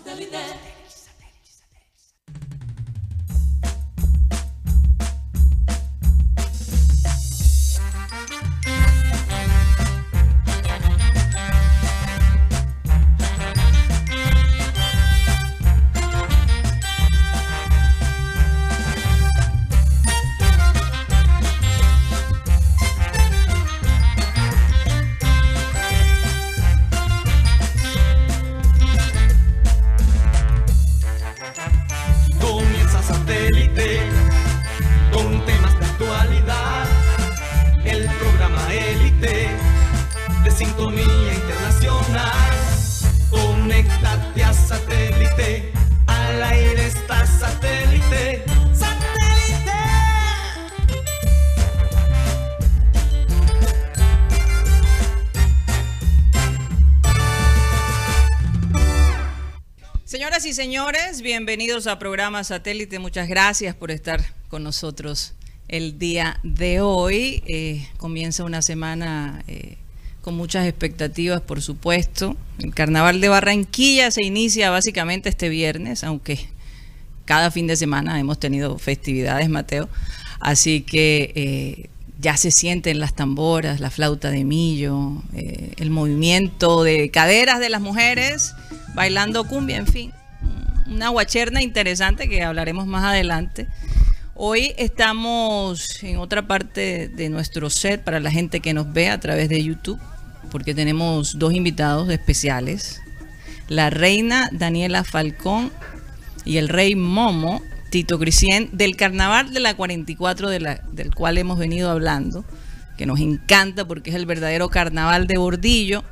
Comienza 0.00 0.81
señores, 60.52 61.22
bienvenidos 61.22 61.86
a 61.86 61.98
programa 61.98 62.44
Satélite. 62.44 62.98
Muchas 62.98 63.26
gracias 63.26 63.74
por 63.74 63.90
estar 63.90 64.22
con 64.48 64.62
nosotros 64.62 65.32
el 65.66 65.98
día 65.98 66.38
de 66.42 66.82
hoy. 66.82 67.42
Eh, 67.46 67.88
comienza 67.96 68.44
una 68.44 68.60
semana 68.60 69.42
eh, 69.48 69.78
con 70.20 70.34
muchas 70.34 70.66
expectativas, 70.66 71.40
por 71.40 71.62
supuesto. 71.62 72.36
El 72.58 72.74
Carnaval 72.74 73.22
de 73.22 73.30
Barranquilla 73.30 74.10
se 74.10 74.24
inicia 74.24 74.68
básicamente 74.68 75.30
este 75.30 75.48
viernes, 75.48 76.04
aunque 76.04 76.38
cada 77.24 77.50
fin 77.50 77.66
de 77.66 77.76
semana 77.76 78.20
hemos 78.20 78.38
tenido 78.38 78.76
festividades, 78.76 79.48
Mateo. 79.48 79.88
Así 80.38 80.82
que 80.82 81.32
eh, 81.34 81.88
ya 82.20 82.36
se 82.36 82.50
sienten 82.50 83.00
las 83.00 83.14
tamboras, 83.14 83.80
la 83.80 83.90
flauta 83.90 84.30
de 84.30 84.44
millo, 84.44 85.22
el 85.32 85.88
movimiento 85.88 86.82
de 86.82 87.10
caderas 87.10 87.58
de 87.58 87.70
las 87.70 87.80
mujeres 87.80 88.52
bailando 88.94 89.44
cumbia, 89.44 89.78
en 89.78 89.86
fin, 89.86 90.12
una 90.92 91.08
guacherna 91.08 91.62
interesante 91.62 92.28
que 92.28 92.42
hablaremos 92.42 92.86
más 92.86 93.04
adelante. 93.04 93.66
Hoy 94.34 94.74
estamos 94.76 96.02
en 96.02 96.18
otra 96.18 96.46
parte 96.46 97.08
de 97.08 97.28
nuestro 97.28 97.70
set 97.70 98.02
para 98.02 98.20
la 98.20 98.30
gente 98.30 98.60
que 98.60 98.74
nos 98.74 98.92
ve 98.92 99.08
a 99.08 99.18
través 99.18 99.48
de 99.48 99.62
YouTube, 99.62 99.98
porque 100.50 100.74
tenemos 100.74 101.38
dos 101.38 101.54
invitados 101.54 102.10
especiales, 102.10 103.00
la 103.68 103.90
reina 103.90 104.50
Daniela 104.52 105.02
Falcón 105.02 105.72
y 106.44 106.58
el 106.58 106.68
rey 106.68 106.94
Momo, 106.94 107.62
Tito 107.90 108.18
Crisien, 108.18 108.68
del 108.72 108.96
carnaval 108.96 109.52
de 109.52 109.60
la 109.60 109.74
44 109.74 110.50
de 110.50 110.60
la, 110.60 110.74
del 110.92 111.14
cual 111.14 111.38
hemos 111.38 111.58
venido 111.58 111.90
hablando, 111.90 112.44
que 112.98 113.06
nos 113.06 113.20
encanta 113.20 113.86
porque 113.86 114.10
es 114.10 114.16
el 114.16 114.26
verdadero 114.26 114.68
carnaval 114.68 115.26
de 115.26 115.38
Bordillo. 115.38 116.04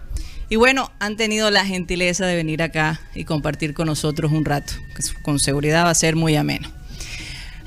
Y 0.51 0.57
bueno, 0.57 0.91
han 0.99 1.17
tenido 1.17 1.49
la 1.53 1.65
gentileza 1.65 2.27
de 2.27 2.35
venir 2.35 2.61
acá 2.61 3.01
y 3.15 3.25
compartir 3.25 3.73
con 3.73 3.87
nosotros 3.87 4.33
un 4.33 4.45
rato, 4.45 4.73
que 4.97 5.23
con 5.23 5.39
seguridad 5.39 5.85
va 5.85 5.91
a 5.91 5.95
ser 5.95 6.17
muy 6.17 6.35
ameno. 6.35 6.69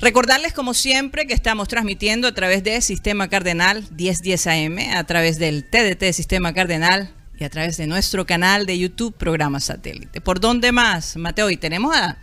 Recordarles 0.00 0.52
como 0.52 0.74
siempre 0.74 1.26
que 1.26 1.32
estamos 1.32 1.66
transmitiendo 1.66 2.28
a 2.28 2.32
través 2.32 2.62
de 2.62 2.78
Sistema 2.82 3.28
Cardenal 3.28 3.84
1010 3.96 4.46
AM, 4.48 4.78
a 4.96 5.04
través 5.04 5.38
del 5.38 5.64
TDT 5.64 6.12
Sistema 6.12 6.52
Cardenal 6.52 7.10
y 7.38 7.44
a 7.44 7.48
través 7.48 7.78
de 7.78 7.86
nuestro 7.86 8.26
canal 8.26 8.66
de 8.66 8.78
YouTube 8.78 9.14
Programa 9.14 9.60
Satélite. 9.60 10.20
¿Por 10.20 10.38
dónde 10.38 10.70
más, 10.70 11.16
Mateo? 11.16 11.48
Y 11.48 11.56
tenemos 11.56 11.96
a, 11.96 12.18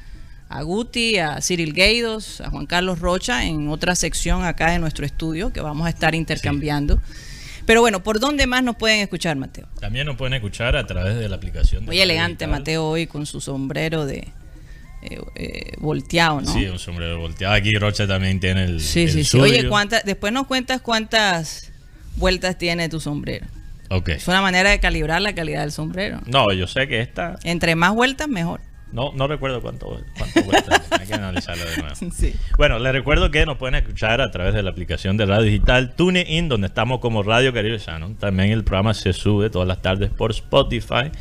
a 0.47 0.61
Guti, 0.61 1.17
a 1.17 1.41
Cyril 1.41 1.73
Gaidos, 1.73 2.39
a 2.39 2.51
Juan 2.51 2.67
Carlos 2.67 2.99
Rocha 2.99 3.45
en 3.45 3.67
otra 3.67 3.95
sección 3.95 4.43
acá 4.43 4.69
de 4.69 4.77
nuestro 4.77 5.07
estudio 5.07 5.51
que 5.51 5.61
vamos 5.61 5.87
a 5.87 5.89
estar 5.89 6.13
intercambiando. 6.13 7.01
Pero 7.65 7.81
bueno, 7.81 8.03
¿por 8.03 8.19
dónde 8.19 8.47
más 8.47 8.63
nos 8.63 8.75
pueden 8.75 8.99
escuchar, 8.99 9.37
Mateo? 9.37 9.67
También 9.79 10.05
nos 10.05 10.15
pueden 10.15 10.33
escuchar 10.33 10.75
a 10.75 10.85
través 10.85 11.17
de 11.17 11.29
la 11.29 11.35
aplicación. 11.35 11.81
de 11.81 11.87
Muy 11.87 11.99
elegante 11.99 12.45
Digital. 12.45 12.59
Mateo 12.59 12.85
hoy 12.87 13.07
con 13.07 13.25
su 13.25 13.41
sombrero 13.41 14.05
de 14.05 14.27
eh, 15.03 15.19
eh, 15.35 15.73
volteado, 15.77 16.41
¿no? 16.41 16.51
Sí, 16.51 16.65
un 16.65 16.79
sombrero 16.79 17.19
volteado. 17.19 17.53
Aquí 17.53 17.75
Rocha 17.75 18.07
también 18.07 18.39
tiene 18.39 18.65
el. 18.65 18.81
Sí, 18.81 19.03
el 19.03 19.11
sí, 19.11 19.23
sí. 19.23 19.29
suyo. 19.31 19.43
Oye, 19.43 19.67
¿cuántas, 19.67 20.03
después 20.05 20.33
nos 20.33 20.47
cuentas 20.47 20.81
cuántas 20.81 21.71
vueltas 22.15 22.57
tiene 22.57 22.89
tu 22.89 22.99
sombrero. 22.99 23.45
Ok. 23.89 24.09
Es 24.09 24.27
una 24.27 24.41
manera 24.41 24.69
de 24.69 24.79
calibrar 24.79 25.21
la 25.21 25.33
calidad 25.33 25.61
del 25.61 25.71
sombrero. 25.71 26.21
No, 26.25 26.51
yo 26.53 26.67
sé 26.67 26.87
que 26.87 27.01
esta. 27.01 27.37
Entre 27.43 27.75
más 27.75 27.93
vueltas, 27.93 28.27
mejor. 28.27 28.61
No, 28.91 29.11
no 29.13 29.27
recuerdo 29.27 29.61
cuánto, 29.61 29.99
cuánto 30.17 30.43
cuesta. 30.43 30.81
Hay 30.99 31.07
que 31.07 31.13
analizarlo 31.13 31.63
de 31.63 31.77
nuevo. 31.77 31.95
Sí. 32.13 32.35
Bueno, 32.57 32.79
les 32.79 32.91
recuerdo 32.91 33.31
que 33.31 33.45
nos 33.45 33.57
pueden 33.57 33.75
escuchar 33.75 34.21
a 34.21 34.31
través 34.31 34.53
de 34.53 34.63
la 34.63 34.71
aplicación 34.71 35.17
de 35.17 35.25
radio 35.25 35.43
digital 35.43 35.95
TuneIn, 35.95 36.49
donde 36.49 36.67
estamos 36.67 36.99
como 36.99 37.23
Radio 37.23 37.53
Caribe 37.53 37.77
Shannon. 37.77 38.15
También 38.15 38.51
el 38.51 38.63
programa 38.63 38.93
se 38.93 39.13
sube 39.13 39.49
todas 39.49 39.67
las 39.67 39.81
tardes 39.81 40.09
por 40.09 40.31
Spotify 40.31 41.11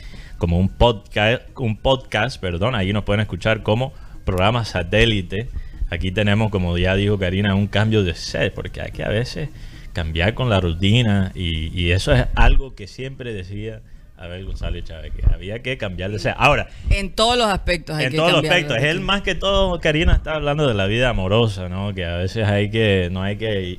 como 0.40 0.58
un 0.58 0.70
podcast, 0.70 1.42
un 1.56 1.76
podcast, 1.76 2.40
perdón. 2.40 2.74
Ahí 2.74 2.92
nos 2.92 3.04
pueden 3.04 3.20
escuchar 3.20 3.62
como 3.62 3.92
programa 4.24 4.64
satélite. 4.64 5.48
Aquí 5.90 6.12
tenemos, 6.12 6.50
como 6.50 6.78
ya 6.78 6.94
dijo 6.94 7.18
Karina, 7.18 7.54
un 7.54 7.66
cambio 7.66 8.02
de 8.02 8.14
set, 8.14 8.54
porque 8.54 8.80
hay 8.80 8.90
que 8.90 9.04
a 9.04 9.08
veces 9.08 9.50
cambiar 9.92 10.34
con 10.34 10.48
la 10.48 10.60
rutina 10.60 11.30
y, 11.34 11.78
y 11.78 11.90
eso 11.90 12.14
es 12.14 12.26
algo 12.36 12.74
que 12.74 12.86
siempre 12.86 13.34
decía 13.34 13.82
Abel 14.20 14.44
González 14.44 14.84
Chávez, 14.84 15.12
que 15.14 15.22
había 15.32 15.62
que 15.62 15.78
cambiar 15.78 16.10
de 16.10 16.18
set. 16.18 16.34
Ahora, 16.36 16.68
En 16.90 17.12
todos 17.14 17.38
los 17.38 17.46
aspectos 17.46 17.96
hay 17.96 18.06
en 18.06 18.10
que 18.12 18.16
todos 18.18 18.32
los 18.32 18.44
aspectos. 18.44 18.76
Es 18.76 18.84
él 18.84 19.00
más 19.00 19.22
que 19.22 19.34
todo, 19.34 19.80
Karina 19.80 20.12
está 20.14 20.34
hablando 20.34 20.68
de 20.68 20.74
la 20.74 20.86
vida 20.86 21.08
amorosa, 21.08 21.68
¿no? 21.68 21.94
Que 21.94 22.04
a 22.04 22.16
veces 22.16 22.46
hay 22.46 22.70
que, 22.70 23.08
no 23.10 23.22
hay 23.22 23.36
que 23.36 23.78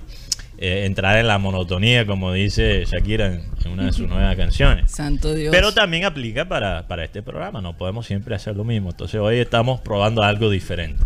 eh, 0.57 0.85
entrar 0.85 1.17
en 1.19 1.27
la 1.27 1.37
monotonía, 1.37 2.05
como 2.07 2.33
dice 2.33 2.85
Shakira 2.85 3.27
en, 3.27 3.43
en 3.63 3.71
una 3.71 3.85
de 3.85 3.93
sus 3.93 4.07
nuevas 4.07 4.35
canciones. 4.35 4.89
Santo 4.95 5.33
Dios. 5.33 5.51
Pero 5.51 5.73
también 5.73 6.05
aplica 6.05 6.47
para, 6.47 6.87
para 6.87 7.03
este 7.03 7.21
programa, 7.21 7.61
no 7.61 7.77
podemos 7.77 8.07
siempre 8.07 8.33
hacer 8.33 8.55
lo 8.55 8.63
mismo. 8.63 8.89
Entonces 8.89 9.19
hoy 9.19 9.37
estamos 9.37 9.79
probando 9.81 10.23
algo 10.23 10.49
diferente. 10.49 11.03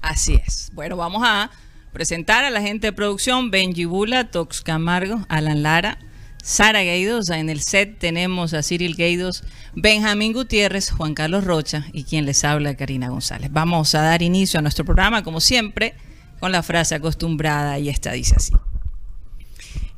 Así 0.00 0.40
es. 0.46 0.70
Bueno, 0.74 0.96
vamos 0.96 1.22
a 1.26 1.50
presentar 1.92 2.44
a 2.44 2.50
la 2.50 2.60
gente 2.60 2.88
de 2.88 2.92
producción, 2.92 3.50
Benji 3.50 3.84
Bula, 3.84 4.30
Tox 4.30 4.60
Camargo, 4.60 5.24
Alan 5.28 5.62
Lara, 5.62 5.98
Sara 6.46 6.84
Gaidos. 6.84 7.28
En 7.30 7.50
el 7.50 7.60
set 7.60 7.98
tenemos 7.98 8.54
a 8.54 8.62
Cyril 8.62 8.94
Gaidos, 8.94 9.42
Benjamín 9.74 10.32
Gutiérrez, 10.32 10.92
Juan 10.92 11.12
Carlos 11.12 11.42
Rocha 11.42 11.86
y 11.92 12.04
quien 12.04 12.24
les 12.24 12.44
habla, 12.44 12.76
Karina 12.76 13.08
González. 13.08 13.50
Vamos 13.52 13.96
a 13.96 14.02
dar 14.02 14.22
inicio 14.22 14.60
a 14.60 14.62
nuestro 14.62 14.84
programa, 14.84 15.24
como 15.24 15.40
siempre, 15.40 15.94
con 16.38 16.52
la 16.52 16.62
frase 16.62 16.94
acostumbrada 16.94 17.80
y 17.80 17.88
esta 17.88 18.12
dice 18.12 18.36
así. 18.36 18.52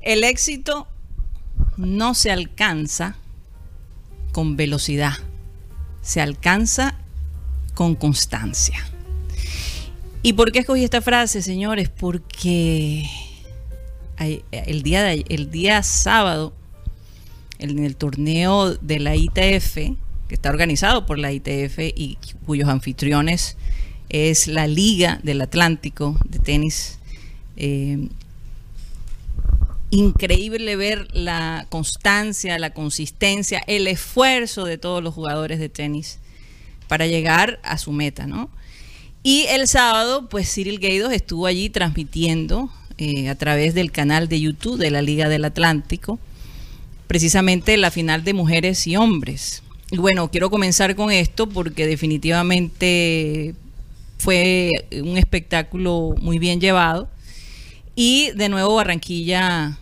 El 0.01 0.25
éxito 0.25 0.89
no 1.77 2.15
se 2.15 2.31
alcanza 2.31 3.17
con 4.33 4.57
velocidad, 4.57 5.19
se 6.01 6.23
alcanza 6.23 6.95
con 7.75 7.95
constancia. 7.95 8.89
¿Y 10.23 10.33
por 10.33 10.51
qué 10.51 10.61
escogí 10.61 10.83
esta 10.83 11.03
frase, 11.03 11.43
señores? 11.43 11.91
Porque 11.91 13.05
el 14.19 14.83
día, 14.83 15.12
el 15.12 15.51
día 15.51 15.83
sábado, 15.83 16.53
en 17.59 17.84
el 17.84 17.97
torneo 17.97 18.75
de 18.75 18.99
la 19.01 19.17
ITF, 19.17 19.75
que 19.75 20.34
está 20.34 20.51
organizado 20.51 21.06
por 21.06 21.19
la 21.19 21.33
ITF 21.33 21.79
y 21.79 22.19
cuyos 22.47 22.69
anfitriones 22.69 23.56
es 24.09 24.47
la 24.47 24.67
Liga 24.67 25.20
del 25.23 25.41
Atlántico 25.41 26.19
de 26.25 26.38
tenis, 26.38 26.99
eh, 27.56 28.09
increíble 29.91 30.76
ver 30.76 31.09
la 31.15 31.67
constancia, 31.69 32.59
la 32.59 32.70
consistencia, 32.70 33.62
el 33.67 33.87
esfuerzo 33.87 34.65
de 34.65 34.79
todos 34.79 35.03
los 35.03 35.15
jugadores 35.15 35.59
de 35.59 35.69
tenis 35.69 36.19
para 36.88 37.06
llegar 37.06 37.59
a 37.62 37.79
su 37.79 37.93
meta, 37.93 38.26
¿no? 38.26 38.50
Y 39.23 39.47
el 39.49 39.67
sábado, 39.67 40.29
pues 40.29 40.53
Cyril 40.53 40.79
Gaidos 40.79 41.12
estuvo 41.12 41.47
allí 41.47 41.70
transmitiendo 41.70 42.70
eh, 42.99 43.29
a 43.29 43.35
través 43.35 43.75
del 43.75 43.93
canal 43.93 44.29
de 44.29 44.41
YouTube 44.41 44.79
de 44.79 44.91
la 44.91 45.03
Liga 45.03 45.29
del 45.29 45.45
Atlántico, 45.45 46.19
precisamente 47.06 47.77
la 47.77 47.91
final 47.91 48.25
de 48.25 48.35
mujeres 48.35 48.87
y 48.87 48.97
hombres. 48.97 49.62
Y 49.91 49.99
bueno, 49.99 50.31
quiero 50.31 50.50
comenzar 50.50 50.95
con 50.97 51.11
esto 51.11 51.49
porque 51.49 51.87
definitivamente 51.87 53.55
fue 54.19 54.71
un 55.03 55.17
espectáculo 55.17 56.15
muy 56.21 56.39
bien 56.39 56.61
llevado. 56.61 57.09
Y 57.95 58.31
de 58.33 58.49
nuevo 58.49 58.75
Barranquilla 58.75 59.79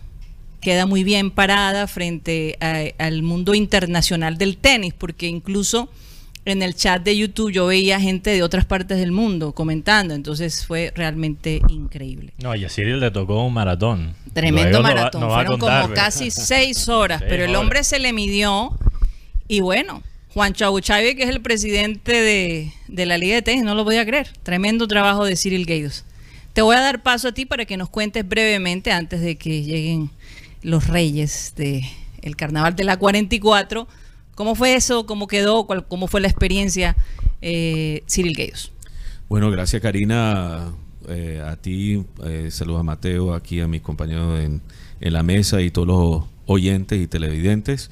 queda 0.61 0.85
muy 0.85 1.03
bien 1.03 1.31
parada 1.31 1.87
frente 1.87 2.57
al 2.97 3.23
mundo 3.23 3.53
internacional 3.53 4.37
del 4.37 4.57
tenis, 4.57 4.93
porque 4.93 5.27
incluso 5.27 5.89
en 6.47 6.61
el 6.61 6.75
chat 6.75 7.03
de 7.03 7.17
YouTube 7.17 7.51
yo 7.51 7.67
veía 7.67 7.99
gente 7.99 8.29
de 8.29 8.41
otras 8.41 8.63
partes 8.63 8.97
del 8.97 9.11
mundo 9.11 9.51
comentando, 9.51 10.13
entonces 10.13 10.65
fue 10.65 10.93
realmente 10.95 11.61
increíble. 11.67 12.31
No, 12.41 12.55
y 12.55 12.63
a 12.63 12.69
Cyril 12.69 13.01
le 13.01 13.11
tocó 13.11 13.43
un 13.43 13.53
maratón. 13.53 14.15
Tremendo 14.31 14.81
maratón, 14.81 15.29
fueron 15.29 15.59
como 15.59 15.89
casi 15.93 16.31
seis 16.31 16.87
horas, 16.87 17.21
pero 17.27 17.43
el 17.43 17.55
hombre 17.55 17.83
se 17.83 17.99
le 17.99 18.13
midió 18.13 18.77
y 19.49 19.59
bueno, 19.59 20.01
Juan 20.33 20.53
Chávez, 20.53 21.15
que 21.15 21.23
es 21.23 21.29
el 21.29 21.41
presidente 21.41 22.13
de, 22.13 22.71
de, 22.87 23.05
la 23.05 23.17
Liga 23.17 23.35
de 23.35 23.41
Tenis, 23.41 23.65
no 23.65 23.75
lo 23.75 23.83
podía 23.83 24.05
creer. 24.05 24.29
Tremendo 24.43 24.87
trabajo 24.87 25.25
de 25.25 25.35
Cyril 25.35 25.65
Gaydos. 25.65 26.05
Te 26.53 26.61
voy 26.61 26.77
a 26.77 26.79
dar 26.79 27.03
paso 27.03 27.27
a 27.27 27.31
ti 27.33 27.45
para 27.45 27.65
que 27.65 27.75
nos 27.75 27.89
cuentes 27.89 28.25
brevemente, 28.27 28.93
antes 28.93 29.19
de 29.19 29.35
que 29.35 29.63
lleguen 29.63 30.11
los 30.61 30.87
reyes 30.87 31.53
del 31.57 31.83
el 32.21 32.37
carnaval 32.37 32.75
de 32.75 32.85
la 32.85 32.97
44, 32.97 33.87
¿cómo 34.37 34.53
fue 34.53 34.75
eso? 34.75 35.07
¿Cómo 35.07 35.25
quedó? 35.27 35.65
¿Cómo 35.65 36.07
fue 36.07 36.21
la 36.21 36.27
experiencia, 36.27 36.95
eh, 37.41 38.03
Cyril 38.07 38.35
Gaydos? 38.35 38.71
Bueno, 39.27 39.49
gracias 39.49 39.81
Karina, 39.81 40.71
eh, 41.09 41.41
a 41.43 41.55
ti, 41.57 42.05
eh, 42.23 42.49
saludos 42.51 42.81
a 42.81 42.83
Mateo, 42.83 43.33
aquí 43.33 43.59
a 43.59 43.67
mis 43.67 43.81
compañeros 43.81 44.39
en, 44.39 44.61
en 45.01 45.13
la 45.13 45.23
mesa 45.23 45.61
y 45.61 45.71
todos 45.71 45.87
los 45.87 46.23
oyentes 46.45 47.01
y 47.01 47.07
televidentes. 47.07 47.89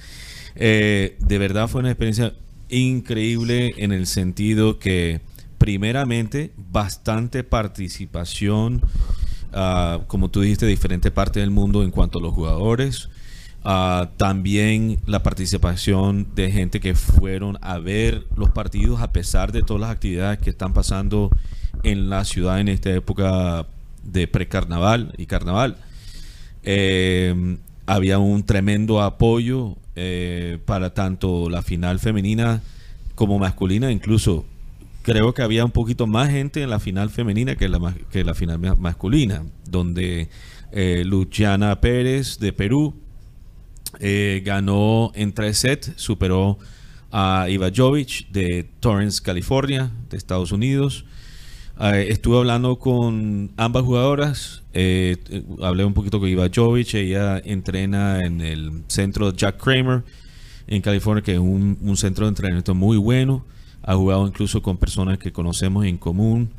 Eh, 0.56 1.18
de 1.20 1.38
verdad 1.40 1.68
fue 1.68 1.80
una 1.80 1.90
experiencia 1.90 2.34
increíble 2.70 3.74
en 3.78 3.92
el 3.92 4.06
sentido 4.06 4.78
que 4.78 5.20
primeramente 5.58 6.52
bastante 6.72 7.44
participación, 7.44 8.84
uh, 9.52 10.06
como 10.08 10.30
tú 10.30 10.42
dijiste, 10.42 10.66
de 10.66 10.72
diferentes 10.72 11.12
partes 11.12 11.42
del 11.42 11.52
mundo 11.52 11.84
en 11.84 11.92
cuanto 11.92 12.20
a 12.20 12.22
los 12.22 12.34
jugadores. 12.34 13.10
Uh, 13.66 14.06
también 14.18 15.00
la 15.08 15.24
participación 15.24 16.28
de 16.36 16.52
gente 16.52 16.80
que 16.80 16.94
fueron 16.94 17.58
a 17.62 17.80
ver 17.80 18.28
los 18.38 18.52
partidos 18.52 19.02
a 19.02 19.12
pesar 19.12 19.52
de 19.52 19.64
todas 19.64 19.82
las 19.82 19.90
actividades 19.90 20.38
que 20.38 20.52
están 20.52 20.72
pasando 20.72 21.32
en 21.82 22.08
la 22.08 22.26
ciudad 22.26 22.60
en 22.60 22.68
esta 22.68 22.92
época 22.92 23.66
de 24.04 24.28
precarnaval 24.28 25.16
y 25.18 25.26
carnaval. 25.26 25.78
Eh, 26.62 27.58
había 27.88 28.20
un 28.20 28.44
tremendo 28.44 29.02
apoyo 29.02 29.78
eh, 29.96 30.60
para 30.66 30.94
tanto 30.94 31.50
la 31.50 31.64
final 31.64 31.98
femenina 32.00 32.62
como 33.16 33.40
masculina. 33.40 33.92
Incluso 33.92 34.46
creo 35.02 35.34
que 35.34 35.42
había 35.42 35.66
un 35.66 35.72
poquito 35.72 36.06
más 36.06 36.30
gente 36.30 36.62
en 36.62 36.70
la 36.70 36.80
final 36.80 37.10
femenina 37.10 37.56
que 37.56 37.68
la, 37.68 37.96
que 38.12 38.24
la 38.24 38.36
final 38.36 38.60
masculina, 38.78 39.44
donde 39.68 40.30
eh, 40.72 41.04
Luciana 41.06 41.80
Pérez 41.82 42.40
de 42.40 42.54
Perú 42.54 42.94
eh, 44.00 44.42
ganó 44.46 45.12
en 45.16 45.34
tres 45.34 45.58
sets, 45.60 45.94
superó 45.96 46.58
a 47.12 47.48
Iva 47.50 47.72
Jovic 47.74 48.30
de 48.30 48.70
Torrance, 48.82 49.22
California, 49.24 49.92
de 50.10 50.18
Estados 50.18 50.52
Unidos. 50.52 51.06
Eh, 51.80 52.08
estuve 52.10 52.38
hablando 52.38 52.78
con 52.78 53.52
ambas 53.58 53.84
jugadoras. 53.84 54.64
Eh, 54.74 55.18
hablé 55.62 55.86
un 55.86 55.94
poquito 55.94 56.20
con 56.20 56.30
Iva 56.30 56.50
Jovic. 56.54 56.94
Ella 56.94 57.42
entrena 57.44 58.22
en 58.26 58.42
el 58.42 58.84
centro 58.88 59.34
Jack 59.34 59.62
Kramer 59.62 60.04
en 60.68 60.82
California, 60.82 61.24
que 61.24 61.34
es 61.34 61.40
un, 61.40 61.96
centro 61.98 62.26
de 62.26 62.30
entrenamiento 62.30 62.76
muy 62.76 62.98
bueno. 62.98 63.46
Ha 63.84 63.96
jugado 63.96 64.28
incluso 64.28 64.62
con 64.62 64.78
personas 64.78 65.18
que 65.18 65.32
conocemos 65.32 65.86
en 65.86 65.98
común, 65.98 66.52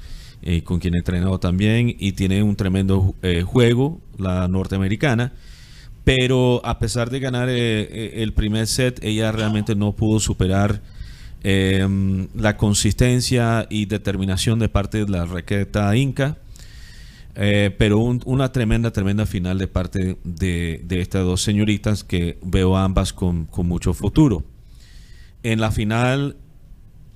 eh, 0.43 0.63
con 0.63 0.79
quien 0.79 0.95
he 0.95 0.99
entrenado 0.99 1.39
también. 1.41 1.95
Y 1.99 2.13
tiene 2.13 2.43
un 2.43 2.57
tremendo 2.57 3.15
juego, 3.45 4.01
la 4.19 4.49
norteamericana. 4.49 5.33
Pero 6.07 6.63
a 6.65 6.79
pesar 6.79 7.11
de 7.11 7.21
ganar 7.21 7.51
el 7.51 8.33
primer 8.33 8.67
set, 8.67 9.03
ella 9.03 9.31
realmente 9.33 9.75
no 9.75 9.93
pudo 9.93 10.21
superar 10.21 10.81
Em, 11.49 12.27
la 12.35 12.57
consistencia 12.57 13.69
y 13.71 13.87
determinación 13.87 14.59
de 14.59 14.69
parte 14.69 15.05
de 15.05 15.09
la 15.09 15.27
raqueta 15.27 15.95
inca. 15.97 16.39
Eh, 17.37 17.71
pero 17.79 18.01
una 18.01 18.51
tremenda, 18.51 18.91
tremenda 18.91 19.27
final 19.27 19.57
de 19.57 19.69
parte 19.69 20.17
de, 20.25 20.85
estas 20.89 21.23
dos 21.23 21.43
señoritas 21.43 22.03
que 22.03 22.37
veo 22.43 22.77
ambas 22.77 23.13
con, 23.13 23.49
mucho 23.59 23.95
futuro. 23.95 24.43
En 25.45 25.61
la 25.61 25.71
final, 25.71 26.37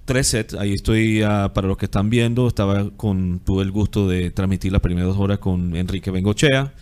tres 0.04 0.28
sets, 0.28 0.54
ahí 0.54 0.74
estoy 0.74 1.22
ah, 1.22 1.50
para 1.52 1.66
los 1.66 1.76
que 1.76 1.86
están 1.86 2.08
viendo, 2.08 2.46
estaba 2.46 2.88
con, 2.90 3.40
tuve 3.40 3.64
el 3.64 3.72
gusto 3.72 4.06
de 4.08 4.30
transmitir 4.30 4.70
las 4.70 4.80
primeras 4.80 5.08
dos 5.08 5.18
horas 5.18 5.38
con 5.38 5.74
Enrique 5.74 6.12
Bengochea. 6.12 6.72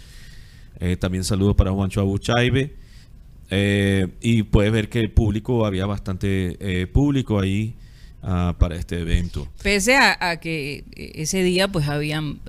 Eh, 0.80 0.96
también 0.96 1.25
saludo 1.25 1.54
para 1.54 1.70
Juancho 1.72 2.00
Abuchaibe. 2.00 2.76
Eh, 3.50 4.08
y 4.20 4.42
puedes 4.42 4.72
ver 4.72 4.88
que 4.88 5.00
el 5.00 5.10
público, 5.10 5.64
había 5.64 5.86
bastante 5.86 6.56
eh, 6.60 6.86
público 6.86 7.40
ahí 7.40 7.75
ah, 8.22 8.54
para 8.58 8.76
este 8.76 9.00
evento. 9.00 9.48
Pese 9.62 9.96
a, 9.96 10.38
que 10.38 10.84
eh, 10.94 11.12
ese 11.14 11.42
día 11.42 11.69
pues 11.69 11.88
habían 11.88 12.40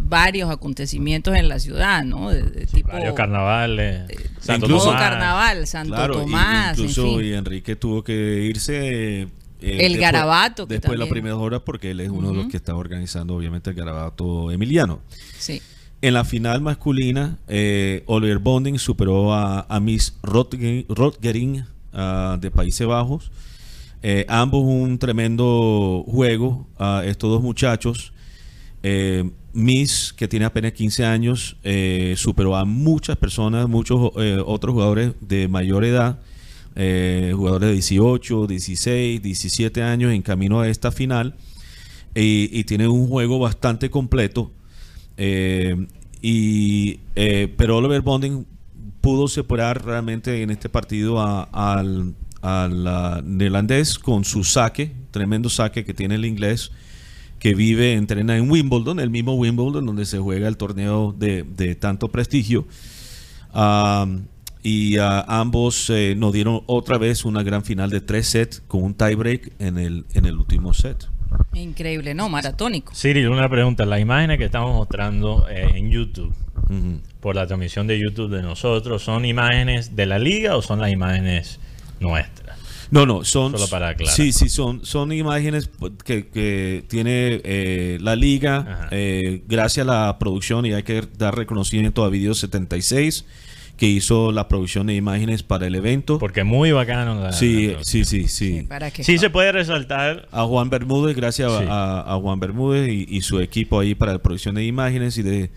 varios 0.00 0.50
acontecimientos 0.50 1.34
en 1.34 1.48
la 1.48 1.58
ciudad, 1.58 2.04
¿no? 2.04 2.30
De, 2.30 2.66
varios 2.84 3.14
carnavales. 3.14 4.04
Santo 4.38 4.66
incluso, 4.66 4.92
carnaval, 4.92 5.66
Santo 5.66 6.12
Tomás. 6.12 6.78
incluso 6.78 7.20
y 7.20 7.32
Enrique 7.32 7.74
tuvo 7.74 8.04
que 8.04 8.44
irse. 8.44 9.26
el 9.60 9.98
garabato. 9.98 10.66
Después 10.66 10.92
de 10.92 10.98
las 10.98 11.08
primeras 11.08 11.38
horas, 11.38 11.62
porque 11.64 11.90
él 11.90 12.00
es 12.00 12.10
uno 12.10 12.28
de 12.28 12.36
los 12.36 12.46
que 12.46 12.56
está 12.56 12.76
organizando, 12.76 13.34
obviamente, 13.34 13.70
el 13.70 13.76
garabato 13.76 14.52
emiliano. 14.52 15.00
Sí. 15.38 15.60
En 16.04 16.12
la 16.12 16.24
final 16.24 16.60
masculina, 16.60 17.38
eh, 17.48 18.02
Oliver 18.04 18.38
Bonding 18.38 18.78
superó 18.78 19.32
a, 19.32 19.80
Miss 19.80 20.12
Rotgering 20.22 21.64
ah, 21.94 22.36
de 22.38 22.50
Países 22.50 22.86
Bajos. 22.86 23.30
Eh, 24.02 24.26
ambos 24.28 24.64
un 24.64 24.98
tremendo 24.98 26.04
juego. 26.06 26.68
a 26.78 27.04
estos 27.06 27.30
dos 27.30 27.42
muchachos. 27.42 28.12
Eh, 28.82 29.30
Miss, 29.54 30.12
que 30.14 30.28
tiene 30.28 30.44
apenas 30.44 30.74
15 30.74 31.06
años, 31.06 31.56
superó 32.16 32.54
a 32.54 32.66
muchas 32.66 33.16
personas, 33.16 33.66
muchos 33.66 34.12
otros 34.44 34.74
jugadores 34.74 35.14
de 35.22 35.48
mayor 35.48 35.86
edad, 35.86 36.18
jugadores 36.74 37.68
de 37.68 37.72
18, 37.72 38.46
16, 38.46 39.22
17 39.22 39.82
años 39.82 40.12
en 40.12 40.20
camino 40.20 40.60
a 40.60 40.68
esta 40.68 40.92
final. 40.92 41.34
Y, 42.14 42.62
tiene 42.64 42.88
un 42.88 43.08
juego 43.08 43.38
bastante 43.38 43.88
completo. 43.88 44.52
Y, 46.26 47.00
eh, 47.16 47.52
pero 47.54 47.76
Oliver 47.76 48.00
Bonding 48.00 48.46
pudo 49.02 49.28
separar 49.28 49.84
realmente 49.84 50.40
en 50.40 50.48
este 50.48 50.70
partido 50.70 51.20
al, 51.20 52.14
neerlandés 53.26 53.98
con 53.98 54.24
su 54.24 54.42
saque, 54.42 54.90
tremendo 55.10 55.50
saque 55.50 55.84
que 55.84 55.92
tiene 55.92 56.14
el 56.14 56.24
inglés, 56.24 56.70
que 57.38 57.54
vive, 57.54 57.92
entrena 57.92 58.38
en 58.38 58.50
Wimbledon, 58.50 59.00
el 59.00 59.10
mismo 59.10 59.34
Wimbledon 59.34 59.84
donde 59.84 60.06
se 60.06 60.18
juega 60.18 60.48
el 60.48 60.56
torneo 60.56 61.12
de, 61.12 61.76
tanto 61.78 62.08
prestigio. 62.08 62.66
y 64.62 64.96
ambos 64.96 65.90
eh, 65.90 66.14
nos 66.16 66.32
dieron 66.32 66.62
otra 66.64 66.96
vez 66.96 67.26
una 67.26 67.42
gran 67.42 67.64
final 67.64 67.90
de 67.90 68.00
tres 68.00 68.28
sets 68.28 68.62
con 68.66 68.82
un 68.82 68.94
tiebreak 68.94 69.52
en 69.58 69.76
el, 69.76 70.06
en 70.14 70.24
el 70.24 70.38
último 70.38 70.72
set. 70.72 71.06
Increíble, 71.54 72.14
¿no? 72.14 72.28
Maratónico. 72.28 72.94
Siri, 72.94 73.24
una 73.26 73.48
pregunta. 73.48 73.84
Las 73.84 74.00
imágenes 74.00 74.38
que 74.38 74.44
estamos 74.44 74.74
mostrando 74.74 75.46
eh, 75.48 75.72
en 75.74 75.90
YouTube, 75.90 76.34
por 77.20 77.36
la 77.36 77.46
transmisión 77.46 77.86
de 77.86 77.98
YouTube 77.98 78.30
de 78.30 78.42
nosotros, 78.42 79.02
¿son 79.02 79.24
imágenes 79.24 79.94
de 79.94 80.06
la 80.06 80.18
liga 80.18 80.56
o 80.56 80.62
son 80.62 80.80
las 80.80 80.90
imágenes 80.90 81.60
nuestras? 82.00 82.58
No, 82.90 83.06
no, 83.06 83.24
son. 83.24 83.52
Solo 83.52 83.68
para 83.68 83.88
aclarar. 83.88 84.14
Sí, 84.14 84.32
sí, 84.32 84.48
son, 84.48 84.84
son 84.84 85.12
imágenes 85.12 85.70
que, 86.04 86.84
tiene 86.88 87.40
eh, 87.44 87.98
la 88.00 88.14
liga, 88.16 88.88
eh, 88.90 89.42
gracias 89.46 89.86
a 89.86 89.90
la 89.90 90.18
producción, 90.18 90.66
y 90.66 90.74
hay 90.74 90.82
que 90.82 91.02
dar 91.16 91.36
reconocimiento 91.36 92.04
a 92.04 92.08
Video 92.08 92.34
76 92.34 93.24
que 93.76 93.86
hizo 93.86 94.30
la 94.30 94.46
producción 94.46 94.86
de 94.86 94.94
imágenes 94.94 95.42
para 95.42 95.66
el 95.66 95.74
evento. 95.74 96.18
Porque 96.18 96.44
muy 96.44 96.72
bacano. 96.72 97.32
sí, 97.32 97.74
sí, 97.82 98.04
sí, 98.04 98.28
sí, 98.28 98.66
sí. 99.02 99.18
se 99.18 99.30
puede 99.30 99.52
resaltar. 99.52 100.28
A 100.30 100.44
Juan 100.44 100.70
Bermúdez, 100.70 101.16
gracias 101.16 101.50
a, 101.52 102.18
Juan 102.20 102.40
Bermúdez 102.40 102.88
y, 102.90 103.20
su 103.22 103.40
equipo 103.40 103.80
ahí 103.80 103.94
para 103.94 104.12
la 104.12 104.18
producción 104.18 104.54
de 104.54 104.64
imágenes 104.64 105.18
y 105.18 105.22
de, 105.22 105.50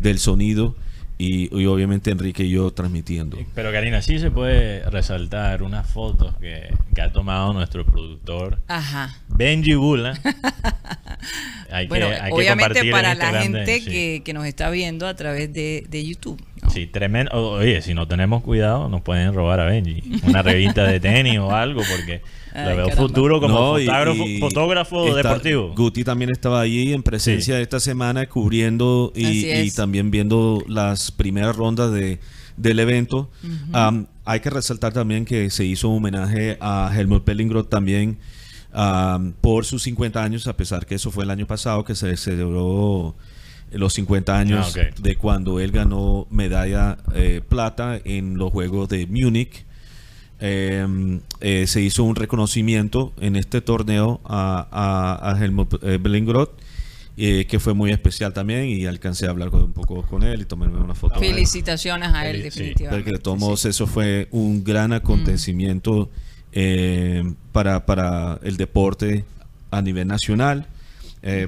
del 0.00 0.18
sonido. 0.18 0.76
Y, 1.16 1.48
obviamente 1.66 2.10
Enrique 2.10 2.44
y 2.44 2.50
yo 2.50 2.72
transmitiendo. 2.72 3.38
Pero 3.54 3.70
Karina, 3.70 4.02
sí 4.02 4.18
se 4.18 4.30
puede 4.30 4.82
resaltar 4.90 5.62
unas 5.62 5.88
fotos 5.88 6.34
que, 6.36 6.74
ha 7.00 7.12
tomado 7.12 7.52
nuestro 7.52 7.84
productor 7.84 8.60
Ajá. 8.66 9.16
Benji 9.28 9.74
Bula. 9.74 10.18
hay 11.70 11.86
bueno, 11.86 12.08
que, 12.08 12.32
obviamente 12.32 12.90
para 12.90 13.14
la 13.14 13.42
gente 13.42 13.84
que, 13.84 14.22
que, 14.24 14.32
nos 14.32 14.46
está 14.46 14.70
viendo 14.70 15.06
a 15.06 15.14
través 15.14 15.52
de, 15.52 15.86
de 15.88 16.04
YouTube. 16.04 16.42
Sí, 16.72 16.86
tremendo. 16.86 17.30
Oye, 17.32 17.82
si 17.82 17.94
no 17.94 18.08
tenemos 18.08 18.42
cuidado, 18.42 18.88
nos 18.88 19.02
pueden 19.02 19.32
robar 19.34 19.60
a 19.60 19.66
Benji. 19.66 20.02
Una 20.24 20.42
revista 20.42 20.84
de 20.84 20.98
tenis 20.98 21.38
o 21.38 21.54
algo, 21.54 21.82
porque 21.88 22.22
le 22.54 22.74
veo 22.74 22.90
futuro 22.90 23.40
como 23.40 23.76
fotógrafo, 24.40 25.14
deportivo. 25.14 25.74
Guti 25.74 26.04
también 26.04 26.30
estaba 26.30 26.60
ahí 26.60 26.92
en 26.92 27.02
presencia 27.02 27.60
esta 27.60 27.80
semana 27.80 28.26
cubriendo 28.26 29.12
y, 29.14 29.70
también 29.72 30.10
viendo 30.10 30.62
las 30.68 31.10
primeras 31.10 31.56
rondas 31.56 31.92
de, 31.92 32.20
del 32.56 32.78
evento. 32.78 33.30
hay 34.24 34.40
que 34.40 34.50
resaltar 34.50 34.92
también 34.92 35.24
que 35.24 35.50
se 35.50 35.64
hizo 35.64 35.88
un 35.88 35.98
homenaje 35.98 36.56
a 36.60 36.90
Helmut 36.94 37.24
Pellingrod 37.24 37.66
también 37.66 38.18
um, 38.74 39.32
por 39.32 39.64
sus 39.64 39.82
50 39.82 40.22
años, 40.22 40.46
a 40.46 40.56
pesar 40.56 40.86
que 40.86 40.94
eso 40.94 41.10
fue 41.10 41.24
el 41.24 41.30
año 41.30 41.46
pasado 41.46 41.84
que 41.84 41.94
se 41.94 42.16
celebró 42.16 43.14
los 43.72 43.92
50 43.94 44.38
años 44.38 44.76
Ah, 44.76 44.88
ok. 44.88 45.00
de 45.00 45.16
cuando 45.16 45.60
él 45.60 45.72
ganó 45.72 46.26
medalla 46.30 46.96
eh, 47.14 47.40
plata 47.46 48.00
en 48.04 48.38
los 48.38 48.52
Juegos 48.52 48.88
de 48.88 49.06
Múnich. 49.06 49.66
Eh, 50.46 51.20
eh, 51.40 51.66
se 51.66 51.80
hizo 51.80 52.04
un 52.04 52.16
reconocimiento 52.16 53.14
en 53.18 53.34
este 53.36 53.62
torneo 53.62 54.20
a, 54.26 54.68
a, 54.70 55.30
a 55.32 55.42
Helmut 55.42 55.82
eh, 55.82 55.98
Bellingroth, 55.98 56.50
eh, 57.16 57.46
que 57.48 57.58
fue 57.60 57.72
muy 57.72 57.92
especial 57.92 58.34
también 58.34 58.66
y 58.66 58.84
alcancé 58.84 59.26
a 59.26 59.30
hablar 59.30 59.48
con- 59.50 59.62
un 59.62 59.72
poco 59.72 60.02
con 60.02 60.22
él 60.22 60.42
y 60.42 60.44
tomarme 60.44 60.78
una 60.80 60.94
foto. 60.94 61.18
Felicitaciones 61.18 62.10
a 62.12 62.28
él, 62.28 62.42
definitivamente. 62.42 62.94
Porque 63.02 63.12
de 63.16 63.22
todos 63.22 63.38
modos 63.38 63.64
eso 63.64 63.86
fue 63.86 64.28
un 64.32 64.62
gran 64.64 64.92
acontecimiento 64.92 66.10
eh, 66.52 67.24
para, 67.52 67.86
para 67.86 68.38
el 68.42 68.56
deporte 68.58 69.24
a 69.70 69.80
nivel 69.80 70.06
nacional, 70.08 70.66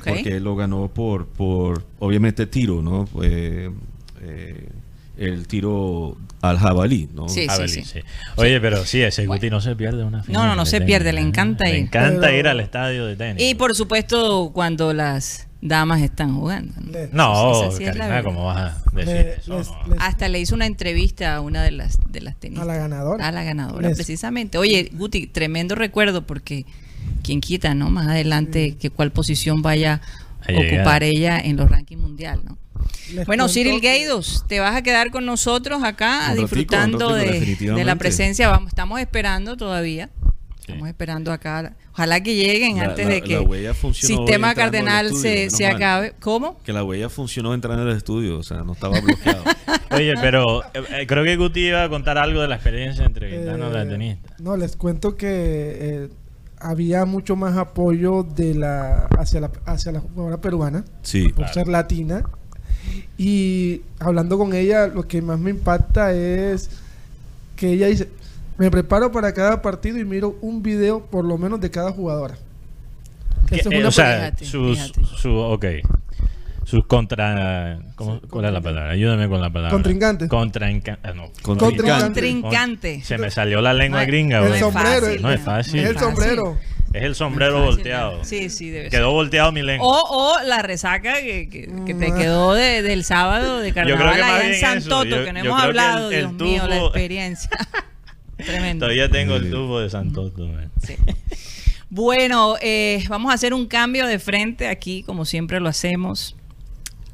porque 0.02 0.36
él 0.38 0.44
lo 0.44 0.56
ganó 0.56 0.88
por, 0.88 1.26
por 1.26 1.84
obviamente 1.98 2.46
tiro, 2.46 2.80
¿no? 2.80 3.06
Eh, 3.22 3.70
el 5.16 5.46
tiro 5.46 6.16
al 6.42 6.58
jabalí, 6.58 7.08
¿no? 7.14 7.28
Sí, 7.28 7.46
sí, 7.48 7.58
Belín, 7.58 7.68
sí. 7.68 7.82
sí. 7.84 8.00
Oye, 8.36 8.60
pero 8.60 8.84
sí, 8.84 9.02
ese 9.02 9.26
Bueno. 9.26 9.38
Guti 9.40 9.50
no 9.50 9.60
se 9.60 9.74
pierde 9.76 10.04
una 10.04 10.22
final. 10.22 10.42
No, 10.42 10.48
no, 10.48 10.56
no 10.56 10.66
se 10.66 10.78
tenis, 10.78 10.86
pierde, 10.86 11.12
le 11.12 11.20
¿eh? 11.20 11.24
encanta 11.24 11.64
Le 11.64 11.70
ir. 11.70 11.76
encanta 11.84 12.20
Pero- 12.26 12.36
ir 12.38 12.48
al 12.48 12.60
estadio 12.60 13.06
de 13.06 13.16
tenis. 13.16 13.42
Y 13.42 13.54
por 13.54 13.74
supuesto 13.74 14.50
cuando 14.52 14.92
las 14.92 15.48
damas 15.62 16.02
están 16.02 16.36
jugando. 16.38 16.74
¿no? 16.80 16.92
Le- 16.92 17.08
No, 17.12 17.70
Karina. 17.78 18.22
¿cómo 18.22 18.44
vas 18.46 18.58
a 18.86 18.90
decir 18.92 19.14
Le- 19.14 19.32
eso? 19.38 19.58
les- 19.58 19.68
No. 19.70 19.76
les- 19.94 19.98
Hasta 20.00 20.28
le 20.28 20.38
hizo 20.40 20.54
una 20.54 20.66
entrevista 20.66 21.34
a 21.34 21.40
una 21.40 21.62
de 21.62 21.70
las 21.72 21.98
de 22.12 22.20
las 22.20 22.36
tenistas. 22.36 22.64
A 22.68 22.72
la 22.72 22.76
ganadora. 22.76 23.26
A 23.26 23.32
la 23.32 23.42
ganadora, 23.42 23.88
Les- 23.88 23.96
precisamente. 23.96 24.58
Oye, 24.58 24.90
Guti, 24.92 25.26
tremendo 25.26 25.74
recuerdo 25.74 26.26
porque 26.26 26.66
quien 27.22 27.40
quita, 27.40 27.74
¿no? 27.74 27.88
Más 27.90 28.06
adelante 28.06 28.76
que 28.78 28.90
cuál 28.90 29.10
posición 29.12 29.62
vaya 29.62 30.00
a 30.46 30.52
ocupar 30.52 31.02
ella 31.02 31.40
en 31.40 31.56
los 31.56 31.68
rankings 31.70 32.00
mundial, 32.02 32.40
¿no? 32.44 32.58
Les 33.14 33.26
Bueno, 33.26 33.48
Cyril 33.48 33.80
Gaidos, 33.80 34.44
te 34.48 34.60
vas 34.60 34.74
a 34.76 34.82
quedar 34.82 35.10
con 35.10 35.24
nosotros 35.26 35.82
acá 35.84 36.28
Un 36.32 36.40
disfrutando 36.40 37.10
ratico, 37.16 37.66
de- 37.66 37.74
de, 37.74 37.84
la 37.84 37.96
presencia. 37.96 38.48
Vamos, 38.48 38.68
estamos 38.68 39.00
esperando 39.00 39.56
todavía. 39.56 40.10
Sí. 40.56 40.72
Estamos 40.72 40.88
esperando 40.88 41.32
acá. 41.32 41.74
Ojalá 41.92 42.20
que 42.22 42.34
lleguen 42.34 42.76
La- 42.78 42.84
antes 42.86 43.06
la- 43.06 43.12
de 43.14 43.22
que 43.22 43.72
funcionó 43.74 44.24
Sistema 44.26 44.54
Cardenal 44.54 45.06
estudio, 45.06 45.22
se, 45.22 45.50
se 45.50 45.66
acabe. 45.66 46.14
¿Cómo? 46.20 46.58
Que 46.64 46.72
la 46.72 46.82
huella 46.82 47.08
funcionó 47.08 47.54
entrando 47.54 47.82
en 47.84 47.88
el 47.90 47.96
estudio, 47.96 48.38
o 48.38 48.42
sea, 48.42 48.64
no 48.64 48.72
estaba 48.72 49.00
bloqueado. 49.00 49.44
Oye, 49.92 50.14
pero 50.20 50.64
eh, 50.74 50.82
eh, 51.02 51.06
creo 51.06 51.22
que 51.22 51.36
Guti 51.36 51.68
iba 51.68 51.84
a 51.84 51.88
contar 51.88 52.18
algo 52.18 52.40
de 52.42 52.48
la 52.48 52.56
experiencia 52.56 53.04
entrevistando 53.04 53.66
a 53.66 53.70
la 53.70 53.82
Eh, 53.84 53.86
tenista. 53.86 54.34
No, 54.40 54.56
les 54.56 54.76
cuento 54.76 55.16
que 55.16 55.28
eh, 55.28 56.08
había 56.58 57.04
mucho 57.04 57.36
más 57.36 57.56
apoyo 57.56 58.24
de 58.24 58.54
la 58.56 59.06
hacia 59.18 59.40
la 59.40 59.50
hacia 59.66 59.92
la 59.92 60.00
jugadora 60.00 60.40
peruana 60.40 60.84
Sí. 61.02 61.28
por 61.28 61.48
ser 61.48 61.68
latina. 61.68 62.24
Y 63.18 63.82
hablando 63.98 64.36
con 64.38 64.52
ella, 64.54 64.86
lo 64.88 65.06
que 65.08 65.22
más 65.22 65.38
me 65.38 65.50
impacta 65.50 66.12
es 66.12 66.70
que 67.56 67.70
ella 67.72 67.86
dice, 67.86 68.08
me 68.58 68.70
preparo 68.70 69.10
para 69.12 69.32
cada 69.32 69.62
partido 69.62 69.98
y 69.98 70.04
miro 70.04 70.36
un 70.42 70.62
video 70.62 71.04
por 71.06 71.24
lo 71.24 71.38
menos 71.38 71.60
de 71.60 71.70
cada 71.70 71.92
jugadora. 71.92 72.34
Esa 73.50 73.56
es 73.56 73.66
eh, 73.66 73.78
una 73.78 73.88
o 73.88 73.92
sea, 73.92 74.16
fíjate, 74.16 74.44
sus, 74.44 74.78
fíjate. 74.78 75.04
su, 75.16 75.30
ok. 75.34 75.64
Sus 76.64 76.84
contra... 76.86 77.78
¿cómo, 77.94 78.20
¿Cuál 78.28 78.46
es 78.46 78.52
la 78.52 78.60
palabra? 78.60 78.90
Ayúdame 78.90 79.28
con 79.28 79.40
la 79.40 79.50
palabra. 79.50 79.70
Contrincante. 79.70 80.28
Contrainca- 80.28 80.98
ah, 81.04 81.12
no. 81.12 81.30
Contrincante. 81.42 82.04
Contrincante. 82.04 83.02
Se 83.04 83.18
me 83.18 83.30
salió 83.30 83.60
la 83.60 83.72
lengua 83.72 84.00
No 84.00 84.02
es- 84.02 84.08
gringa, 84.08 84.38
el 84.40 84.48
güey. 84.48 84.58
sombrero, 84.60 85.06
fácil, 85.06 85.22
No 85.22 85.30
es 85.30 85.40
fácil. 85.40 85.80
Es 85.80 85.88
el 85.90 85.94
fácil. 85.94 86.08
sombrero. 86.08 86.58
Es 86.98 87.02
el 87.04 87.14
sombrero 87.14 87.62
volteado. 87.64 88.24
Sí, 88.24 88.48
sí, 88.50 88.70
debe 88.70 88.90
ser. 88.90 88.98
Quedó 89.00 89.12
volteado 89.12 89.52
mi 89.52 89.62
lengua. 89.62 89.86
O, 89.86 90.34
o 90.38 90.42
la 90.42 90.62
resaca 90.62 91.20
que, 91.20 91.48
que- 91.48 91.68
que 91.86 91.94
te 91.94 92.10
Mm. 92.12 92.16
quedó 92.18 92.54
de- 92.54 92.82
del 92.82 93.04
sábado 93.04 93.58
de 93.58 93.72
carnaval 93.72 94.08
allá 94.22 94.42
en 94.42 94.48
bien 94.50 94.60
San 94.60 94.78
eso. 94.78 94.88
Toto, 94.88 95.04
Yo- 95.06 95.24
que 95.24 95.32
no 95.32 95.40
yo 95.40 95.50
hemos 95.50 95.62
hablado, 95.62 96.10
el- 96.10 96.14
el 96.16 96.22
Dios 96.36 96.42
mío, 96.42 96.66
la 96.66 96.76
experiencia. 96.78 97.50
Tremendo. 98.36 98.84
Todavía 98.86 99.08
tengo 99.10 99.36
el 99.36 99.50
tubo 99.50 99.80
de 99.80 99.88
Santoto. 99.90 100.46
man. 100.46 100.70
Sí. 100.86 100.94
Bueno, 101.88 102.56
eh, 102.60 103.04
vamos 103.08 103.30
a 103.30 103.34
hacer 103.34 103.54
un 103.54 103.66
cambio 103.66 104.06
de 104.06 104.18
frente 104.18 104.68
aquí, 104.68 105.02
como 105.04 105.24
siempre 105.24 105.60
lo 105.60 105.68
hacemos. 105.68 106.36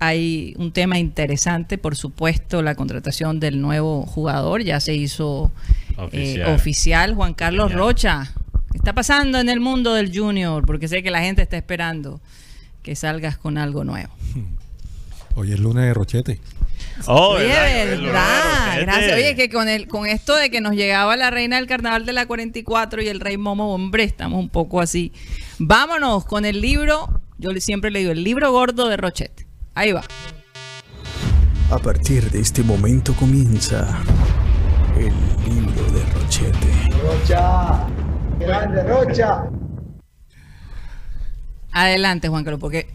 Hay 0.00 0.54
un 0.58 0.72
tema 0.72 0.98
interesante, 0.98 1.78
por 1.78 1.94
supuesto, 1.94 2.60
la 2.62 2.74
contratación 2.74 3.38
del 3.38 3.60
nuevo 3.60 4.02
jugador. 4.04 4.62
Ya 4.64 4.80
se 4.80 4.94
hizo 4.94 5.52
eh, 5.90 6.02
Oficial. 6.02 6.50
oficial, 6.54 7.14
Juan 7.14 7.34
Carlos 7.34 7.68
Genial. 7.68 7.78
Rocha. 7.86 8.32
¿Qué 8.72 8.78
está 8.78 8.94
pasando 8.94 9.38
en 9.38 9.48
el 9.48 9.60
mundo 9.60 9.94
del 9.94 10.10
junior? 10.16 10.64
Porque 10.66 10.88
sé 10.88 11.02
que 11.02 11.10
la 11.10 11.20
gente 11.20 11.42
está 11.42 11.56
esperando 11.56 12.20
que 12.82 12.96
salgas 12.96 13.36
con 13.36 13.58
algo 13.58 13.84
nuevo. 13.84 14.12
Hoy 15.34 15.52
es 15.52 15.60
lunes 15.60 15.84
de 15.84 15.94
Rochete. 15.94 16.40
Oh, 17.06 17.34
Oye, 17.34 17.46
¿verdad? 17.46 18.80
Gracias. 18.80 19.14
Oye, 19.14 19.34
que 19.34 19.48
con 19.50 19.68
el 19.68 19.88
con 19.88 20.06
esto 20.06 20.36
de 20.36 20.50
que 20.50 20.60
nos 20.60 20.74
llegaba 20.74 21.16
la 21.16 21.30
reina 21.30 21.56
del 21.56 21.66
carnaval 21.66 22.04
de 22.06 22.12
la 22.12 22.26
44 22.26 23.02
y 23.02 23.08
el 23.08 23.20
rey 23.20 23.36
Momo, 23.36 23.74
hombre, 23.74 24.04
estamos 24.04 24.38
un 24.38 24.48
poco 24.48 24.80
así. 24.80 25.12
Vámonos 25.58 26.24
con 26.24 26.44
el 26.44 26.60
libro, 26.60 27.20
yo 27.38 27.50
siempre 27.60 27.90
le 27.90 28.00
digo, 28.00 28.12
el 28.12 28.24
libro 28.24 28.52
gordo 28.52 28.88
de 28.88 28.96
Rochette. 28.96 29.46
Ahí 29.74 29.92
va. 29.92 30.02
A 31.70 31.78
partir 31.78 32.30
de 32.30 32.40
este 32.40 32.62
momento 32.62 33.14
comienza 33.14 33.98
el 34.96 35.14
libro 35.50 35.84
de 35.92 36.04
Rochete. 36.12 36.90
Rocha, 37.02 37.86
grande 38.42 38.82
Rocha. 38.84 39.44
Adelante, 41.72 42.28
Juan 42.28 42.44
Carlos, 42.44 42.60
porque... 42.60 42.86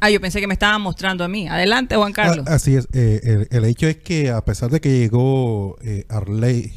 Ah, 0.00 0.10
yo 0.10 0.20
pensé 0.20 0.40
que 0.40 0.46
me 0.46 0.54
estaban 0.54 0.80
mostrando 0.80 1.24
a 1.24 1.28
mí. 1.28 1.46
Adelante, 1.46 1.96
Juan 1.96 2.12
Carlos. 2.12 2.46
Ah, 2.48 2.54
así 2.54 2.74
es. 2.74 2.88
eh, 2.92 3.20
el, 3.22 3.48
el 3.50 3.64
hecho 3.66 3.86
es 3.86 3.96
que 3.98 4.30
a 4.30 4.42
pesar 4.44 4.70
de 4.70 4.80
que 4.80 4.98
llegó 4.98 5.76
eh, 5.82 6.06
Arley, 6.08 6.72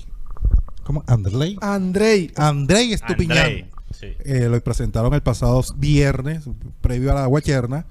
¿cómo? 0.84 1.04
Anderley. 1.08 1.58
Andrei, 1.62 2.32
Andrei 2.36 2.92
Estupiñán. 2.92 3.38
Andrei, 3.38 3.66
sí. 3.98 4.08
Eh, 4.26 4.48
lo 4.50 4.62
presentaron 4.62 5.14
el 5.14 5.22
pasado 5.24 5.64
viernes, 5.78 6.44
previo 6.82 7.12
a 7.12 7.16
la 7.16 7.26
Guacherna. 7.28 7.86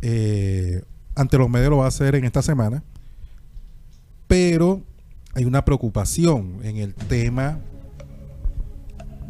Eh, 0.00 0.82
ante 1.14 1.36
los 1.36 1.50
medios 1.50 1.70
lo 1.70 1.78
va 1.78 1.84
a 1.86 1.88
hacer 1.88 2.14
en 2.14 2.24
esta 2.24 2.40
semana. 2.40 2.82
Pero 4.26 4.82
hay 5.34 5.44
una 5.44 5.64
preocupación 5.64 6.60
en 6.62 6.78
el 6.78 6.94
tema 6.94 7.58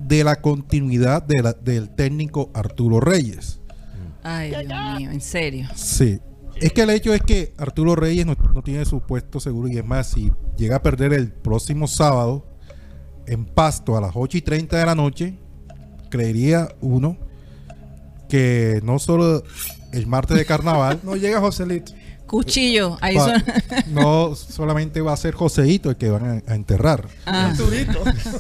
de 0.07 0.25
la 0.25 0.37
continuidad 0.41 1.23
de 1.23 1.43
la- 1.43 1.53
del 1.53 1.91
técnico 1.91 2.51
Arturo 2.55 3.01
Reyes. 3.01 3.61
Ay, 4.23 4.51
Dios 4.51 4.65
mío, 4.99 5.11
en 5.11 5.21
serio. 5.21 5.69
Sí. 5.75 6.21
Es 6.57 6.73
que 6.73 6.83
el 6.83 6.91
hecho 6.91 7.13
es 7.13 7.21
que 7.23 7.53
Arturo 7.59 7.95
Reyes 7.97 8.25
no, 8.25 8.35
no 8.55 8.63
tiene 8.63 8.85
su 8.85 9.01
puesto 9.01 9.41
seguro 9.41 9.69
y 9.69 9.77
es 9.79 9.85
más, 9.85 10.09
si 10.09 10.33
llega 10.57 10.77
a 10.77 10.83
perder 10.83 11.13
el 11.13 11.31
próximo 11.31 11.87
sábado 11.87 12.47
en 13.27 13.45
Pasto 13.45 13.97
a 13.97 14.01
las 14.01 14.13
8 14.15 14.39
y 14.39 14.43
30 14.43 14.79
de 14.79 14.87
la 14.87 14.95
noche, 14.95 15.39
creería 16.09 16.69
uno 16.81 17.19
que 18.29 18.81
no 18.85 18.99
solo 18.99 19.43
el 19.93 20.07
martes 20.07 20.37
de 20.37 20.45
carnaval, 20.45 21.01
no 21.05 21.17
llega 21.17 21.41
Joselito. 21.41 21.93
Cuchillo, 22.26 22.99
ahí 23.00 23.16
va- 23.16 23.25
son... 23.25 23.45
no 23.95 24.35
solamente 24.35 25.00
va 25.00 25.12
a 25.12 25.16
ser 25.16 25.35
Joseito 25.35 25.90
el 25.90 25.97
que 25.97 26.11
van 26.11 26.42
a, 26.47 26.52
a 26.52 26.54
enterrar, 26.54 27.09
Ah, 27.26 27.52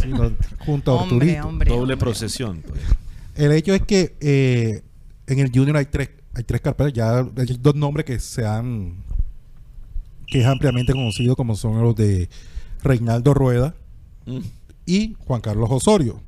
sino 0.00 0.32
junto 0.58 0.92
a 0.92 1.02
hombre, 1.02 1.30
Arturito. 1.36 1.48
hombre. 1.48 1.68
Doble 1.70 1.82
hombre. 1.82 1.96
procesión. 1.96 2.62
pues. 2.66 2.80
El 3.34 3.52
hecho 3.52 3.74
es 3.74 3.82
que 3.82 4.16
eh, 4.20 4.82
en 5.26 5.38
el 5.38 5.50
Junior 5.52 5.76
hay 5.76 5.86
tres, 5.86 6.10
hay 6.34 6.44
tres 6.44 6.60
carpetas, 6.60 6.92
ya 6.92 7.18
hay 7.18 7.58
dos 7.60 7.74
nombres 7.74 8.04
que 8.06 8.18
se 8.18 8.44
han, 8.46 8.96
que 10.26 10.40
es 10.40 10.46
ampliamente 10.46 10.92
conocido 10.92 11.36
como 11.36 11.54
son 11.56 11.82
los 11.82 11.94
de 11.96 12.28
Reinaldo 12.82 13.34
Rueda 13.34 13.74
Mm. 14.26 14.40
y 14.86 15.14
Juan 15.20 15.40
Carlos 15.40 15.68
Osorio. 15.70 16.20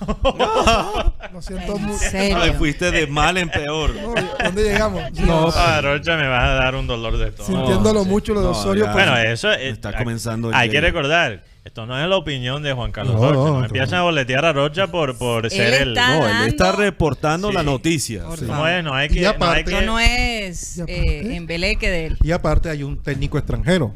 Lo 1.32 1.42
siento 1.42 1.76
En 1.76 1.82
mucho. 1.82 2.04
Ay, 2.14 2.52
fuiste 2.56 2.90
de 2.90 3.06
mal 3.06 3.36
en 3.38 3.48
peor. 3.48 3.94
No, 3.94 4.14
¿Dónde 4.44 4.62
llegamos? 4.62 5.02
No, 5.20 5.50
Rocha, 5.82 6.16
me 6.16 6.28
vas 6.28 6.42
a 6.44 6.54
dar 6.54 6.74
un 6.74 6.86
dolor 6.86 7.16
de 7.18 7.28
estómago. 7.28 7.66
Sintiéndolo 7.66 8.02
sí. 8.04 8.08
mucho 8.08 8.34
lo 8.34 8.40
de 8.40 8.46
No, 8.46 8.52
Osorio. 8.52 8.84
pues, 8.84 8.94
Bueno, 8.94 9.16
eso 9.18 9.50
es, 9.52 9.72
Está 9.72 9.90
hay- 9.90 9.96
comenzando 9.96 10.50
Hay 10.54 10.68
que 10.70 10.80
recordar, 10.80 11.44
esto 11.64 11.86
no 11.86 12.00
es 12.00 12.08
la 12.08 12.16
opinión 12.16 12.62
de 12.62 12.72
Juan 12.72 12.92
Carlos 12.92 13.14
No, 13.14 13.20
Rocha. 13.32 13.34
No, 13.50 13.58
no. 13.60 13.64
empiezan 13.64 13.98
a 13.98 14.02
boletear 14.02 14.44
a 14.44 14.52
Rocha 14.52 14.86
por, 14.88 15.16
por 15.18 15.50
ser 15.50 15.74
el. 15.82 15.88
está- 15.96 16.18
No, 16.18 16.26
él 16.42 16.48
está 16.48 16.72
reportando 16.72 17.48
Sí. 17.48 17.54
la 17.54 17.62
noticia. 17.62 18.24
Sí. 18.38 18.44
No 18.44 18.68
es, 18.68 18.84
no 18.84 18.94
hay 18.94 19.06
Y 19.06 19.14
que. 19.14 19.20
no 19.22 19.28
hay 19.28 19.34
aparte- 19.34 19.64
que- 19.64 19.70
Esto 19.72 19.86
no 19.86 19.98
es 19.98 20.78
¿Y 20.78 20.82
eh, 20.88 21.36
embeleque 21.36 21.90
de 21.90 22.06
él. 22.06 22.18
y 22.22 22.30
aparte 22.32 22.68
hay 22.70 22.82
un 22.82 23.02
técnico 23.02 23.38
extranjero. 23.38 23.94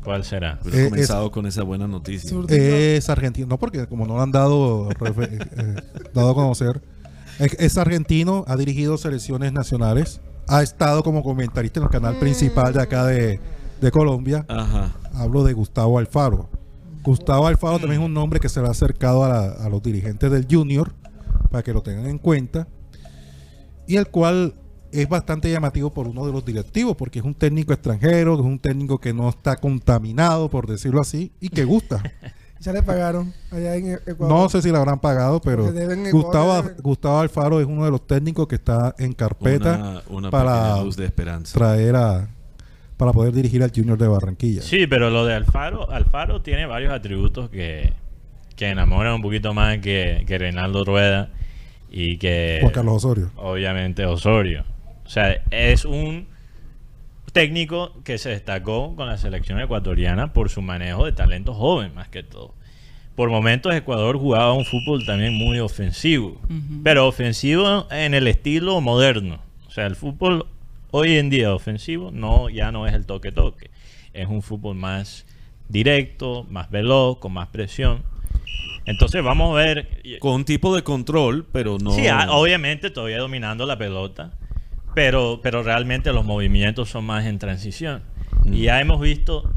Mm. 0.00 0.04
¿Cuál 0.04 0.24
será? 0.24 0.58
Hubiera 0.62 0.80
Eh, 0.86 0.88
comenzado 0.90 1.30
con 1.30 1.46
esa 1.46 1.62
buena 1.62 1.86
noticia. 1.86 2.36
Es 2.48 3.08
argentino, 3.10 3.46
no 3.46 3.58
porque 3.58 3.86
como 3.86 4.06
no 4.06 4.14
lo 4.16 4.22
han 4.22 4.32
dado, 4.32 4.88
refe- 4.90 5.28
eh, 5.56 5.82
dado 6.14 6.30
a 6.30 6.34
conocer, 6.34 6.80
es, 7.38 7.54
es 7.58 7.78
argentino, 7.78 8.44
ha 8.48 8.56
dirigido 8.56 8.96
selecciones 8.98 9.52
nacionales, 9.52 10.20
ha 10.46 10.62
estado 10.62 11.02
como 11.02 11.22
comentarista 11.22 11.80
en 11.80 11.84
el 11.84 11.90
canal 11.90 12.18
principal 12.18 12.72
de 12.72 12.82
acá 12.82 13.04
de, 13.06 13.38
de 13.80 13.90
Colombia. 13.90 14.46
Ajá. 14.48 14.92
Hablo 15.14 15.44
de 15.44 15.52
Gustavo 15.52 15.98
Alfaro. 15.98 16.48
Gustavo 17.02 17.46
Alfaro 17.46 17.78
también 17.78 18.00
es 18.02 18.06
un 18.06 18.14
nombre 18.14 18.40
que 18.40 18.48
se 18.48 18.60
le 18.60 18.66
ha 18.68 18.70
acercado 18.70 19.24
a, 19.24 19.28
la- 19.28 19.50
a 19.64 19.68
los 19.68 19.82
dirigentes 19.82 20.30
del 20.30 20.46
Junior 20.50 20.92
para 21.50 21.62
que 21.62 21.72
lo 21.72 21.82
tengan 21.82 22.06
en 22.06 22.18
cuenta 22.18 22.66
y 23.86 23.96
el 23.96 24.06
cual 24.08 24.54
es 24.92 25.08
bastante 25.08 25.50
llamativo 25.50 25.90
por 25.92 26.06
uno 26.08 26.26
de 26.26 26.32
los 26.32 26.44
directivos 26.44 26.96
porque 26.96 27.18
es 27.18 27.24
un 27.24 27.34
técnico 27.34 27.72
extranjero, 27.72 28.34
es 28.34 28.40
un 28.40 28.58
técnico 28.58 28.98
que 28.98 29.12
no 29.12 29.28
está 29.28 29.56
contaminado, 29.56 30.48
por 30.48 30.66
decirlo 30.66 31.00
así, 31.00 31.32
y 31.40 31.48
que 31.48 31.64
gusta. 31.64 32.02
Ya 32.60 32.72
le 32.72 32.82
pagaron 32.82 33.32
allá 33.52 33.76
en 33.76 33.86
E- 33.86 33.98
Ecuador. 34.04 34.36
No 34.36 34.48
sé 34.48 34.60
si 34.62 34.72
le 34.72 34.76
habrán 34.78 34.98
pagado, 34.98 35.40
pero 35.40 35.62
Gustavo, 36.10 36.60
deben. 36.60 36.76
Gustavo 36.82 37.20
Alfaro 37.20 37.60
es 37.60 37.66
uno 37.68 37.84
de 37.84 37.92
los 37.92 38.04
técnicos 38.04 38.48
que 38.48 38.56
está 38.56 38.96
en 38.98 39.12
carpeta 39.12 39.76
Una, 39.78 40.02
una 40.08 40.30
para 40.32 40.82
luz 40.82 40.96
de 40.96 41.04
esperanza. 41.04 41.56
traer 41.56 41.94
a 41.94 42.28
para 42.96 43.12
poder 43.12 43.32
dirigir 43.32 43.62
al 43.62 43.70
Junior 43.72 43.96
de 43.96 44.08
Barranquilla. 44.08 44.62
Sí, 44.62 44.88
pero 44.88 45.08
lo 45.08 45.24
de 45.24 45.34
Alfaro, 45.34 45.88
Alfaro 45.88 46.42
tiene 46.42 46.66
varios 46.66 46.92
atributos 46.92 47.48
que, 47.48 47.92
que 48.56 48.70
enamoran 48.70 49.14
un 49.14 49.22
poquito 49.22 49.54
más 49.54 49.78
que, 49.78 50.24
que 50.26 50.36
Reinaldo 50.36 50.84
Rueda 50.84 51.30
y 51.92 52.18
que 52.18 52.58
Juan 52.60 52.72
Carlos 52.72 52.96
Osorio. 53.04 53.30
obviamente 53.36 54.04
Osorio. 54.04 54.64
O 55.08 55.10
sea, 55.10 55.42
es 55.50 55.86
un 55.86 56.26
técnico 57.32 57.94
que 58.04 58.18
se 58.18 58.28
destacó 58.28 58.94
con 58.94 59.06
la 59.06 59.16
selección 59.16 59.58
ecuatoriana 59.58 60.34
por 60.34 60.50
su 60.50 60.60
manejo 60.60 61.06
de 61.06 61.12
talento 61.12 61.54
joven, 61.54 61.94
más 61.94 62.10
que 62.10 62.22
todo. 62.22 62.52
Por 63.14 63.30
momentos 63.30 63.74
Ecuador 63.74 64.18
jugaba 64.18 64.52
un 64.52 64.66
fútbol 64.66 65.06
también 65.06 65.32
muy 65.32 65.60
ofensivo, 65.60 66.38
pero 66.84 67.08
ofensivo 67.08 67.88
en 67.90 68.12
el 68.12 68.28
estilo 68.28 68.82
moderno. 68.82 69.40
O 69.66 69.70
sea, 69.70 69.86
el 69.86 69.96
fútbol 69.96 70.46
hoy 70.90 71.16
en 71.16 71.30
día 71.30 71.54
ofensivo 71.54 72.10
no 72.10 72.50
ya 72.50 72.70
no 72.70 72.86
es 72.86 72.92
el 72.92 73.06
toque 73.06 73.32
toque, 73.32 73.70
es 74.12 74.28
un 74.28 74.42
fútbol 74.42 74.76
más 74.76 75.24
directo, 75.70 76.46
más 76.50 76.70
veloz, 76.70 77.16
con 77.16 77.32
más 77.32 77.48
presión. 77.48 78.02
Entonces 78.84 79.24
vamos 79.24 79.56
a 79.56 79.62
ver 79.62 80.18
Con 80.20 80.34
un 80.34 80.44
tipo 80.44 80.76
de 80.76 80.82
control, 80.82 81.46
pero 81.50 81.78
no. 81.78 81.92
Sí, 81.92 82.06
ah, 82.08 82.26
obviamente 82.30 82.90
todavía 82.90 83.18
dominando 83.18 83.64
la 83.64 83.78
pelota, 83.78 84.32
pero, 84.94 85.40
pero 85.42 85.62
realmente 85.62 86.12
los 86.12 86.24
movimientos 86.24 86.88
son 86.88 87.04
más 87.04 87.26
en 87.26 87.38
transición. 87.38 88.02
Mm. 88.44 88.54
Y 88.54 88.62
ya 88.62 88.80
hemos 88.80 89.00
visto 89.00 89.50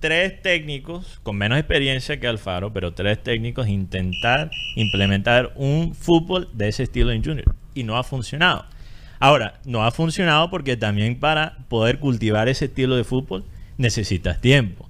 tres 0.00 0.42
técnicos 0.42 1.20
con 1.22 1.36
menos 1.36 1.58
experiencia 1.58 2.20
que 2.20 2.26
Alfaro, 2.26 2.72
pero 2.72 2.92
tres 2.92 3.22
técnicos 3.22 3.68
intentar 3.68 4.50
implementar 4.76 5.52
un 5.56 5.94
fútbol 5.94 6.48
de 6.52 6.68
ese 6.68 6.82
estilo 6.82 7.10
en 7.12 7.24
Junior. 7.24 7.54
Y 7.74 7.84
no 7.84 7.96
ha 7.96 8.04
funcionado. 8.04 8.66
Ahora, 9.18 9.60
no 9.64 9.84
ha 9.84 9.90
funcionado 9.90 10.50
porque 10.50 10.76
también 10.76 11.18
para 11.18 11.56
poder 11.68 11.98
cultivar 11.98 12.48
ese 12.48 12.66
estilo 12.66 12.96
de 12.96 13.04
fútbol 13.04 13.44
necesitas 13.78 14.40
tiempo. 14.40 14.88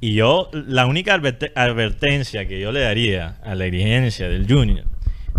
Y 0.00 0.14
yo, 0.14 0.50
la 0.52 0.86
única 0.86 1.16
adverte- 1.16 1.52
advertencia 1.54 2.46
que 2.46 2.60
yo 2.60 2.72
le 2.72 2.80
daría 2.80 3.36
a 3.42 3.54
la 3.54 3.64
dirigencia 3.64 4.28
del 4.28 4.46
Junior, 4.48 4.84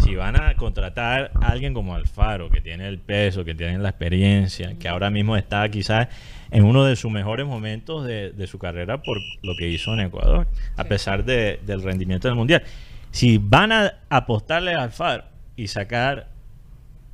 si 0.02 0.16
van 0.16 0.40
a 0.42 0.56
contratar 0.56 1.32
a 1.42 1.48
alguien 1.50 1.74
como 1.74 1.96
Alfaro, 1.96 2.50
que 2.50 2.62
tiene 2.62 2.88
el 2.88 2.98
peso, 3.00 3.46
que 3.46 3.54
tiene 3.56 3.78
la 3.78 3.90
experiencia, 3.90 4.76
que 4.80 4.88
ahora 4.88 5.10
mismo 5.10 5.38
está 5.38 5.70
quizás 5.70 6.08
en 6.52 6.64
uno 6.64 6.84
de 6.86 6.96
sus 6.96 7.12
mejores 7.12 7.46
momentos 7.46 8.06
de, 8.06 8.32
de 8.32 8.48
su 8.48 8.58
carrera 8.60 9.02
por 9.04 9.20
lo 9.44 9.56
que 9.56 9.70
hizo 9.70 9.94
en 9.94 10.02
Ecuador, 10.02 10.48
a 10.78 10.84
pesar 10.86 11.24
de- 11.26 11.60
del 11.66 11.84
rendimiento 11.84 12.28
del 12.28 12.36
Mundial. 12.36 12.64
Si 13.12 13.38
van 13.38 13.72
a 13.72 13.94
apostarle 14.10 14.74
a 14.74 14.84
Alfaro 14.84 15.24
y 15.56 15.68
sacar 15.68 16.30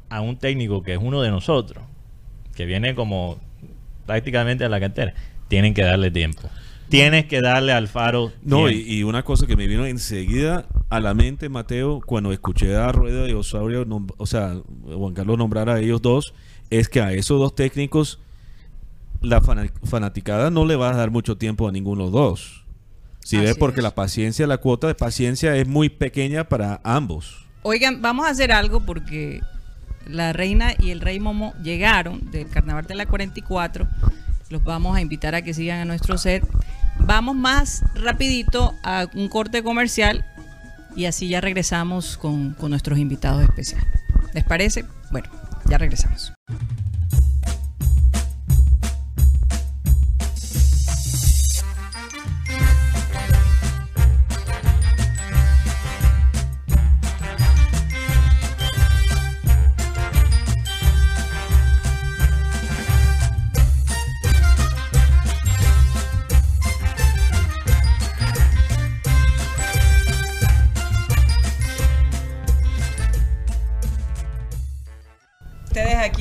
a 0.10 0.22
un 0.22 0.38
técnico 0.38 0.82
que 0.82 0.94
es 0.94 1.00
uno 1.02 1.22
de 1.22 1.30
nosotros, 1.30 1.84
que 2.56 2.66
viene 2.66 2.96
como 2.96 3.40
prácticamente 4.06 4.64
a 4.66 4.70
la 4.70 4.80
cantera, 4.80 5.14
tienen 5.48 5.74
que 5.74 5.84
darle 5.84 6.12
tiempo. 6.12 6.50
Tienes 6.90 7.26
que 7.26 7.42
darle 7.42 7.72
al 7.72 7.88
Faro. 7.88 8.32
No, 8.42 8.70
y, 8.70 8.80
y 8.82 9.04
una 9.04 9.22
cosa 9.24 9.46
que 9.46 9.56
me 9.56 9.68
vino 9.68 9.86
enseguida 9.86 10.66
a 10.90 11.00
la 11.00 11.14
mente, 11.14 11.50
Mateo, 11.50 12.02
cuando 12.06 12.32
escuché 12.32 12.76
a 12.76 12.92
Rueda 12.92 13.28
y 13.30 13.34
Osorio, 13.34 13.86
nom- 13.86 14.14
o 14.18 14.26
sea, 14.26 14.56
Juan 14.86 15.14
Carlos 15.14 15.38
nombrar 15.38 15.70
a 15.70 15.80
ellos 15.80 16.02
dos, 16.02 16.34
es 16.70 16.90
que 16.90 17.02
a 17.02 17.14
esos 17.14 17.40
dos 17.40 17.54
técnicos 17.56 18.20
la 19.22 19.42
fana- 19.42 19.72
fanaticada 19.84 20.50
no 20.50 20.66
le 20.66 20.76
va 20.76 20.90
a 20.92 20.96
dar 20.96 21.12
mucho 21.12 21.38
tiempo 21.38 21.68
a 21.68 21.72
ninguno 21.72 22.06
de 22.06 22.12
los 22.12 22.14
dos. 22.14 22.66
Si 23.22 23.36
Así 23.38 23.46
ves, 23.46 23.58
porque 23.58 23.82
es. 23.82 23.84
la 23.84 23.94
paciencia, 23.94 24.48
la 24.48 24.58
cuota 24.58 24.88
de 24.88 24.96
paciencia 24.96 25.56
es 25.58 25.68
muy 25.68 25.90
pequeña 25.90 26.46
para 26.46 26.80
ambos. 26.84 27.46
Oigan, 27.64 28.02
vamos 28.02 28.26
a 28.26 28.30
hacer 28.30 28.52
algo 28.52 28.86
porque 28.86 29.42
la 30.08 30.34
reina 30.34 30.74
y 30.80 30.90
el 30.92 31.02
rey 31.02 31.20
Momo 31.20 31.54
llegaron 31.62 32.32
del 32.32 32.48
carnaval 32.50 32.86
de 32.88 32.96
la 32.96 33.06
44. 33.06 33.88
Los 34.50 34.64
vamos 34.64 34.96
a 34.98 35.02
invitar 35.02 35.36
a 35.36 35.42
que 35.44 35.54
sigan 35.54 35.80
a 35.82 35.86
nuestro 35.86 36.18
set. 36.18 36.44
Vamos 37.00 37.36
más 37.36 37.84
rapidito 37.94 38.74
a 38.84 39.08
un 39.14 39.28
corte 39.28 39.62
comercial 39.62 40.26
y 40.96 41.06
así 41.06 41.30
ya 41.30 41.42
regresamos 41.42 42.18
con, 42.18 42.54
con 42.54 42.72
nuestros 42.72 43.00
invitados 43.00 43.44
especiales. 43.44 43.88
¿Les 44.34 44.44
parece? 44.44 44.86
Bueno, 45.12 45.30
ya 45.66 45.78
regresamos. 45.78 46.34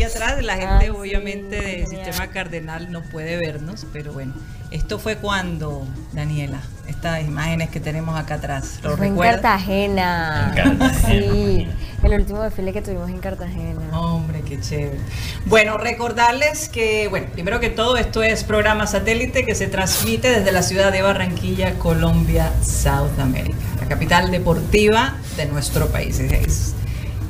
Atrás, 0.08 0.42
la 0.42 0.56
gente 0.56 0.86
sí, 0.86 0.90
obviamente 0.90 1.56
del 1.56 1.86
genial. 1.86 1.88
sistema 1.88 2.26
cardenal 2.28 2.90
no 2.90 3.02
puede 3.02 3.36
vernos, 3.36 3.86
pero 3.92 4.12
bueno, 4.12 4.34
esto 4.70 4.98
fue 4.98 5.16
cuando, 5.16 5.86
Daniela, 6.12 6.60
estas 6.86 7.22
imágenes 7.24 7.70
que 7.70 7.80
tenemos 7.80 8.18
acá 8.18 8.34
atrás, 8.34 8.80
¿lo 8.82 8.96
Fue 8.96 9.06
en? 9.06 9.16
Cartagena. 9.16 10.48
En 10.48 10.76
Cartagena. 10.78 11.08
Sí, 11.08 11.68
el 12.02 12.12
último 12.12 12.42
desfile 12.42 12.72
que 12.72 12.82
tuvimos 12.82 13.08
en 13.08 13.18
Cartagena. 13.18 13.98
Hombre, 13.98 14.42
qué 14.42 14.60
chévere. 14.60 14.98
Bueno, 15.46 15.78
recordarles 15.78 16.68
que, 16.68 17.08
bueno, 17.08 17.28
primero 17.32 17.60
que 17.60 17.70
todo, 17.70 17.96
esto 17.96 18.22
es 18.22 18.44
programa 18.44 18.86
satélite 18.86 19.44
que 19.44 19.54
se 19.54 19.68
transmite 19.68 20.30
desde 20.30 20.52
la 20.52 20.62
ciudad 20.62 20.92
de 20.92 21.02
Barranquilla, 21.02 21.78
Colombia, 21.78 22.52
South 22.62 23.18
America, 23.18 23.56
la 23.80 23.86
capital 23.88 24.30
deportiva 24.30 25.14
de 25.36 25.46
nuestro 25.46 25.88
país. 25.88 26.18
Es 26.18 26.74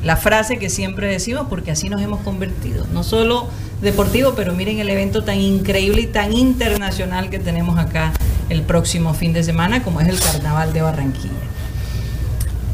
la 0.02 0.16
frase 0.16 0.58
que 0.58 0.70
siempre 0.70 1.08
decimos 1.08 1.46
porque 1.48 1.70
así 1.70 1.88
nos 1.88 2.00
hemos 2.00 2.20
convertido. 2.20 2.86
No 2.92 3.02
solo 3.02 3.48
deportivo, 3.80 4.34
pero 4.34 4.54
miren 4.54 4.78
el 4.78 4.88
evento 4.88 5.24
tan 5.24 5.40
increíble 5.40 6.02
y 6.02 6.06
tan 6.06 6.32
internacional 6.32 7.30
que 7.30 7.38
tenemos 7.38 7.78
acá 7.78 8.12
el 8.48 8.62
próximo 8.62 9.14
fin 9.14 9.32
de 9.32 9.42
semana, 9.42 9.82
como 9.82 10.00
es 10.00 10.08
el 10.08 10.18
Carnaval 10.20 10.72
de 10.72 10.82
Barranquilla. 10.82 11.32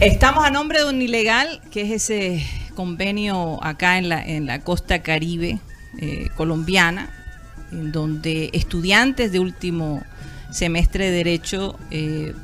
Estamos 0.00 0.44
a 0.44 0.50
nombre 0.50 0.80
de 0.80 0.88
un 0.88 1.00
ilegal, 1.00 1.60
que 1.70 1.82
es 1.82 2.10
ese 2.10 2.46
convenio 2.74 3.62
acá 3.62 3.98
en 3.98 4.08
la, 4.08 4.24
en 4.24 4.46
la 4.46 4.60
costa 4.60 5.00
caribe 5.02 5.60
eh, 5.98 6.28
colombiana, 6.36 7.10
en 7.72 7.92
donde 7.92 8.50
estudiantes 8.52 9.32
de 9.32 9.38
último 9.38 10.02
semestre 10.50 11.06
de 11.06 11.10
Derecho 11.10 11.78
eh, 11.90 12.34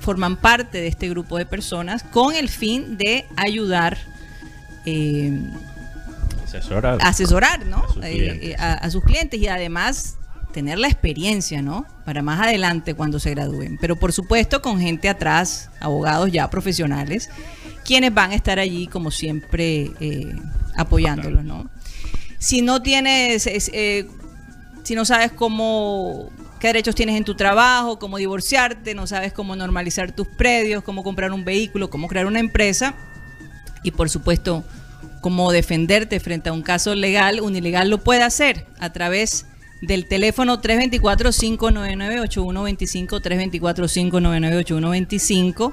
forman 0.00 0.36
parte 0.36 0.80
de 0.80 0.86
este 0.88 1.08
grupo 1.08 1.38
de 1.38 1.46
personas 1.46 2.02
con 2.02 2.34
el 2.34 2.48
fin 2.48 2.96
de 2.98 3.26
ayudar 3.36 3.98
eh, 4.86 5.32
Asesora. 6.44 6.96
asesorar 7.00 7.66
¿no? 7.66 7.78
A 7.84 7.88
sus 7.88 8.04
Eh, 8.04 8.10
clientes. 8.12 8.48
eh, 8.50 8.56
a, 8.58 8.72
a 8.74 8.90
sus 8.90 9.02
clientes 9.02 9.40
y 9.40 9.48
además 9.48 10.16
tener 10.52 10.78
la 10.78 10.86
experiencia, 10.86 11.62
¿no? 11.62 11.84
Para 12.04 12.22
más 12.22 12.40
adelante 12.40 12.94
cuando 12.94 13.18
se 13.18 13.30
gradúen. 13.30 13.76
Pero 13.80 13.96
por 13.96 14.12
supuesto 14.12 14.62
con 14.62 14.78
gente 14.78 15.08
atrás, 15.08 15.68
abogados 15.80 16.30
ya 16.30 16.48
profesionales, 16.48 17.28
quienes 17.84 18.14
van 18.14 18.30
a 18.30 18.34
estar 18.36 18.58
allí 18.60 18.86
como 18.86 19.10
siempre 19.10 19.90
eh, 19.98 20.32
apoyándolos, 20.76 21.42
¿no? 21.44 21.68
Si 22.38 22.62
no 22.62 22.82
tienes, 22.82 23.46
es, 23.48 23.68
eh, 23.74 24.06
si 24.84 24.94
no 24.94 25.04
sabes 25.04 25.32
cómo, 25.32 26.30
qué 26.64 26.68
derechos 26.68 26.94
tienes 26.94 27.18
en 27.18 27.24
tu 27.24 27.34
trabajo, 27.34 27.98
cómo 27.98 28.16
divorciarte, 28.16 28.94
no 28.94 29.06
sabes 29.06 29.34
cómo 29.34 29.54
normalizar 29.54 30.12
tus 30.12 30.26
predios, 30.26 30.82
cómo 30.82 31.02
comprar 31.02 31.30
un 31.30 31.44
vehículo, 31.44 31.90
cómo 31.90 32.08
crear 32.08 32.24
una 32.24 32.40
empresa, 32.40 32.94
y 33.82 33.90
por 33.90 34.08
supuesto 34.08 34.64
cómo 35.20 35.52
defenderte 35.52 36.20
frente 36.20 36.48
a 36.48 36.54
un 36.54 36.62
caso 36.62 36.94
legal, 36.94 37.42
un 37.42 37.54
ilegal 37.54 37.90
lo 37.90 38.02
puede 38.02 38.22
hacer 38.22 38.64
a 38.78 38.94
través 38.94 39.44
del 39.82 40.08
teléfono 40.08 40.62
324-599-8125, 40.62 43.20
324-599-8125, 43.20 45.70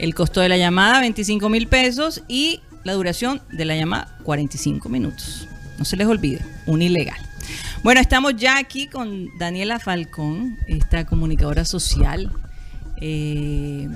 el 0.00 0.12
costo 0.12 0.40
de 0.40 0.48
la 0.48 0.56
llamada 0.56 1.02
25 1.02 1.48
mil 1.50 1.68
pesos 1.68 2.24
y 2.26 2.62
la 2.82 2.94
duración 2.94 3.42
de 3.52 3.64
la 3.64 3.76
llamada 3.76 4.18
45 4.24 4.88
minutos. 4.88 5.46
No 5.78 5.84
se 5.84 5.96
les 5.96 6.08
olvide, 6.08 6.44
un 6.66 6.82
ilegal. 6.82 7.31
Bueno, 7.82 8.00
estamos 8.00 8.36
ya 8.36 8.58
aquí 8.58 8.86
con 8.86 9.36
Daniela 9.38 9.80
Falcón, 9.80 10.56
esta 10.68 11.04
comunicadora 11.04 11.64
social, 11.64 12.30
eh, 13.00 13.88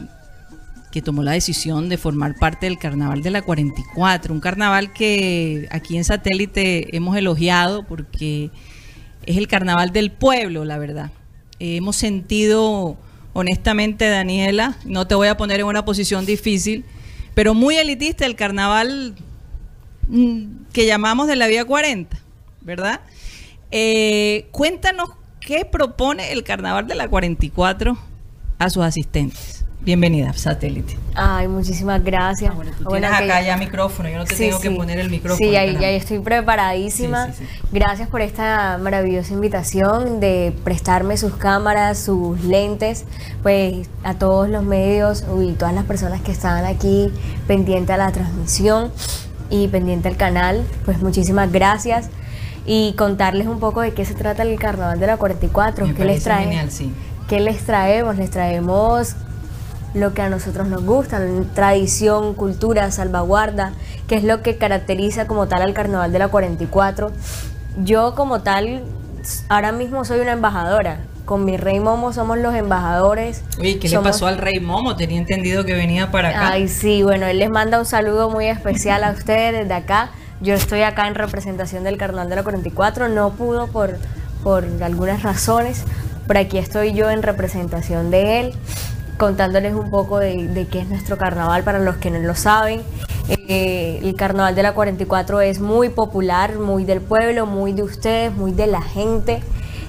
que 0.90 1.00
tomó 1.00 1.22
la 1.22 1.30
decisión 1.30 1.88
de 1.88 1.96
formar 1.96 2.34
parte 2.34 2.66
del 2.66 2.78
Carnaval 2.78 3.22
de 3.22 3.30
la 3.30 3.42
44, 3.42 4.34
un 4.34 4.40
carnaval 4.40 4.92
que 4.92 5.68
aquí 5.70 5.96
en 5.96 6.02
satélite 6.02 6.96
hemos 6.96 7.16
elogiado 7.16 7.84
porque 7.86 8.50
es 9.24 9.36
el 9.36 9.46
carnaval 9.46 9.92
del 9.92 10.10
pueblo, 10.10 10.64
la 10.64 10.78
verdad. 10.78 11.12
Hemos 11.60 11.94
sentido, 11.94 12.96
honestamente, 13.34 14.08
Daniela, 14.08 14.78
no 14.84 15.06
te 15.06 15.14
voy 15.14 15.28
a 15.28 15.36
poner 15.36 15.60
en 15.60 15.66
una 15.66 15.84
posición 15.84 16.26
difícil, 16.26 16.84
pero 17.34 17.54
muy 17.54 17.76
elitista 17.76 18.26
el 18.26 18.34
carnaval 18.34 19.14
mm, 20.08 20.64
que 20.72 20.86
llamamos 20.86 21.28
de 21.28 21.36
la 21.36 21.46
Vía 21.46 21.64
40, 21.64 22.18
¿verdad? 22.62 23.00
Eh, 23.70 24.48
cuéntanos 24.52 25.08
qué 25.40 25.64
propone 25.64 26.32
el 26.32 26.44
carnaval 26.44 26.86
de 26.86 26.94
la 26.94 27.08
44 27.08 27.96
a 28.58 28.70
sus 28.70 28.82
asistentes. 28.84 29.64
Bienvenida, 29.80 30.32
satélite. 30.32 30.96
Ay, 31.14 31.46
muchísimas 31.46 32.02
gracias. 32.02 32.50
Ah, 32.50 32.54
bueno, 32.56 32.72
tú 32.76 32.84
Bueno, 32.84 33.06
tienes 33.06 33.18
que- 33.26 33.32
acá 33.32 33.42
ya 33.46 33.56
micrófono, 33.56 34.08
yo 34.08 34.18
no 34.18 34.24
te 34.24 34.34
Sí, 34.34 34.46
tengo 34.46 34.58
que 34.58 34.68
sí. 34.70 34.74
poner 34.74 34.98
el 34.98 35.10
micrófono. 35.10 35.38
Sí, 35.48 35.54
ahí, 35.54 35.76
ya 35.80 35.90
estoy 35.90 36.18
preparadísima. 36.18 37.32
Sí. 37.32 37.44
Gracias 37.70 38.08
por 38.08 38.20
esta 38.20 38.78
maravillosa 38.78 39.32
invitación 39.32 40.18
de 40.18 40.52
prestarme 40.64 41.16
sus 41.16 41.36
cámaras, 41.36 42.00
sus 42.00 42.42
lentes, 42.42 43.04
pues 43.44 43.88
a 44.02 44.14
todos 44.14 44.48
los 44.48 44.64
medios 44.64 45.24
y 45.40 45.52
todas 45.52 45.72
las 45.74 45.84
personas 45.84 46.20
que 46.20 46.32
estaban 46.32 46.64
aquí 46.64 47.12
pendiente 47.46 47.92
a 47.92 47.96
la 47.96 48.10
transmisión 48.10 48.90
y 49.50 49.68
pendiente 49.68 50.08
al 50.08 50.16
canal, 50.16 50.64
pues 50.84 51.00
muchísimas 51.00 51.52
gracias. 51.52 52.10
Y 52.66 52.94
contarles 52.94 53.46
un 53.46 53.60
poco 53.60 53.80
de 53.80 53.94
qué 53.94 54.04
se 54.04 54.14
trata 54.14 54.42
el 54.42 54.58
Carnaval 54.58 54.98
de 54.98 55.06
la 55.06 55.16
44, 55.16 55.86
Me 55.86 55.94
qué 55.94 56.04
les 56.04 56.24
trae. 56.24 56.44
genial, 56.44 56.70
sí. 56.70 56.92
¿Qué 57.28 57.40
les 57.40 57.58
traemos? 57.64 58.16
Les 58.16 58.30
traemos 58.30 59.14
lo 59.94 60.12
que 60.14 60.22
a 60.22 60.28
nosotros 60.28 60.66
nos 60.68 60.84
gusta, 60.84 61.20
tradición, 61.54 62.34
cultura, 62.34 62.90
salvaguarda, 62.90 63.72
que 64.08 64.16
es 64.16 64.24
lo 64.24 64.42
que 64.42 64.56
caracteriza 64.58 65.26
como 65.26 65.46
tal 65.48 65.62
al 65.62 65.74
Carnaval 65.74 66.12
de 66.12 66.18
la 66.18 66.28
44. 66.28 67.12
Yo 67.82 68.14
como 68.14 68.40
tal, 68.42 68.82
ahora 69.48 69.72
mismo 69.72 70.04
soy 70.04 70.20
una 70.20 70.32
embajadora. 70.32 70.98
Con 71.24 71.44
mi 71.44 71.56
rey 71.56 71.80
Momo 71.80 72.12
somos 72.12 72.38
los 72.38 72.54
embajadores. 72.54 73.42
Oye, 73.58 73.78
¿qué 73.80 73.88
Somos- 73.88 74.04
le 74.04 74.10
pasó 74.12 74.26
al 74.28 74.38
rey 74.38 74.60
Momo? 74.60 74.94
Tenía 74.96 75.18
entendido 75.18 75.64
que 75.64 75.74
venía 75.74 76.10
para 76.12 76.28
acá. 76.28 76.48
Ay, 76.52 76.68
sí, 76.68 77.02
bueno, 77.02 77.26
él 77.26 77.38
les 77.40 77.50
manda 77.50 77.78
un 77.80 77.86
saludo 77.86 78.30
muy 78.30 78.46
especial 78.46 79.02
a 79.02 79.10
ustedes 79.10 79.52
desde 79.62 79.74
acá. 79.74 80.10
Yo 80.40 80.52
estoy 80.52 80.82
acá 80.82 81.08
en 81.08 81.14
representación 81.14 81.82
del 81.84 81.96
Carnaval 81.96 82.28
de 82.28 82.36
la 82.36 82.42
44, 82.42 83.08
no 83.08 83.30
pudo 83.30 83.68
por, 83.68 83.96
por 84.42 84.64
algunas 84.82 85.22
razones, 85.22 85.82
pero 86.26 86.40
aquí 86.40 86.58
estoy 86.58 86.92
yo 86.92 87.10
en 87.10 87.22
representación 87.22 88.10
de 88.10 88.40
él, 88.40 88.54
contándoles 89.16 89.74
un 89.74 89.90
poco 89.90 90.18
de, 90.18 90.66
qué 90.70 90.80
es 90.80 90.88
nuestro 90.88 91.16
carnaval 91.16 91.62
para 91.62 91.78
los 91.78 91.96
que 91.96 92.10
no 92.10 92.18
lo 92.18 92.34
saben. 92.34 92.82
Eh, 93.28 94.00
el 94.02 94.14
Carnaval 94.14 94.54
de 94.54 94.62
la 94.62 94.74
44 94.74 95.40
es 95.40 95.58
muy 95.58 95.88
popular, 95.88 96.58
muy 96.58 96.84
del 96.84 97.00
pueblo, 97.00 97.46
muy 97.46 97.72
de 97.72 97.82
ustedes, 97.82 98.32
muy 98.34 98.52
de 98.52 98.66
la 98.66 98.82
gente. 98.82 99.40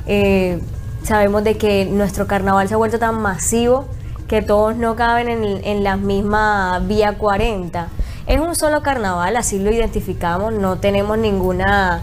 Eh, 0.06 0.62
sabemos 1.04 1.44
de 1.44 1.58
que 1.58 1.86
nuestro 1.86 2.26
carnaval 2.26 2.70
se 2.70 2.74
ha 2.74 2.78
vuelto 2.78 3.00
tan 3.00 3.22
masivo 3.22 3.86
que 4.28 4.42
todos 4.42 4.76
no 4.78 4.96
caben 4.96 5.28
en, 5.28 5.44
en 5.44 5.84
la 5.84 5.98
misma 5.98 6.80
vía 6.80 7.18
40. 7.18 7.90
Es 8.28 8.42
un 8.42 8.56
solo 8.56 8.82
carnaval, 8.82 9.38
así 9.38 9.58
lo 9.58 9.72
identificamos, 9.72 10.54
no 10.54 10.78
tenemos 10.80 11.18
ninguna 11.18 12.02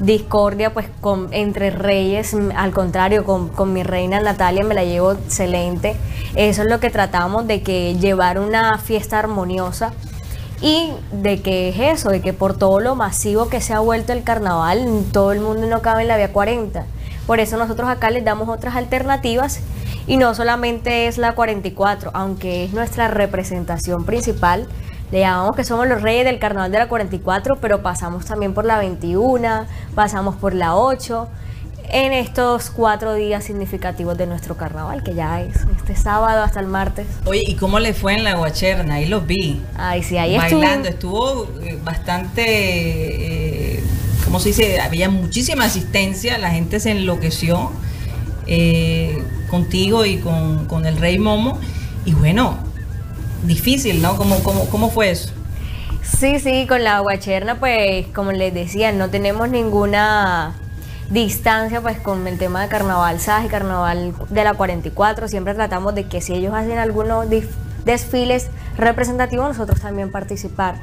discordia 0.00 0.72
pues 0.72 0.86
con, 1.02 1.28
entre 1.32 1.70
reyes, 1.70 2.34
al 2.56 2.72
contrario, 2.72 3.24
con, 3.24 3.50
con 3.50 3.72
mi 3.72 3.82
reina 3.82 4.18
Natalia 4.20 4.64
me 4.64 4.74
la 4.74 4.84
llevo 4.84 5.12
excelente. 5.12 5.94
Eso 6.34 6.62
es 6.62 6.68
lo 6.68 6.80
que 6.80 6.88
tratamos 6.88 7.46
de 7.46 7.62
que 7.62 7.96
llevar 7.98 8.38
una 8.38 8.78
fiesta 8.78 9.18
armoniosa 9.18 9.92
y 10.62 10.90
de 11.12 11.42
que 11.42 11.68
es 11.68 11.98
eso, 11.98 12.08
de 12.08 12.22
que 12.22 12.32
por 12.32 12.56
todo 12.56 12.80
lo 12.80 12.94
masivo 12.94 13.50
que 13.50 13.60
se 13.60 13.74
ha 13.74 13.80
vuelto 13.80 14.14
el 14.14 14.22
carnaval, 14.22 15.04
todo 15.12 15.32
el 15.32 15.40
mundo 15.40 15.66
no 15.66 15.82
cabe 15.82 16.02
en 16.02 16.08
la 16.08 16.16
vía 16.16 16.32
40. 16.32 16.86
Por 17.26 17.40
eso 17.40 17.58
nosotros 17.58 17.90
acá 17.90 18.10
les 18.10 18.24
damos 18.24 18.48
otras 18.48 18.74
alternativas 18.74 19.60
y 20.06 20.16
no 20.16 20.34
solamente 20.34 21.08
es 21.08 21.18
la 21.18 21.34
44, 21.34 22.10
aunque 22.14 22.64
es 22.64 22.72
nuestra 22.72 23.08
representación 23.08 24.06
principal. 24.06 24.66
Le 25.12 25.20
llamamos 25.20 25.54
que 25.54 25.62
somos 25.62 25.86
los 25.86 26.00
reyes 26.00 26.24
del 26.24 26.38
carnaval 26.38 26.72
de 26.72 26.78
la 26.78 26.88
44, 26.88 27.58
pero 27.60 27.82
pasamos 27.82 28.24
también 28.24 28.54
por 28.54 28.64
la 28.64 28.78
21, 28.78 29.66
pasamos 29.94 30.36
por 30.36 30.54
la 30.54 30.74
8, 30.74 31.28
en 31.90 32.14
estos 32.14 32.70
cuatro 32.70 33.12
días 33.14 33.44
significativos 33.44 34.16
de 34.16 34.26
nuestro 34.26 34.56
carnaval, 34.56 35.02
que 35.02 35.14
ya 35.14 35.42
es 35.42 35.54
este 35.76 35.96
sábado 35.96 36.42
hasta 36.42 36.60
el 36.60 36.66
martes. 36.66 37.06
Oye, 37.26 37.42
¿y 37.46 37.56
cómo 37.56 37.78
le 37.78 37.92
fue 37.92 38.14
en 38.14 38.24
la 38.24 38.36
Guacherna? 38.36 38.94
Ahí 38.94 39.04
los 39.04 39.26
vi. 39.26 39.60
Ay, 39.76 40.02
sí, 40.02 40.16
ahí 40.16 40.38
bailando. 40.38 40.88
estuvo. 40.88 41.44
Estuvo 41.44 41.60
eh, 41.62 41.78
bastante, 41.84 43.76
eh, 43.76 43.82
¿cómo 44.24 44.40
se 44.40 44.48
dice? 44.48 44.80
Había 44.80 45.10
muchísima 45.10 45.66
asistencia, 45.66 46.38
la 46.38 46.52
gente 46.52 46.80
se 46.80 46.92
enloqueció 46.92 47.70
eh, 48.46 49.22
contigo 49.50 50.06
y 50.06 50.16
con, 50.16 50.64
con 50.64 50.86
el 50.86 50.96
Rey 50.96 51.18
Momo. 51.18 51.58
Y 52.06 52.14
bueno, 52.14 52.71
difícil, 53.42 54.02
¿no? 54.02 54.16
¿Cómo, 54.16 54.42
cómo, 54.42 54.68
cómo 54.68 54.90
fue 54.90 55.10
eso? 55.10 55.32
Sí, 56.02 56.38
sí, 56.40 56.66
con 56.66 56.82
la 56.82 57.00
guacherna, 57.00 57.58
pues 57.58 58.06
como 58.08 58.32
les 58.32 58.52
decía, 58.52 58.92
no 58.92 59.08
tenemos 59.08 59.48
ninguna 59.48 60.54
distancia 61.10 61.80
pues 61.80 61.98
con 62.00 62.26
el 62.26 62.38
tema 62.38 62.62
de 62.62 62.68
carnaval 62.68 63.20
SAS 63.20 63.44
y 63.44 63.48
carnaval 63.48 64.14
de 64.30 64.44
la 64.44 64.54
44. 64.54 65.28
Siempre 65.28 65.54
tratamos 65.54 65.94
de 65.94 66.04
que 66.04 66.20
si 66.20 66.32
ellos 66.32 66.54
hacen 66.54 66.78
algunos 66.78 67.26
desfiles 67.84 68.48
representativos, 68.76 69.48
nosotros 69.48 69.80
también 69.80 70.10
participar. 70.10 70.76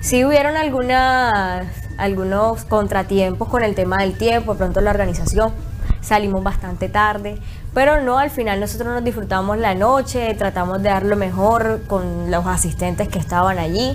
Sí 0.00 0.24
hubieron 0.24 0.56
algunas, 0.56 1.66
algunos 1.98 2.64
contratiempos 2.64 3.48
con 3.48 3.62
el 3.62 3.74
tema 3.74 3.98
del 3.98 4.18
tiempo, 4.18 4.52
de 4.54 4.58
pronto 4.58 4.80
la 4.80 4.90
organización, 4.90 5.52
salimos 6.00 6.42
bastante 6.42 6.88
tarde, 6.88 7.38
pero 7.76 8.00
no, 8.00 8.18
al 8.18 8.30
final 8.30 8.58
nosotros 8.58 8.88
nos 8.88 9.04
disfrutamos 9.04 9.58
la 9.58 9.74
noche, 9.74 10.32
tratamos 10.32 10.82
de 10.82 10.88
dar 10.88 11.04
lo 11.04 11.14
mejor 11.14 11.82
con 11.86 12.30
los 12.30 12.46
asistentes 12.46 13.06
que 13.06 13.18
estaban 13.18 13.58
allí. 13.58 13.94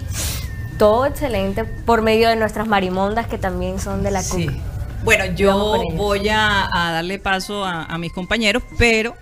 Todo 0.78 1.08
excelente 1.08 1.64
por 1.64 2.04
medio 2.04 2.30
de 2.30 2.36
nuestras 2.36 2.68
marimondas 2.68 3.26
que 3.26 3.40
también 3.40 3.80
son 3.80 4.04
de 4.04 4.12
la 4.12 4.22
Sí. 4.22 4.46
CUC. 4.46 4.56
Bueno, 5.04 5.26
yo 5.34 5.82
voy 5.96 6.30
a, 6.30 6.68
a 6.72 6.92
darle 6.92 7.18
paso 7.18 7.66
a, 7.66 7.86
a 7.86 7.98
mis 7.98 8.14
compañeros, 8.14 8.62
pero 8.78 9.16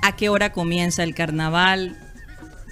¿a 0.00 0.14
qué 0.14 0.28
hora 0.28 0.52
comienza 0.52 1.02
el 1.02 1.12
carnaval? 1.12 1.96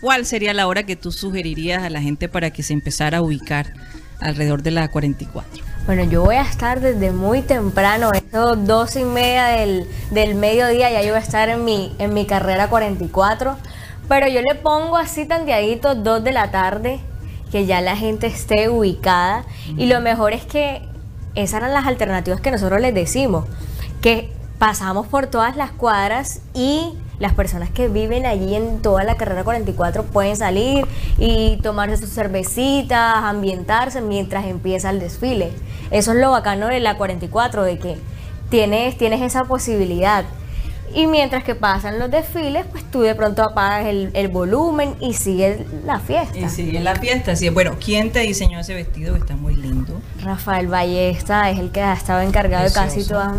¿Cuál 0.01 0.25
sería 0.25 0.55
la 0.55 0.68
hora 0.68 0.85
que 0.85 0.94
tú 0.94 1.11
sugerirías 1.11 1.83
a 1.83 1.90
la 1.90 2.01
gente 2.01 2.29
para 2.29 2.53
que 2.53 2.62
se 2.62 2.73
empezara 2.73 3.18
a 3.18 3.23
ubicar 3.23 3.73
alrededor 4.20 4.62
de 4.62 4.70
la 4.70 4.88
44? 4.88 5.64
Bueno, 5.87 6.04
yo 6.04 6.22
voy 6.22 6.37
a 6.37 6.42
estar 6.42 6.80
desde 6.80 7.11
muy 7.11 7.42
temprano, 7.42 8.12
eso 8.12 8.54
doce 8.54 9.00
y 9.00 9.04
media 9.04 9.46
del, 9.46 9.88
del 10.11 10.35
mediodía, 10.35 10.90
ya 10.90 11.02
yo 11.02 11.09
voy 11.09 11.16
a 11.16 11.22
estar 11.24 11.48
en 11.48 11.64
mi, 11.64 11.94
en 11.98 12.14
mi 12.14 12.26
carrera 12.26 12.68
44, 12.68 13.56
pero 14.09 14.28
yo 14.28 14.40
le 14.42 14.54
pongo 14.54 14.96
así 14.96 15.26
tanteadito 15.26 15.94
2 15.94 16.22
de 16.22 16.33
la 16.33 16.50
tarde, 16.50 17.00
que 17.50 17.66
ya 17.66 17.80
la 17.80 17.96
gente 17.96 18.26
esté 18.26 18.68
ubicada, 18.68 19.44
y 19.76 19.87
lo 19.87 20.00
mejor 20.00 20.33
es 20.33 20.44
que 20.44 20.83
esas 21.35 21.61
eran 21.61 21.72
las 21.72 21.87
alternativas 21.87 22.40
que 22.40 22.50
nosotros 22.50 22.80
les 22.80 22.94
decimos, 22.94 23.46
que 24.00 24.33
pasamos 24.59 25.06
por 25.06 25.26
todas 25.26 25.56
las 25.56 25.72
cuadras 25.72 26.42
y 26.54 26.92
las 27.20 27.35
personas 27.35 27.70
que 27.70 27.87
viven 27.88 28.26
allí 28.26 28.56
en 28.56 28.83
toda 28.83 29.04
la 29.04 29.14
carrera 29.14 29.44
44 29.44 30.04
pueden 30.04 30.37
salir 30.37 30.87
y 31.18 31.59
tomarse 31.59 31.98
sus 31.98 32.11
cervecitas, 32.11 33.16
ambientarse 33.16 34.00
mientras 34.00 34.46
empieza 34.46 34.90
el 34.90 34.98
desfile. 34.98 35.52
Eso 35.90 36.12
es 36.12 36.18
lo 36.18 36.30
bacano 36.30 36.66
de 36.66 36.80
la 36.80 36.96
44, 36.96 37.62
de 37.62 37.78
que 37.78 37.98
tienes, 38.48 38.96
tienes 38.96 39.20
esa 39.20 39.44
posibilidad. 39.44 40.24
Y 40.94 41.07
mientras 41.07 41.44
que 41.44 41.55
pasan 41.55 41.98
los 41.98 42.11
desfiles, 42.11 42.66
pues 42.70 42.83
tú 42.90 43.00
de 43.03 43.14
pronto 43.14 43.42
apagas 43.42 43.87
el, 43.87 44.11
el 44.14 44.29
volumen 44.29 44.94
y 45.00 45.14
sigues 45.14 45.61
la 45.85 46.00
fiesta. 46.00 46.37
Y 46.38 46.48
sigue 46.48 46.81
la 46.81 46.96
fiesta, 46.96 47.37
sí. 47.37 47.48
Bueno, 47.48 47.76
¿quién 47.83 48.11
te 48.11 48.20
diseñó 48.20 48.61
ese 48.61 48.74
vestido 48.74 49.14
que 49.14 49.20
está 49.20 49.37
muy 49.37 49.55
lindo? 49.55 50.00
Rafael 50.22 50.66
Ballesta 50.68 51.48
es 51.50 51.59
el 51.59 51.70
que 51.70 51.81
ha 51.83 51.92
estado 51.92 52.20
encargado 52.22 52.64
de 52.64 52.72
casi 52.72 53.07
todos 53.07 53.33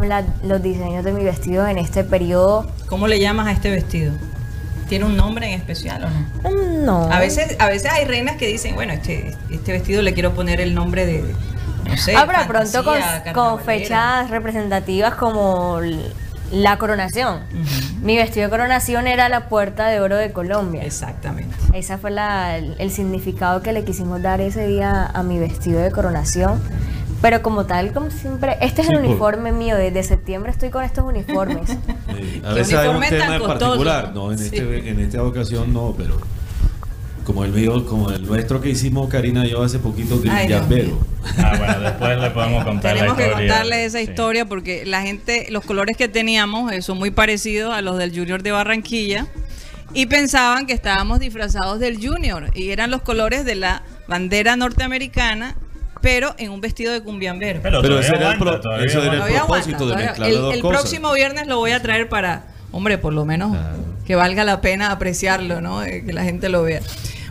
los 0.43 0.61
diseños 0.63 1.03
de 1.03 1.11
mi 1.11 1.23
vestido 1.23 1.67
en 1.67 1.77
este 1.77 2.03
periodo. 2.03 2.67
¿Cómo 2.87 3.07
le 3.07 3.19
llamas 3.19 3.47
a 3.47 3.51
este 3.51 3.69
vestido? 3.69 4.13
¿Tiene 4.87 5.05
un 5.05 5.15
nombre 5.15 5.47
en 5.47 5.53
especial 5.59 6.03
o 6.03 6.09
no? 6.09 6.49
Mm, 6.49 6.85
No. 6.85 7.11
A 7.11 7.19
veces, 7.19 7.55
a 7.59 7.67
veces 7.67 7.91
hay 7.91 8.05
reinas 8.05 8.35
que 8.37 8.47
dicen, 8.47 8.75
bueno, 8.75 8.93
este, 8.93 9.35
este 9.49 9.71
vestido 9.71 10.01
le 10.01 10.13
quiero 10.13 10.33
poner 10.33 10.59
el 10.59 10.73
nombre 10.73 11.05
de, 11.05 11.33
no 11.85 11.95
sé, 11.97 12.15
ah, 12.15 12.25
pero 12.27 12.45
pronto 12.47 12.83
con, 12.83 12.99
fantasía, 12.99 13.33
con 13.33 13.59
fechas 13.61 14.29
representativas 14.29 15.15
como 15.15 15.79
la 16.51 16.77
coronación. 16.77 17.39
Mi 18.01 18.17
vestido 18.17 18.45
de 18.45 18.49
coronación 18.49 19.07
era 19.07 19.29
la 19.29 19.47
puerta 19.49 19.87
de 19.87 19.99
oro 20.01 20.15
de 20.17 20.31
Colombia. 20.31 20.83
Exactamente. 20.83 21.55
Ese 21.73 21.97
fue 21.97 22.11
la- 22.11 22.57
el, 22.57 22.75
el 22.79 22.91
significado 22.91 23.61
que 23.61 23.71
le 23.73 23.83
quisimos 23.83 24.21
dar 24.21 24.41
ese 24.41 24.67
día 24.67 25.05
a 25.05 25.23
mi 25.23 25.39
vestido 25.39 25.79
de 25.81 25.91
coronación. 25.91 26.61
Pero 27.21 27.43
como 27.43 27.65
tal, 27.67 27.93
como 27.93 28.09
siempre, 28.09 28.57
este 28.61 28.81
es 28.81 28.87
Sí, 28.87 28.93
el 28.93 28.99
por- 29.01 29.07
uniforme 29.09 29.51
mío, 29.51 29.75
desde 29.77 30.01
septiembre 30.01 30.51
estoy 30.51 30.71
con 30.71 30.83
estos 30.83 31.05
uniformes. 31.05 31.69
Sí, 32.11 32.41
A 32.43 32.53
veces 32.53 32.73
hay 32.73 32.89
un 32.89 32.99
tema 33.01 33.35
en 33.35 33.41
particular, 33.43 34.11
no, 34.13 34.31
en, 34.31 34.37
Sí. 34.39 34.45
este, 34.45 34.89
en 34.89 34.99
esta 34.99 35.23
ocasión 35.23 35.71
no, 35.71 35.93
pero 35.97 36.17
como 37.31 37.45
el 37.45 37.51
mío, 37.53 37.85
como 37.85 38.09
el 38.11 38.25
nuestro 38.25 38.59
que 38.59 38.69
hicimos 38.69 39.07
Karina 39.09 39.45
y 39.45 39.51
yo 39.51 39.63
hace 39.63 39.79
poquito, 39.79 40.21
que 40.21 40.29
Ay. 40.29 40.51
Ah, 40.51 41.55
bueno, 41.57 41.79
después 41.79 42.19
le 42.19 42.29
podemos 42.31 42.63
contar 42.65 42.95
Tenemos 42.95 43.17
la 43.17 43.23
que 43.23 43.29
historia. 43.29 43.47
contarles 43.53 43.77
esa 43.87 43.97
Sí. 43.99 44.03
historia 44.03 44.45
porque 44.45 44.85
la 44.85 45.01
gente, 45.01 45.47
los 45.49 45.63
colores 45.63 45.95
que 45.95 46.07
teníamos 46.07 46.71
eh, 46.73 46.81
son 46.81 46.97
muy 46.97 47.11
parecidos 47.11 47.73
a 47.73 47.81
los 47.81 47.97
del 47.97 48.11
Junior 48.17 48.43
de 48.43 48.51
Barranquilla 48.51 49.27
y 49.93 50.07
pensaban 50.07 50.65
que 50.65 50.73
estábamos 50.73 51.19
disfrazados 51.19 51.79
del 51.79 52.05
Junior 52.05 52.49
y 52.53 52.71
eran 52.71 52.91
los 52.91 53.01
colores 53.01 53.45
de 53.45 53.55
la 53.55 53.83
bandera 54.07 54.55
norteamericana, 54.57 55.55
pero 56.01 56.35
en 56.37 56.51
un 56.51 56.59
vestido 56.59 56.91
de 56.91 57.01
cumbiambero. 57.01 57.61
Pero, 57.63 57.81
Pero 57.81 57.99
ese 57.99 58.15
era 58.15 58.33
el 58.33 58.39
pro- 58.39 58.57
eso 58.83 59.03
era 59.03 59.13
el 59.27 59.33
propósito 59.35 59.77
aguanta, 59.85 59.85
de 59.99 60.05
mezclar 60.05 60.27
el, 60.29 60.33
las 60.35 60.43
dos 60.43 60.53
el 60.55 60.61
cosas. 60.61 60.79
próximo 60.81 61.13
viernes 61.13 61.47
lo 61.47 61.57
voy 61.57 61.71
a 61.71 61.81
traer 61.81 62.09
para, 62.09 62.47
hombre, 62.71 62.97
por 62.97 63.13
lo 63.13 63.23
menos 63.25 63.51
Claro. 63.51 63.77
que 64.05 64.15
valga 64.15 64.43
la 64.43 64.59
pena 64.61 64.91
apreciarlo, 64.91 65.61
¿no? 65.61 65.83
Eh, 65.83 66.03
que 66.05 66.11
la 66.13 66.23
gente 66.23 66.49
lo 66.49 66.63
vea. 66.63 66.81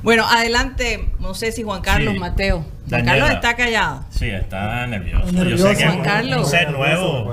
Bueno, 0.02 0.26
adelante, 0.28 1.08
no 1.18 1.34
sé 1.34 1.52
si 1.52 1.62
Juan 1.62 1.82
Carlos, 1.82 2.14
Sí. 2.14 2.20
Mateo. 2.20 2.58
Juan 2.60 2.70
Daniela. 3.04 3.12
Carlos 3.12 3.30
está 3.30 3.56
callado. 3.56 4.04
Sí, 4.10 4.26
está 4.30 4.86
nervioso. 4.86 5.32
Nervioso. 5.32 5.64
Yo 5.64 5.68
sé 5.70 5.76
que 5.76 5.82
Juan 5.84 5.90
es 5.92 5.98
un- 5.98 6.04
Carlos. 6.04 6.44
un 6.44 6.50
set 6.50 6.68
nuevo. 6.70 7.32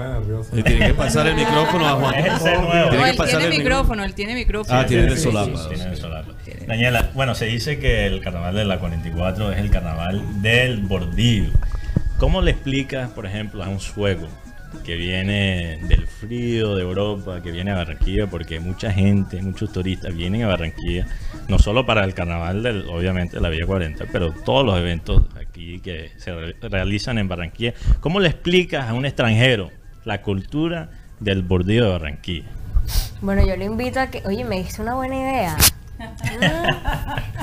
Le 0.51 0.63
tiene 0.63 0.87
que 0.87 0.93
pasar 0.93 1.27
el 1.27 1.35
micrófono 1.35 1.87
a 1.87 1.91
Juan. 1.93 2.13
Es 2.15 2.25
el 2.25 2.39
set 2.39 2.59
nuevo. 2.59 2.89
Tiene 2.89 2.97
No, 2.97 3.05
él 3.05 3.17
tiene 3.29 3.43
el 3.45 3.49
micrófono, 3.57 4.03
él 4.03 4.13
tiene 4.13 4.35
micrófono. 4.35 4.79
Ah, 4.79 4.85
tiene 4.85 5.07
el 5.07 5.17
Sí, 5.17 5.23
solapa. 5.23 5.57
sí, 5.57 5.69
tiene 5.75 5.91
el 5.91 5.97
solapa. 5.97 6.31
Daniela, 6.67 7.09
bueno, 7.13 7.33
se 7.35 7.45
dice 7.45 7.79
que 7.79 8.05
el 8.05 8.21
carnaval 8.21 8.53
de 8.55 8.65
la 8.65 8.79
44 8.79 9.51
es 9.53 9.59
el 9.59 9.69
carnaval 9.71 10.41
del 10.41 10.81
bordillo. 10.81 11.51
¿Cómo 12.17 12.41
le 12.41 12.51
explicas, 12.51 13.09
por 13.11 13.25
ejemplo, 13.25 13.63
a 13.63 13.69
un 13.69 13.79
sueco 13.79 14.27
que 14.85 14.95
viene 14.95 15.79
del 15.87 16.07
frío 16.07 16.75
de 16.75 16.81
Europa, 16.83 17.41
que 17.41 17.51
viene 17.51 17.71
a 17.71 17.75
Barranquilla, 17.75 18.27
porque 18.27 18.59
mucha 18.59 18.91
gente, 18.91 19.41
muchos 19.41 19.71
turistas 19.71 20.13
vienen 20.15 20.43
a 20.43 20.47
Barranquilla, 20.47 21.07
no 21.47 21.59
solo 21.59 21.85
para 21.85 22.03
el 22.03 22.13
carnaval, 22.13 22.63
del, 22.63 22.87
obviamente, 22.89 23.37
de 23.37 23.41
la 23.41 23.49
Villa 23.49 23.65
40, 23.65 24.05
pero 24.11 24.31
todos 24.31 24.65
los 24.65 24.77
eventos 24.77 25.23
aquí 25.39 25.79
que 25.79 26.11
se 26.17 26.33
re- 26.33 26.55
realizan 26.61 27.17
en 27.17 27.27
Barranquilla. 27.27 27.73
¿Cómo 27.99 28.19
le 28.19 28.29
explicas 28.29 28.87
a 28.89 28.93
un 28.93 29.05
extranjero 29.05 29.71
la 30.05 30.21
cultura 30.21 30.89
del 31.19 31.41
bordillo 31.43 31.85
de 31.85 31.91
Barranquilla? 31.91 32.47
Bueno, 33.21 33.45
yo 33.45 33.55
lo 33.57 33.63
invito 33.65 33.99
a 33.99 34.07
que, 34.07 34.21
oye, 34.25 34.43
me 34.45 34.57
diste 34.57 34.81
una 34.81 34.95
buena 34.95 35.15
idea. 35.15 35.57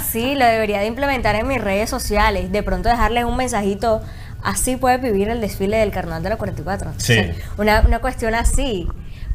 Sí, 0.06 0.34
lo 0.37 0.44
debería 0.44 0.78
de 0.80 0.87
implementar 0.87 1.34
en 1.34 1.48
mis 1.48 1.60
redes 1.60 1.90
sociales. 1.90 2.52
De 2.52 2.62
pronto 2.62 2.88
dejarles 2.88 3.24
un 3.24 3.37
mensajito. 3.37 4.00
Así 4.44 4.76
puedes 4.76 5.00
vivir 5.02 5.28
el 5.30 5.40
desfile 5.40 5.78
del 5.78 5.90
Carnaval 5.90 6.22
de 6.22 6.28
la 6.28 6.37
44. 6.37 6.90
O 6.90 6.92
Sí. 6.98 7.14
sea, 7.14 7.35
una, 7.59 7.80
una 7.87 7.98
cuestión 7.98 8.35
así. 8.35 8.87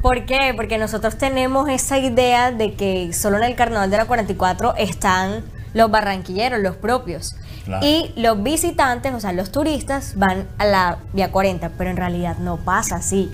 ¿Por 0.02 0.26
qué? 0.26 0.54
Porque 0.56 0.78
nosotros 0.78 1.18
tenemos 1.18 1.68
esa 1.68 1.98
idea 1.98 2.52
de 2.52 2.74
que 2.76 3.12
solo 3.12 3.38
en 3.38 3.44
el 3.44 3.56
Carnaval 3.56 3.90
de 3.90 3.98
la 3.98 4.06
44 4.06 4.76
están 4.78 5.44
los 5.74 5.92
barranquilleros, 5.92 6.60
los 6.62 6.78
propios. 6.78 7.36
Claro. 7.66 7.86
Y 7.86 8.14
los 8.16 8.42
visitantes, 8.42 9.14
o 9.14 9.20
sea, 9.20 9.34
los 9.34 9.52
turistas, 9.52 10.14
van 10.16 10.48
a 10.58 10.66
la 10.66 10.98
Vía 11.14 11.32
40, 11.32 11.72
pero 11.78 11.90
en 11.90 11.98
realidad 11.98 12.38
no 12.38 12.58
pasa 12.58 12.96
así. 12.96 13.30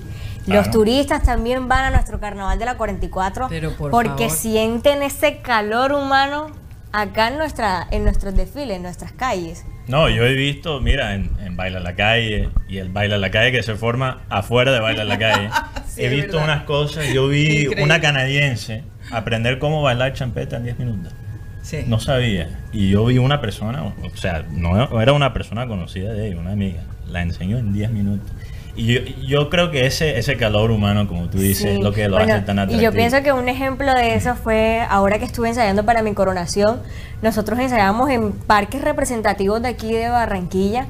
Los 0.48 0.70
turistas 0.72 1.24
también 1.24 1.68
van 1.68 1.86
a 1.86 1.90
nuestro 1.92 2.20
carnaval 2.20 2.60
de 2.60 2.66
la 2.66 2.76
44 2.78 3.48
Pero 3.50 3.72
por 3.76 3.90
porque 3.92 4.26
favor. 4.30 4.30
sienten 4.38 5.02
ese 5.04 5.42
calor 5.42 5.92
humano 5.92 6.48
acá 6.92 7.30
en 7.30 7.38
nuestra 7.38 7.88
en 7.92 8.04
nuestros 8.04 8.36
desfiles, 8.36 8.78
en 8.78 8.84
nuestras 8.84 9.12
calles. 9.12 9.66
No, 9.88 10.10
yo 10.10 10.26
he 10.26 10.34
visto, 10.34 10.82
mira, 10.82 11.14
en, 11.14 11.30
en 11.44 11.56
Baila 11.56 11.80
la 11.80 11.96
Calle 11.96 12.50
y 12.68 12.78
el 12.78 12.90
Baila 12.90 13.18
la 13.18 13.30
Calle 13.30 13.52
que 13.52 13.62
se 13.64 13.76
forma 13.76 14.22
afuera 14.30 14.72
de 14.72 14.80
Baila 14.80 15.04
la 15.04 15.18
Calle. 15.20 15.50
Sí, 15.96 16.04
he 16.04 16.10
visto 16.10 16.40
unas 16.44 16.64
cosas, 16.64 17.08
yo 17.14 17.30
vi 17.30 17.46
Increíble. 17.46 17.84
una 17.84 18.02
canadiense 18.02 18.84
aprender 19.12 19.60
cómo 19.60 19.82
bailar 19.82 20.12
champeta 20.12 20.58
en 20.58 20.64
10 20.66 20.80
minutos. 20.80 21.14
Sí. 21.62 21.86
No 21.88 22.00
sabía. 22.02 22.50
Y 22.74 22.90
yo 22.90 23.06
vi 23.06 23.18
una 23.18 23.40
persona, 23.40 23.82
o 23.84 23.94
sea, 24.16 24.44
no 24.52 25.02
era 25.02 25.14
una 25.14 25.32
persona 25.34 25.68
conocida 25.68 26.12
de 26.12 26.28
ella, 26.28 26.38
una 26.38 26.52
amiga. 26.52 26.82
La 27.08 27.22
enseñó 27.22 27.58
en 27.60 27.72
10 27.72 27.92
minutos. 27.92 28.30
Y 28.78 28.94
yo, 28.94 29.00
yo 29.26 29.50
creo 29.50 29.72
que 29.72 29.86
ese, 29.86 30.20
ese 30.20 30.36
calor 30.36 30.70
humano, 30.72 31.08
como 31.08 31.30
tú 31.30 31.38
dices, 31.38 31.64
Sí. 31.64 31.68
es 31.70 31.80
lo 31.80 31.94
que 31.94 32.08
lo 32.10 32.18
Bueno, 32.18 32.34
hace 32.34 32.42
tan 32.46 32.58
Y 32.58 32.60
atractivo. 32.62 32.82
yo 32.82 32.92
pienso 32.92 33.24
que 33.24 33.32
un 33.32 33.48
ejemplo 33.48 33.94
de 33.94 34.16
eso 34.16 34.36
fue 34.36 34.82
ahora 34.90 35.18
que 35.18 35.26
estuve 35.26 35.48
ensayando 35.50 35.86
para 35.86 36.02
mi 36.02 36.14
coronación. 36.14 36.82
Nosotros 37.22 37.58
ensayábamos 37.60 38.10
en 38.10 38.34
parques 38.34 38.82
representativos 38.82 39.62
de 39.62 39.70
aquí 39.70 39.94
de 39.94 40.10
Barranquilla 40.10 40.88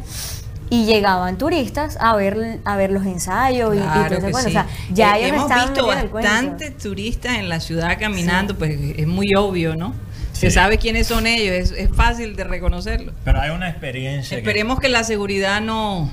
y 0.72 0.86
llegaban 0.86 1.38
turistas 1.38 1.96
a 2.02 2.16
ver 2.16 2.60
a 2.66 2.76
ver 2.76 2.90
los 2.92 3.06
ensayos 3.06 3.76
y- 3.76 3.78
y, 3.78 3.82
Bueno, 3.82 4.40
sí. 4.42 4.48
o 4.48 4.50
sea, 4.50 4.66
ya 4.92 5.18
Eh, 5.20 5.26
ellos 5.28 5.36
hemos 5.38 5.54
visto 5.54 5.86
bastantes 6.12 6.78
turistas 6.80 7.38
en 7.38 7.50
la 7.50 7.60
ciudad 7.60 7.98
caminando, 8.00 8.56
pues 8.56 8.72
es 8.98 9.06
muy 9.06 9.28
obvio, 9.38 9.76
¿no? 9.76 9.94
Se 10.34 10.50
sabe 10.52 10.80
quiénes 10.80 11.06
son 11.08 11.28
ellos, 11.28 11.54
es, 11.56 11.72
es 11.72 11.90
fácil 11.96 12.36
de 12.36 12.44
reconocerlos. 12.46 13.14
Pero 13.24 13.40
hay 13.40 13.52
una 13.52 13.70
experiencia. 13.70 14.36
que- 14.36 14.42
Esperemos 14.42 14.80
que 14.80 14.90
la 14.90 15.04
seguridad 15.04 15.62
no, 15.62 16.12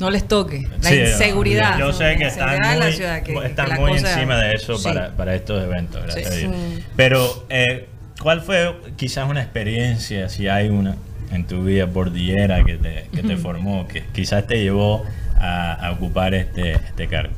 no 0.00 0.10
les 0.10 0.26
toque, 0.26 0.66
la 0.82 0.88
Sí, 0.88 0.96
inseguridad. 0.96 1.78
Yo, 1.78 1.86
yo 1.86 1.92
sé 1.92 2.16
que 2.16 2.26
están 2.26 2.58
muy, 2.58 2.90
que- 3.24 3.46
están 3.46 3.74
muy 3.80 3.92
cosa- 3.92 4.12
encima 4.14 4.36
de 4.40 4.52
eso 4.54 4.76
Sí. 4.78 4.84
para, 4.84 5.10
para 5.16 5.34
estos 5.34 5.62
eventos, 5.62 6.02
gracias 6.02 6.28
Sí. 6.34 6.44
a 6.44 6.48
Dios. 6.48 6.54
Pero, 6.96 7.46
eh, 7.50 7.88
¿cuál 8.20 8.40
fue 8.40 8.74
quizás 8.96 9.28
una 9.28 9.42
experiencia, 9.42 10.28
si 10.28 10.48
hay 10.48 10.68
una, 10.68 10.96
en 11.32 11.46
tu 11.46 11.64
vida 11.64 11.84
bordillera 11.86 12.62
que 12.64 12.76
te, 12.76 13.06
que 13.14 13.22
te 13.22 13.36
formó, 13.36 13.86
que 13.88 14.02
quizás 14.12 14.46
te 14.46 14.62
llevó 14.62 15.04
a, 15.36 15.72
a 15.74 15.92
ocupar 15.92 16.34
este, 16.34 16.72
este 16.72 17.06
cargo? 17.08 17.34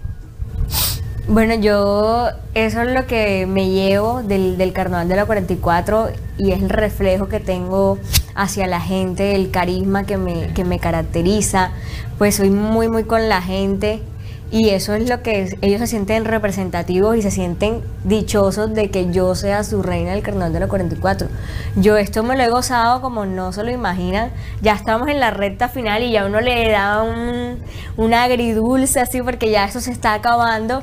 Bueno, 1.26 1.54
yo 1.54 2.28
eso 2.52 2.82
es 2.82 2.92
lo 2.92 3.06
que 3.06 3.46
me 3.46 3.70
llevo 3.70 4.22
del, 4.22 4.58
del 4.58 4.74
carnaval 4.74 5.08
de 5.08 5.16
la 5.16 5.24
44 5.24 6.10
y 6.37 6.52
es 6.52 6.60
el 6.60 6.68
reflejo 6.68 7.28
que 7.28 7.40
tengo 7.40 7.98
hacia 8.34 8.66
la 8.66 8.78
gente, 8.78 9.34
el 9.34 9.50
carisma 9.50 10.04
que 10.04 10.18
me, 10.18 10.48
que 10.48 10.64
me 10.64 10.78
caracteriza, 10.78 11.70
pues 12.18 12.34
soy 12.34 12.50
muy 12.50 12.88
muy 12.88 13.04
con 13.04 13.30
la 13.30 13.40
gente 13.40 14.02
y 14.50 14.68
eso 14.70 14.94
es 14.94 15.09
lo 15.09 15.22
que 15.22 15.42
es- 15.42 15.57
ellos 15.62 15.80
se 15.80 15.87
sienten 15.88 16.24
representativos 16.24 17.16
y 17.16 17.22
se 17.22 17.30
sienten 17.30 17.83
dichosos 18.04 18.72
de 18.74 18.90
que 18.90 19.11
yo 19.11 19.35
sea 19.35 19.64
su 19.64 19.83
reina 19.83 20.12
del 20.12 20.22
carnaval 20.22 20.52
de 20.52 20.61
la 20.61 20.68
44. 20.68 21.28
Yo 21.76 21.96
esto 21.96 22.22
me 22.22 22.37
lo 22.37 22.42
he 22.44 22.48
gozado 22.50 23.00
como 23.00 23.26
no 23.26 23.52
se 23.52 23.64
lo 23.64 23.70
imaginan, 23.70 24.30
ya 24.62 24.74
estamos 24.74 25.09
en 25.09 25.18
la 25.18 25.30
recta 25.30 25.68
final 25.68 26.02
y 26.02 26.12
ya 26.12 26.26
uno 26.26 26.40
le 26.40 26.70
da 26.70 27.02
un, 27.02 27.59
un 27.96 28.14
agridulce 28.14 29.00
así 29.00 29.22
porque 29.22 29.50
ya 29.50 29.64
eso 29.64 29.80
se 29.80 29.90
está 29.90 30.14
acabando, 30.14 30.83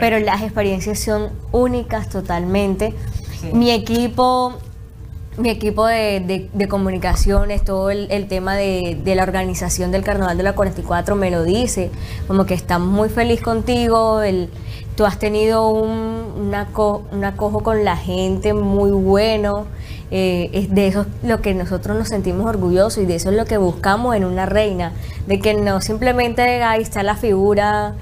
pero 0.00 0.18
las 0.18 0.40
experiencias 0.42 0.98
son 1.00 1.30
únicas 1.52 2.08
totalmente. 2.08 2.94
Mi 3.52 3.70
equipo 3.70 4.58
mi 5.40 5.50
equipo 5.50 5.86
de, 5.86 6.48
de- 6.52 6.68
comunicaciones, 6.68 7.64
todo 7.64 7.90
el, 7.90 8.06
el 8.10 8.28
tema 8.28 8.54
de, 8.54 8.98
de 9.02 9.14
la 9.14 9.22
organización 9.22 9.90
del 9.90 10.02
Carnaval 10.04 10.36
de 10.36 10.42
la 10.42 10.54
44 10.54 11.16
me 11.16 11.30
lo 11.30 11.42
dice, 11.44 11.90
como 12.28 12.46
que 12.46 12.54
está 12.54 12.78
muy 12.78 13.08
feliz 13.08 13.40
contigo, 13.40 14.22
el, 14.22 14.50
tú 14.96 15.04
has 15.06 15.18
tenido 15.18 15.68
un, 15.70 15.90
un 15.90 16.54
aco- 16.54 17.02
un 17.12 17.24
acojo 17.24 17.62
con 17.62 17.84
la 17.84 17.96
gente 17.96 18.54
muy 18.54 18.90
bueno, 18.90 19.66
eh, 20.12 20.50
es 20.52 20.74
de 20.74 20.88
eso 20.88 21.02
es 21.22 21.28
lo 21.28 21.40
que 21.40 21.54
nosotros 21.54 21.96
nos 21.96 22.08
sentimos 22.08 22.46
orgullosos 22.46 23.02
y 23.02 23.06
de 23.06 23.14
eso 23.14 23.30
es 23.30 23.36
lo 23.36 23.44
que 23.44 23.56
buscamos 23.58 24.14
en 24.16 24.24
una 24.24 24.44
reina, 24.46 24.92
de 25.26 25.38
que 25.40 25.54
no 25.54 25.80
simplemente 25.80 26.42
ahí 26.62 26.82
está 26.82 27.02
la 27.02 27.16
figura 27.16 27.94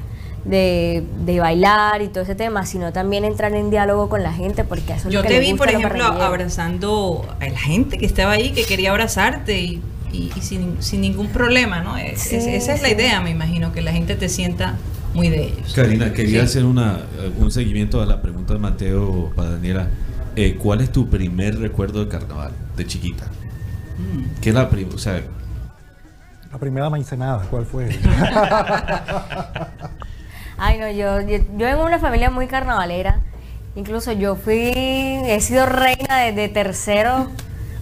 de, 0.49 1.05
de 1.25 1.41
bailar 1.41 2.01
y 2.03 2.09
todo 2.09 2.23
ese 2.25 2.35
tema, 2.35 2.65
sino 2.67 2.93
también 2.93 3.25
entrar 3.25 3.53
en 3.55 3.71
diálogo 3.71 4.09
con 4.09 4.23
la 4.23 4.33
gente, 4.33 4.65
porque 4.65 4.95
eso 4.95 5.09
es 5.09 5.15
Yo 5.15 5.21
lo 5.21 5.29
que 5.29 5.35
te 5.35 5.41
vi, 5.41 5.51
gusta 5.51 5.67
por 5.67 5.75
ejemplo, 5.75 6.05
abrazando 6.05 7.27
a 7.41 7.49
la 7.49 7.59
gente 7.59 7.99
que 7.99 8.07
estaba 8.07 8.33
ahí, 8.33 8.51
que 8.53 8.65
quería 8.65 8.91
abrazarte 8.91 9.61
y, 9.61 9.83
y- 10.13 10.31
y 10.35 10.41
sin, 10.41 10.83
sin 10.83 11.01
ningún 11.03 11.29
problema, 11.29 11.81
¿no? 11.81 11.97
Es- 11.99 12.21
Sí, 12.23 12.37
es- 12.37 12.47
esa 12.47 12.73
es 12.75 12.83
la 12.83 12.91
idea, 12.91 13.21
me 13.21 13.31
imagino, 13.31 13.73
que 13.73 13.83
la 13.83 13.93
gente 13.93 14.15
te 14.15 14.29
sienta 14.29 14.77
muy 15.15 15.29
de 15.29 15.45
ellos. 15.49 15.73
Karina, 15.75 16.13
quería 16.13 16.41
Sí. 16.41 16.47
hacer 16.47 16.65
una, 16.65 17.01
un 17.39 17.51
seguimiento 17.51 18.01
a 18.01 18.07
la 18.07 18.21
pregunta 18.23 18.53
de 18.55 18.59
Mateo 18.59 19.31
para 19.37 19.51
Daniela. 19.51 19.89
Eh, 20.37 20.57
¿Cuál 20.57 20.81
es 20.81 20.91
tu 20.93 21.09
primer 21.09 21.59
recuerdo 21.59 22.05
de 22.05 22.09
carnaval, 22.11 22.53
de 22.77 22.87
chiquita? 22.87 23.25
Mm. 23.99 24.41
¿Qué 24.41 24.51
es 24.51 24.55
la 24.55 24.69
primera? 24.71 24.95
O 24.95 24.99
sea, 24.99 25.21
La 26.53 26.59
primera 26.59 26.89
maicenada, 26.89 27.43
¿cuál 27.51 27.67
fue? 27.67 27.89
Ay, 30.59 30.79
no, 30.79 30.91
yo, 30.91 31.21
yo, 31.21 31.39
yo 31.57 31.67
vengo 31.67 31.81
de 31.83 31.87
una 31.87 31.99
familia 31.99 32.31
muy 32.31 32.47
carnavalera. 32.47 33.21
Incluso 33.77 34.13
yo 34.13 34.35
fui, 34.35 34.73
he 34.75 35.41
sido 35.41 35.67
reina 35.67 36.19
desde 36.19 36.49
tercero 36.49 37.31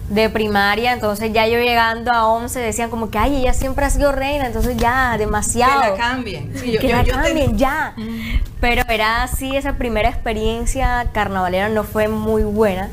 de 0.09 0.29
primaria, 0.29 0.93
entonces 0.93 1.33
ya 1.33 1.47
yo 1.47 1.59
llegando 1.59 2.11
a 2.11 2.27
11 2.27 2.59
decían 2.59 2.89
como 2.89 3.09
que, 3.09 3.17
ay, 3.17 3.37
ella 3.37 3.53
siempre 3.53 3.83
ha 3.85 3.89
sido 3.89 4.11
reina, 4.13 4.45
entonces 4.45 4.77
ya, 4.77 5.09
Que 5.13 5.17
demasiado. 5.19 5.81
la 5.81 5.95
cambien. 5.97 6.51
Sí, 6.55 6.71
yo- 6.71 6.79
que 6.79 6.87
yo- 6.89 6.95
la 6.95 7.03
yo 7.03 7.13
te- 7.15 7.21
cambien, 7.23 7.57
ya. 7.57 7.93
Pero 8.61 8.83
era 8.89 9.23
así, 9.23 9.55
esa 9.57 9.73
primera 9.73 10.07
experiencia 10.07 11.07
carnavalera 11.13 11.67
no 11.69 11.83
fue 11.83 12.07
muy 12.07 12.43
buena. 12.43 12.89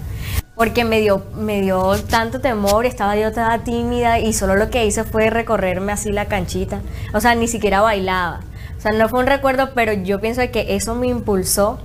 porque 0.57 0.85
me 0.85 1.01
dio, 1.01 1.20
me 1.35 1.61
dio 1.62 1.99
tanto 2.05 2.40
temor, 2.40 2.87
estaba 2.87 3.16
yo 3.16 3.33
toda 3.33 3.59
tímida 3.64 4.20
y 4.20 4.33
solo 4.33 4.55
lo 4.55 4.70
que 4.70 4.87
hice 4.87 5.03
fue 5.03 5.29
recorrerme 5.29 5.90
así 5.90 6.12
la 6.12 6.27
canchita. 6.27 6.79
O 7.12 7.20
sea, 7.20 7.35
ni 7.35 7.49
siquiera 7.49 7.81
bailaba. 7.81 8.38
O 8.85 8.87
sea, 8.87 8.92
no 8.92 9.09
fue 9.09 9.20
un 9.20 9.27
recuerdo, 9.27 9.70
pero 9.75 9.94
yo 9.94 10.20
pienso 10.20 10.42
que 10.53 10.77
eso 10.77 10.94
me 10.94 11.07
impulsó 11.07 11.79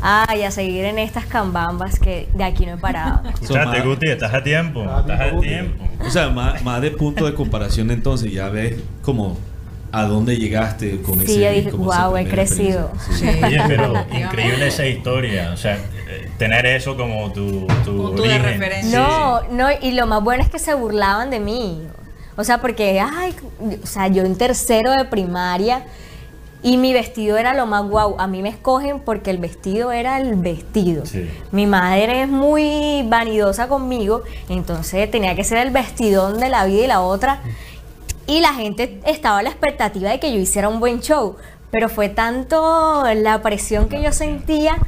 ay, 0.00 0.44
a 0.44 0.52
seguir 0.52 0.84
en 0.84 1.00
estas 1.00 1.26
cambambas 1.26 1.98
que 1.98 2.28
de 2.32 2.44
aquí 2.44 2.64
no 2.64 2.74
he 2.74 2.76
parado. 2.76 3.28
Escuchate, 3.42 3.80
Guti, 3.80 4.08
estás 4.08 4.32
a 4.32 4.40
tiempo. 4.40 4.84
Estás 4.84 5.20
a 5.20 5.40
tiempo. 5.40 5.84
O 6.06 6.08
sea, 6.08 6.28
más, 6.28 6.62
más 6.62 6.80
de 6.80 6.92
punto 6.92 7.26
de 7.26 7.34
comparación 7.34 7.90
entonces, 7.90 8.32
ya 8.32 8.48
ves 8.50 8.76
como 9.02 9.36
a 9.90 10.04
dónde 10.04 10.36
llegaste 10.36 11.02
con 11.02 11.20
ese 11.22 11.32
Sí, 11.34 11.40
yo 11.40 11.50
dije, 11.50 11.72
wow, 11.72 12.16
he 12.16 12.28
crecido. 12.28 12.92
experiencia. 12.94 13.48
Oye, 13.48 13.62
pero 13.66 13.94
increíble 14.12 14.68
esa 14.68 14.86
historia. 14.86 15.50
O 15.52 15.56
sea, 15.56 15.74
eh, 15.74 16.30
tener 16.38 16.66
eso 16.66 16.96
como 16.96 17.32
tu, 17.32 17.66
tu 17.84 17.96
Punto 17.96 18.22
de 18.22 18.38
referencia. 18.38 18.96
No, 18.96 19.42
no, 19.50 19.68
y 19.82 19.90
lo 19.90 20.06
más 20.06 20.22
bueno 20.22 20.44
es 20.44 20.50
que 20.50 20.60
se 20.60 20.72
burlaban 20.72 21.30
de 21.30 21.40
mí. 21.40 21.82
O 22.40 22.44
sea, 22.44 22.58
porque, 22.62 22.98
ay, 23.00 23.36
o 23.82 23.86
sea, 23.86 24.08
yo 24.08 24.24
en 24.24 24.34
tercero 24.34 24.92
de 24.92 25.04
primaria 25.04 25.84
y 26.62 26.78
mi 26.78 26.94
vestido 26.94 27.36
era 27.36 27.52
lo 27.52 27.66
más 27.66 27.84
guau. 27.84 28.16
A 28.18 28.26
mí 28.26 28.40
me 28.40 28.48
escogen 28.48 29.00
porque 29.00 29.30
el 29.30 29.36
vestido 29.36 29.92
era 29.92 30.18
el 30.18 30.36
vestido. 30.36 31.04
Sí. 31.04 31.28
Mi 31.52 31.66
madre 31.66 32.22
es 32.22 32.28
muy 32.30 33.04
vanidosa 33.06 33.68
conmigo, 33.68 34.22
entonces 34.48 35.10
tenía 35.10 35.36
que 35.36 35.44
ser 35.44 35.58
el 35.58 35.70
vestidón 35.70 36.40
de 36.40 36.48
la 36.48 36.64
vida 36.64 36.84
y 36.84 36.86
la 36.86 37.02
otra. 37.02 37.42
Y 38.26 38.40
la 38.40 38.54
gente 38.54 39.00
estaba 39.04 39.40
a 39.40 39.42
la 39.42 39.50
expectativa 39.50 40.08
de 40.08 40.18
que 40.18 40.32
yo 40.32 40.38
hiciera 40.38 40.70
un 40.70 40.80
buen 40.80 41.00
show. 41.00 41.36
Pero 41.70 41.90
fue 41.90 42.08
tanto 42.08 43.04
la 43.16 43.42
presión 43.42 43.90
que 43.90 44.02
yo 44.02 44.12
sentía 44.12 44.78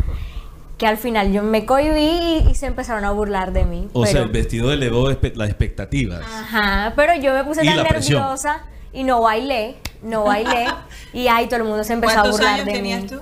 que 0.82 0.88
al 0.88 0.96
final 0.98 1.32
yo 1.32 1.44
me 1.44 1.64
cohibí 1.64 2.00
y, 2.44 2.50
y 2.50 2.54
se 2.56 2.66
empezaron 2.66 3.04
a 3.04 3.12
burlar 3.12 3.52
de 3.52 3.64
mí. 3.64 3.88
O 3.92 4.04
sea, 4.04 4.22
el 4.22 4.30
vestido 4.30 4.72
elevó 4.72 5.12
espe- 5.12 5.32
las 5.36 5.48
expectativas. 5.48 6.22
Ajá, 6.26 6.92
pero 6.96 7.14
yo 7.14 7.32
me 7.32 7.44
puse 7.44 7.64
Y 7.64 7.68
tan 7.68 7.84
nerviosa 7.84 8.62
y 8.92 9.04
no 9.04 9.20
bailé, 9.20 9.76
no 10.02 10.24
bailé. 10.24 10.66
y 11.12 11.28
ahí 11.28 11.46
todo 11.46 11.58
el 11.58 11.64
mundo 11.66 11.84
se 11.84 11.92
empezó 11.92 12.14
a 12.14 12.22
¿Cuántos 12.22 12.32
burlar 12.40 12.54
años 12.54 12.66
de 12.66 12.72
tenías 12.72 13.02
mí. 13.02 13.08
tú? 13.10 13.20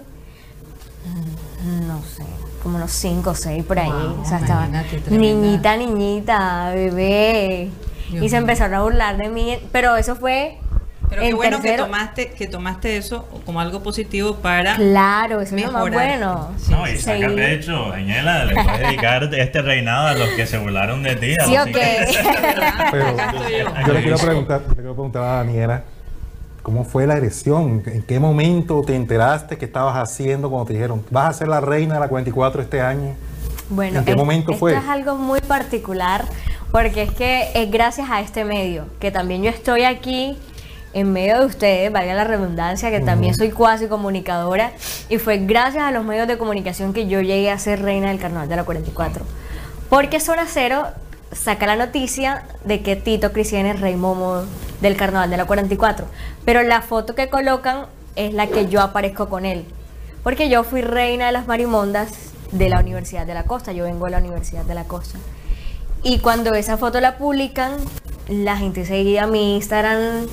No 1.87 2.01
sé, 2.03 2.25
como 2.62 2.77
unos 2.77 2.90
5 2.92 3.29
o 3.29 3.35
6 3.35 3.62
por 3.64 3.79
ahí. 3.79 3.90
Wow, 3.90 4.23
o 4.23 4.25
sea, 4.25 4.38
estaba 4.38 4.66
niñita, 5.11 5.77
niñita, 5.77 6.70
bebé. 6.75 7.68
Dios 8.11 8.25
y 8.25 8.29
se 8.31 8.38
empezaron 8.38 8.75
a 8.75 8.83
burlar 8.83 9.18
de 9.18 9.29
mí. 9.29 9.59
Pero 9.70 9.96
eso 9.96 10.16
fue. 10.16 10.59
Pero 11.11 11.23
qué 11.23 11.29
en 11.29 11.37
bueno 11.37 11.61
que 11.61 11.77
tomaste, 11.77 12.31
que 12.31 12.46
tomaste 12.46 12.96
eso 12.96 13.29
como 13.44 13.61
algo 13.61 13.83
positivo 13.83 14.37
para 14.37 14.77
Claro, 14.77 15.40
eso 15.40 15.57
es 15.57 15.62
lo 15.66 15.73
más 15.73 15.83
mejorar. 15.85 16.09
bueno. 16.18 16.51
No, 16.70 16.88
y 16.88 16.96
saca 16.96 17.29
Sí. 17.29 17.35
pecho, 17.35 17.88
Daniela, 17.90 18.44
le 18.44 18.55
puedes 18.55 18.79
dedicar 18.88 19.35
este 19.35 19.61
reinado 19.62 20.07
a 20.07 20.14
los 20.14 20.29
que 20.31 20.46
se 20.46 20.57
burlaron 20.59 21.03
de 21.03 21.16
ti. 21.16 21.35
Sí, 21.44 21.59
ok. 21.59 21.66
que- 21.73 22.07
Pero 22.92 23.07
yo. 23.49 23.87
yo 23.87 23.92
le 23.92 24.03
quiero 24.03 24.18
preguntar, 24.18 24.61
le 24.68 24.75
quiero 24.75 24.94
preguntar 24.94 25.23
a 25.23 25.33
Daniela, 25.38 25.83
¿cómo 26.62 26.85
fue 26.85 27.07
la 27.07 27.14
agresión? 27.14 27.83
¿En 27.87 28.03
qué 28.03 28.20
momento 28.20 28.83
te 28.87 28.94
enteraste 28.94 29.59
que 29.59 29.64
estabas 29.64 29.96
haciendo 29.96 30.49
cuando 30.49 30.66
te 30.66 30.75
dijeron, 30.75 31.05
vas 31.11 31.31
a 31.31 31.33
ser 31.38 31.49
la 31.49 31.61
reina 31.61 31.94
de 31.94 32.01
la 32.01 32.09
44 32.09 32.62
este 32.62 32.81
año? 32.81 33.14
Bueno, 33.68 33.99
¿En 34.01 34.05
qué 34.05 34.12
es- 34.12 34.16
momento 34.16 34.53
esto 34.53 34.59
fue? 34.61 34.77
es 34.77 34.85
algo 34.88 35.16
muy 35.16 35.40
particular 35.40 36.25
porque 36.73 37.03
es 37.03 37.11
que 37.12 37.51
es 37.55 37.70
gracias 37.70 38.09
a 38.11 38.20
este 38.20 38.44
medio 38.44 38.85
que 39.01 39.11
también 39.11 39.42
yo 39.42 39.51
estoy 39.51 39.83
aquí 39.83 40.37
en 40.92 41.12
medio 41.12 41.38
de 41.38 41.46
ustedes, 41.46 41.92
valga 41.92 42.14
la 42.14 42.24
redundancia, 42.24 42.90
que 42.90 43.00
también 43.00 43.35
soy 43.35 43.50
cuasi 43.50 43.87
comunicadora 43.87 44.72
y 45.09 45.18
fue 45.18 45.38
gracias 45.38 45.85
a 45.85 45.92
los 45.92 46.05
medios 46.05 46.26
de 46.26 46.37
comunicación 46.37 46.92
que 46.92 47.07
yo 47.07 47.20
llegué 47.20 47.50
a 47.50 47.59
ser 47.59 47.83
reina 47.83 48.09
del 48.09 48.18
Carnaval 48.18 48.48
de 48.48 48.57
la 48.57 48.64
44. 48.64 49.24
Porque 49.88 50.20
Zona 50.20 50.46
Cero 50.48 50.87
saca 51.33 51.66
la 51.66 51.76
noticia 51.76 52.44
de 52.64 52.83
que 52.83 52.96
Tito 52.96 53.33
Cristian 53.33 53.66
es 53.66 53.81
rey 53.81 53.96
momo 53.96 54.42
del 54.81 54.96
Carnaval 54.96 55.31
de 55.31 55.37
la 55.37 55.44
44, 55.44 56.07
pero 56.44 56.62
la 56.62 56.83
foto 56.83 57.14
que 57.14 57.29
colocan 57.29 57.87
es 58.16 58.35
la 58.35 58.48
que 58.48 58.66
yo 58.66 58.81
aparezco 58.81 59.29
con 59.29 59.44
él. 59.44 59.64
Porque 60.22 60.48
yo 60.48 60.64
fui 60.64 60.83
reina 60.83 61.26
de 61.26 61.33
las 61.33 61.46
marimondas 61.46 62.12
de 62.53 62.68
la 62.68 62.81
Universidad 62.81 63.26
de 63.26 63.35
la 63.35 63.44
Costa. 63.44 63.72
Yo 63.72 63.85
vengo 63.85 64.07
de 64.07 64.11
la 64.11 64.18
Universidad 64.18 64.64
de 64.64 64.74
la 64.74 64.85
Costa. 64.85 65.18
Y 66.03 66.18
cuando 66.18 66.55
esa 66.55 66.76
foto 66.76 67.00
la 67.00 67.16
publican, 67.16 67.76
la 68.29 68.57
gente 68.57 68.85
seguía 68.85 69.26
mi 69.26 69.57
Instagram 69.57 70.26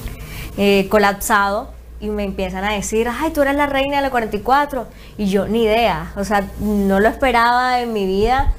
eh, 0.57 0.87
colapsado 0.89 1.71
y 1.99 2.09
me 2.09 2.23
empiezan 2.23 2.63
a 2.63 2.73
decir, 2.73 3.07
ay, 3.09 3.31
tú 3.31 3.41
eres 3.41 3.55
la 3.55 3.65
reina 3.67 3.97
de 3.97 4.01
la 4.03 4.09
44. 4.11 4.87
Y 5.17 5.27
yo 5.29 5.47
ni 5.47 5.63
idea, 5.63 6.11
o 6.15 6.23
sea, 6.23 6.47
no 6.59 6.99
lo 6.99 7.07
esperaba 7.09 7.81
en 7.81 7.93
mi 7.93 8.05
vida, 8.05 8.53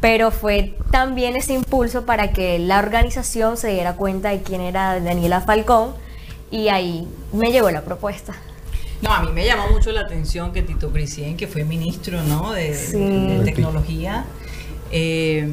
pero 0.00 0.30
fue 0.32 0.74
también 0.90 1.36
ese 1.36 1.52
impulso 1.54 2.04
para 2.06 2.32
que 2.32 2.58
la 2.58 2.78
organización 2.80 3.56
se 3.56 3.68
diera 3.68 3.94
cuenta 3.94 4.30
de 4.30 4.42
quién 4.42 4.60
era 4.60 4.98
Daniela 5.00 5.40
Falcón 5.40 5.94
y 6.50 6.68
ahí 6.68 7.06
me 7.32 7.52
llegó 7.52 7.70
la 7.70 7.82
propuesta. 7.82 8.34
No, 9.00 9.12
a 9.12 9.22
mí 9.22 9.30
me 9.32 9.44
llamó 9.44 9.68
mucho 9.68 9.90
la 9.92 10.00
atención 10.02 10.52
que 10.52 10.62
Tito 10.62 10.90
Crisien, 10.92 11.36
que 11.36 11.46
fue 11.48 11.64
ministro 11.64 12.22
¿no? 12.22 12.52
de, 12.52 12.74
Sí. 12.74 12.98
de- 12.98 13.38
de 13.38 13.44
tecnología 13.44 14.24
eh, 14.90 15.48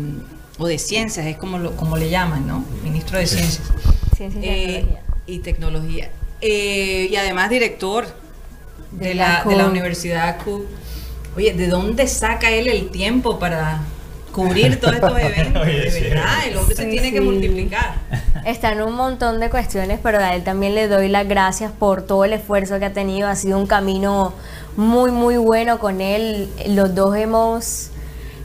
o 0.57 0.67
de 0.67 0.77
ciencias, 0.77 1.25
es 1.25 1.37
como, 1.37 1.57
lo, 1.57 1.71
como 1.75 1.95
le 1.97 2.09
llaman, 2.09 2.45
¿no? 2.47 2.63
Ministro 2.83 3.17
de 3.17 3.25
ciencias 3.27 3.61
Ciencia 4.15 4.41
y 4.41 4.45
eh, 4.49 4.65
tecnología. 4.81 5.03
Y 5.29 5.39
tecnología. 5.39 6.09
Eh, 6.41 7.07
y 7.11 7.15
además 7.15 7.49
director 7.49 8.07
de, 8.91 9.09
De 9.09 9.13
la, 9.15 9.43
la 9.43 9.49
de 9.49 9.55
la. 9.55 9.67
Universidad 9.67 10.37
CUB. 10.43 10.65
Oye, 11.35 11.53
¿de 11.53 11.67
dónde 11.67 12.07
saca 12.07 12.49
él 12.49 12.67
el 12.67 12.89
tiempo 12.89 13.39
para 13.39 13.81
cubrir 14.31 14.79
todos 14.79 14.95
estos 14.95 15.19
eventos? 15.19 15.61
Oye, 15.63 15.79
de 15.81 15.91
sí. 15.91 16.01
verdad, 16.01 16.47
el 16.47 16.57
hombre 16.57 16.75
se 16.75 16.83
Sí, 16.83 16.89
tiene 16.91 17.11
que 17.11 17.21
multiplicar. 17.21 17.95
Está 18.45 18.71
en 18.71 18.81
un 18.81 18.93
montón 18.95 19.39
de 19.39 19.49
cuestiones, 19.49 19.99
pero 20.01 20.19
a 20.19 20.33
él 20.33 20.43
también 20.43 20.73
le 20.75 20.87
doy 20.87 21.07
las 21.09 21.27
gracias 21.27 21.71
por 21.71 22.03
todo 22.03 22.25
el 22.25 22.33
esfuerzo 22.33 22.79
que 22.79 22.85
ha 22.85 22.93
tenido. 22.93 23.27
Ha 23.27 23.35
sido 23.35 23.57
un 23.57 23.67
camino 23.67 24.33
muy, 24.75 25.11
muy 25.11 25.37
bueno 25.37 25.77
con 25.79 26.01
él. 26.01 26.49
Los 26.67 26.95
dos 26.95 27.15
hemos 27.17 27.91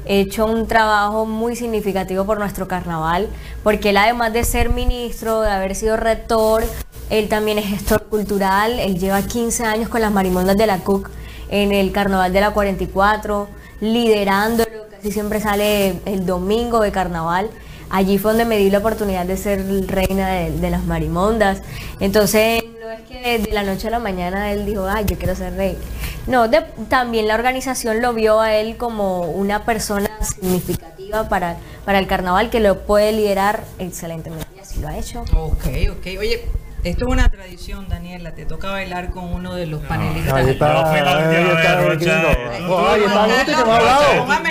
hecho 0.04 0.46
un 0.46 0.66
trabajo 0.66 1.26
muy 1.26 1.56
significativo 1.56 2.24
por 2.24 2.38
nuestro 2.38 2.68
carnaval, 2.68 3.28
porque 3.62 3.90
él 3.90 3.96
además 3.96 4.32
de 4.32 4.44
ser 4.44 4.70
ministro, 4.70 5.40
de 5.40 5.50
haber 5.50 5.74
sido 5.74 5.96
rector, 5.96 6.64
él 7.10 7.28
también 7.28 7.58
es 7.58 7.66
gestor 7.66 8.04
cultural, 8.04 8.78
él 8.78 8.98
lleva 8.98 9.22
15 9.22 9.64
años 9.64 9.88
con 9.88 10.00
las 10.00 10.12
marimondas 10.12 10.56
de 10.56 10.66
la 10.66 10.78
CUC 10.78 11.10
en 11.50 11.72
el 11.72 11.92
carnaval 11.92 12.32
de 12.32 12.40
la 12.40 12.52
44, 12.52 13.48
liderándolo, 13.80 14.88
casi 14.90 15.12
siempre 15.12 15.40
sale 15.40 16.00
el 16.06 16.26
domingo 16.26 16.80
de 16.80 16.92
carnaval. 16.92 17.50
Allí 17.90 18.18
fue 18.18 18.32
donde 18.32 18.44
me 18.44 18.58
di 18.58 18.70
la 18.70 18.78
oportunidad 18.78 19.26
de 19.26 19.36
ser 19.36 19.64
reina 19.86 20.30
de, 20.30 20.70
las 20.70 20.84
marimondas. 20.84 21.62
Entonces, 22.00 22.62
no 22.80 22.90
es 22.90 23.00
que 23.02 23.38
de 23.38 23.52
la 23.52 23.62
noche 23.62 23.88
a 23.88 23.90
la 23.90 23.98
mañana 23.98 24.52
él 24.52 24.66
dijo, 24.66 24.86
ay, 24.88 25.04
yo 25.06 25.16
quiero 25.16 25.34
ser 25.34 25.54
rey. 25.54 25.78
No, 26.26 26.50
también 26.88 27.28
la 27.28 27.34
organización 27.34 28.00
lo 28.00 28.14
vio 28.14 28.40
a 28.40 28.54
él 28.54 28.76
como 28.76 29.22
una 29.22 29.64
persona 29.64 30.10
significativa 30.22 31.28
para, 31.28 31.58
para 31.84 31.98
el 31.98 32.06
carnaval 32.06 32.50
que 32.50 32.60
lo 32.60 32.80
puede 32.86 33.12
liderar 33.12 33.64
excelentemente. 33.78 34.46
Y 34.56 34.58
así 34.58 34.80
lo 34.80 34.88
ha 34.88 34.96
hecho. 34.96 35.20
Ok, 35.34 35.66
ok. 35.90 36.06
Oye, 36.18 36.44
esto 36.84 37.06
es 37.06 37.12
una 37.12 37.28
tradición, 37.30 37.88
Daniela. 37.88 38.34
Te 38.34 38.44
toca 38.44 38.70
bailar 38.70 39.10
con 39.10 39.24
uno 39.24 39.54
de 39.54 39.66
los 39.66 39.82
panelistas. 39.82 40.34
Ahí 40.34 40.50
está, 40.50 40.86
fui 40.86 41.00
la 41.00 41.18
última 41.18 41.74
vez, 41.76 41.98
gringo. 41.98 42.74
Oh, 42.74 42.88
ahí 42.88 43.02
está 43.02 43.26
Guti 43.26 43.44
que 43.44 43.64
no 43.64 43.72
ha 43.72 43.76
hablado. 43.76 44.04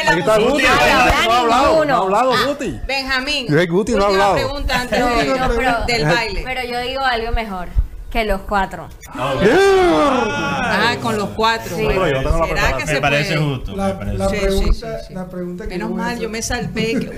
Ahí 0.10 0.20
está. 0.20 0.38
Guti, 0.40 0.64
no 0.64 1.32
ha 1.32 1.40
hablado, 1.40 1.86
no 1.86 1.94
ha 1.94 1.98
hablado 2.00 2.34
Guti. 2.48 2.80
Benjamín. 2.88 3.48
Yo, 3.48 3.68
Guti, 3.68 3.92
no 3.94 4.04
ha 4.04 4.08
hablado. 4.08 4.34
pregunta 4.36 4.82
antes 4.82 5.00
del 5.88 6.06
baile. 6.06 6.42
Pero 6.44 6.62
yo 6.64 6.80
digo 6.82 7.02
algo 7.02 7.32
mejor 7.32 7.70
que 8.14 8.26
los 8.26 8.42
cuatro. 8.42 8.88
Ah, 9.16 10.96
con 11.02 11.18
los 11.18 11.30
cuatro. 11.30 11.76
Sí. 11.76 11.84
Bueno, 11.84 12.46
¿Será 12.46 12.78
que 12.78 12.86
se 12.86 13.02
parece 13.02 13.36
puede? 13.38 13.56
justo. 13.56 13.76
La, 13.76 13.98
parece 13.98 14.40
pregunta, 14.40 15.00
sí, 15.00 15.06
sí. 15.08 15.14
la 15.16 15.28
pregunta 15.28 15.64
que 15.68 15.70
Menos 15.72 15.92
mal, 15.92 16.20
yo 16.20 16.30
me 16.30 16.42
salvé. 16.44 17.12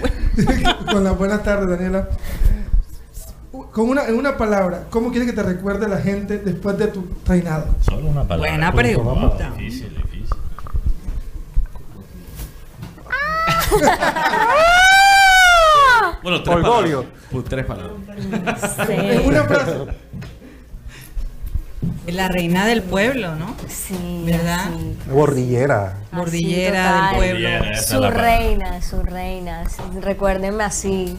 con 0.92 1.04
las 1.04 1.18
buenas 1.18 1.44
tardes, 1.44 1.70
Daniela. 1.70 2.08
Con 3.72 3.90
una, 3.90 4.06
en 4.08 4.16
una 4.16 4.38
palabra, 4.38 4.86
¿cómo 4.90 5.10
quieres 5.12 5.30
que 5.30 5.36
te 5.36 5.44
recuerde 5.44 5.88
la 5.88 5.98
gente 5.98 6.38
después 6.40 6.78
de 6.78 6.88
tu 6.88 7.06
reinado? 7.26 7.68
Solo 7.82 8.08
una 8.08 8.24
palabra. 8.24 8.52
Buena 8.52 8.72
pregunta. 8.74 9.50
Wow, 9.50 9.58
Difícil, 9.58 9.90
difícil. 9.96 10.38
Bueno, 16.24 16.42
tres 16.42 16.56
Orgullo. 16.56 17.04
palabras. 17.04 17.06
Pues, 17.32 17.46
tres 17.46 17.66
palabras. 17.66 18.90
En 18.90 19.26
una 19.28 19.44
frase. 19.44 19.78
La 22.08 22.28
reina 22.30 22.66
del 22.66 22.82
pueblo, 22.82 23.36
¿no? 23.36 23.56
Sí, 23.68 24.24
¿Verdad? 24.26 24.70
sí. 24.78 24.98
Bordillera 25.12 25.98
total. 26.12 27.12
del 27.12 27.16
pueblo. 27.18 27.50
Bordillera, 27.50 27.82
Su 27.82 28.02
reina, 28.10 28.82
su 28.82 29.04
reina. 29.04 29.70
sí, 29.70 29.82
Recuérdenme 30.02 30.64
así. 30.64 31.18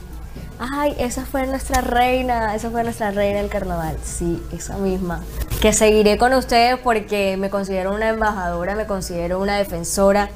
Ay, 0.59 0.95
esa 0.99 1.27
fue 1.27 1.47
nuestra 1.47 1.81
reina, 1.81 2.55
esa 2.55 2.71
fue 2.71 2.83
nuestra 2.83 3.11
reina 3.11 3.41
del 3.41 3.51
carnaval. 3.51 3.97
Sí, 4.03 4.43
esa 4.53 4.79
misma. 4.79 5.23
Que 5.61 5.73
seguiré 5.73 6.17
con 6.17 6.33
ustedes 6.33 6.79
porque 6.79 7.37
me 7.37 7.51
considero 7.51 7.93
una 7.95 8.09
embajadora, 8.09 8.75
me 8.75 8.87
considero 8.87 9.41
una 9.41 9.59
defensora 9.59 10.31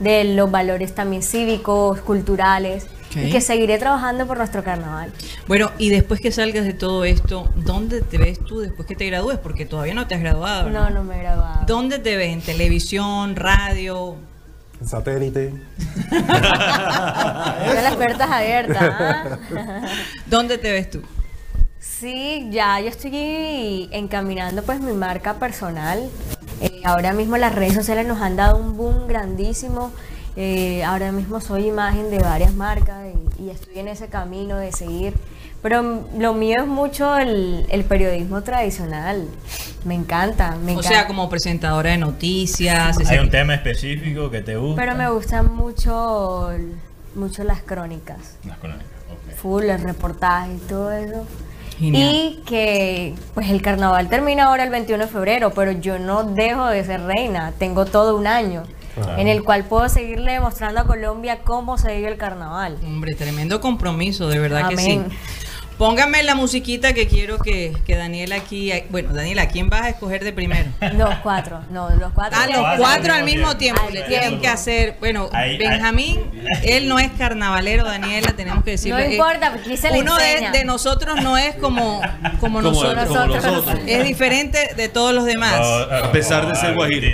de 0.00 0.24
los 0.24 0.50
valores 0.50 0.94
también 0.94 1.22
cívicos, 1.22 2.00
culturales, 2.00 2.86
y 3.14 3.30
que 3.30 3.40
seguiré 3.40 3.78
trabajando 3.78 4.26
por 4.26 4.36
nuestro 4.36 4.62
carnaval. 4.62 5.10
Bueno, 5.46 5.70
y 5.78 5.88
después 5.88 6.20
que 6.20 6.30
salgas 6.32 6.64
de 6.64 6.74
todo 6.74 7.04
esto, 7.04 7.50
¿dónde 7.56 8.02
te 8.02 8.18
ves 8.18 8.38
tú 8.44 8.60
después 8.60 8.86
que 8.86 8.94
te 8.94 9.06
gradúes? 9.06 9.38
Porque 9.38 9.64
todavía 9.64 9.94
no 9.94 10.06
te 10.06 10.14
has 10.14 10.20
graduado. 10.20 10.68
No, 10.68 10.90
no 10.90 11.02
me 11.02 11.16
he 11.16 11.22
graduado. 11.22 11.64
¿Dónde 11.66 11.98
te 11.98 12.16
ves? 12.16 12.32
¿En 12.32 12.42
televisión, 12.42 13.36
radio? 13.36 14.16
En 14.80 14.88
satélite. 14.88 15.54
Las 16.10 17.96
puertas 17.96 18.30
abiertas. 18.30 18.82
¿ah? 18.82 19.38
¿Dónde 20.26 20.58
te 20.58 20.72
ves 20.72 20.90
tú? 20.90 21.02
Sí, 21.78 22.48
ya 22.50 22.80
yo 22.80 22.88
estoy 22.88 23.88
encaminando 23.92 24.62
pues 24.62 24.80
mi 24.80 24.92
marca 24.92 25.34
personal. 25.34 26.10
Eh, 26.60 26.82
ahora 26.84 27.12
mismo 27.12 27.36
las 27.36 27.54
redes 27.54 27.74
sociales 27.74 28.06
nos 28.06 28.20
han 28.20 28.36
dado 28.36 28.58
un 28.58 28.76
boom 28.76 29.06
grandísimo. 29.06 29.92
Eh, 30.36 30.84
ahora 30.84 31.12
mismo 31.12 31.40
soy 31.40 31.68
imagen 31.68 32.10
de 32.10 32.18
varias 32.18 32.52
marcas 32.54 33.06
y, 33.38 33.44
y 33.44 33.50
estoy 33.50 33.78
en 33.78 33.88
ese 33.88 34.08
camino 34.08 34.58
de 34.58 34.72
seguir. 34.72 35.14
Pero 35.68 36.04
lo 36.16 36.32
mío 36.32 36.58
es 36.60 36.66
mucho 36.68 37.18
el, 37.18 37.66
el 37.70 37.82
periodismo 37.84 38.42
tradicional. 38.44 39.26
Me 39.84 39.96
encanta, 39.96 40.52
me 40.62 40.66
O 40.76 40.78
encanta. 40.78 40.88
sea, 40.88 41.06
como 41.08 41.28
presentadora 41.28 41.90
de 41.90 41.98
noticias. 41.98 42.96
Hay 43.10 43.18
un 43.18 43.30
tema 43.30 43.52
específico 43.56 44.30
que 44.30 44.42
te 44.42 44.56
gusta. 44.56 44.80
Pero 44.80 44.94
me 44.94 45.10
gustan 45.10 45.52
mucho, 45.52 46.50
mucho 47.16 47.42
las 47.42 47.62
crónicas. 47.62 48.36
Las 48.44 48.58
crónicas, 48.58 48.84
ok. 49.10 49.34
full, 49.42 49.64
el 49.64 49.80
reportaje 49.82 50.52
y 50.54 50.58
todo 50.68 50.92
eso. 50.92 51.26
Genial. 51.80 52.12
Y 52.14 52.42
que 52.46 53.14
pues 53.34 53.50
el 53.50 53.60
carnaval 53.60 54.08
termina 54.08 54.44
ahora 54.44 54.62
el 54.62 54.70
21 54.70 55.06
de 55.06 55.10
febrero, 55.10 55.52
pero 55.52 55.72
yo 55.72 55.98
no 55.98 56.22
dejo 56.22 56.66
de 56.68 56.84
ser 56.84 57.00
reina, 57.02 57.52
tengo 57.58 57.86
todo 57.86 58.16
un 58.16 58.28
año 58.28 58.62
Claro. 58.94 59.18
en 59.18 59.28
el 59.28 59.44
cual 59.44 59.64
puedo 59.64 59.86
seguirle 59.90 60.32
demostrando 60.32 60.80
a 60.80 60.84
Colombia 60.86 61.40
cómo 61.44 61.76
se 61.76 61.94
vive 61.96 62.08
el 62.08 62.16
carnaval. 62.16 62.78
Hombre, 62.82 63.14
tremendo 63.14 63.60
compromiso, 63.60 64.26
de 64.28 64.38
verdad 64.38 64.70
que 64.70 64.78
sí. 64.78 65.02
Póngame 65.78 66.22
la 66.22 66.34
musiquita 66.34 66.94
que 66.94 67.06
quiero 67.06 67.38
que, 67.38 67.72
que 67.86 67.96
Daniela 67.96 68.36
aquí. 68.36 68.72
Bueno, 68.88 69.12
Daniela, 69.12 69.46
¿quién 69.48 69.68
vas 69.68 69.82
a 69.82 69.88
escoger 69.90 70.24
de 70.24 70.32
primero? 70.32 70.70
Los 70.94 71.14
cuatro, 71.16 71.60
no, 71.70 71.90
los 71.90 72.12
cuatro. 72.12 72.38
Ah, 72.40 72.46
los 72.46 72.56
Cuatro 72.56 72.78
cuatro 72.82 73.12
al 73.14 73.24
mismo 73.24 73.56
tiempo. 73.58 73.80
tiempo. 73.82 73.90
Le 73.92 74.02
tienen 74.04 74.28
tiempo. 74.28 74.42
que 74.42 74.48
hacer. 74.48 74.96
Bueno, 75.00 75.28
Ahí, 75.32 75.58
Benjamín, 75.58 76.18
él 76.62 76.88
no 76.88 76.98
es 76.98 77.10
carnavalero, 77.12 77.84
Daniela, 77.84 78.32
tenemos 78.34 78.64
que 78.64 78.70
decirlo. 78.72 78.98
No 78.98 79.04
Eh, 79.04 79.12
importa, 79.16 79.52
porque 79.52 79.76
se 79.76 79.90
le 79.90 79.98
Uno 80.00 80.16
de, 80.16 80.64
nosotros 80.64 81.20
no 81.22 81.36
es 81.36 81.54
como, 81.56 82.00
como, 82.40 82.40
Como- 82.40 82.62
nosotros. 82.62 83.06
como 83.08 83.26
nosotros. 83.26 83.78
Es 83.86 84.04
diferente 84.04 84.70
de 84.76 84.88
todos 84.88 85.12
los 85.14 85.26
demás. 85.26 85.60
A 85.60 86.10
pesar 86.10 86.46
de 86.48 86.54
ser 86.54 86.74
guajiro. 86.74 87.06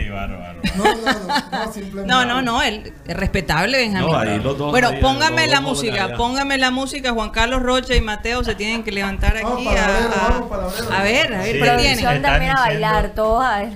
No, 0.76 0.84
no, 0.84 0.94
no, 0.94 1.64
no, 1.66 1.72
simplemente. 1.72 2.06
No, 2.06 2.24
no, 2.24 2.42
no, 2.42 2.62
él 2.62 2.92
es 3.06 3.16
respetable, 3.16 3.78
Benjamín. 3.78 4.10
No, 4.10 4.16
ahí 4.18 4.38
los 4.38 4.56
dos 4.58 4.70
bueno, 4.70 4.88
ahí, 4.88 5.00
póngame 5.00 5.42
los 5.42 5.50
la 5.50 5.60
dos 5.60 5.68
música, 5.70 6.04
allá. 6.04 6.16
póngame 6.16 6.58
la 6.58 6.70
música. 6.70 7.12
Juan 7.12 7.30
Carlos 7.30 7.62
Rocha 7.62 7.94
y 7.94 8.00
Mateo 8.00 8.44
se 8.44 8.54
tienen 8.54 8.84
que 8.84 8.92
levantar 8.92 9.34
Vamos, 9.42 9.52
aquí 9.58 9.64
palabrero, 9.66 10.10
a, 10.14 10.28
vamos, 10.30 10.48
palabrero. 10.50 10.92
a 10.92 11.02
ver, 11.02 11.34
a 11.34 11.38
ver, 11.38 11.46
Sí, 11.46 11.52
¿qué 11.52 11.58
producción 11.58 11.96
tienen? 11.96 12.22
También 12.22 12.50
a 12.50 12.54
diciendo- 12.54 12.62
bailar, 12.62 13.08
todos 13.14 13.44
a 13.44 13.58
ver. 13.58 13.72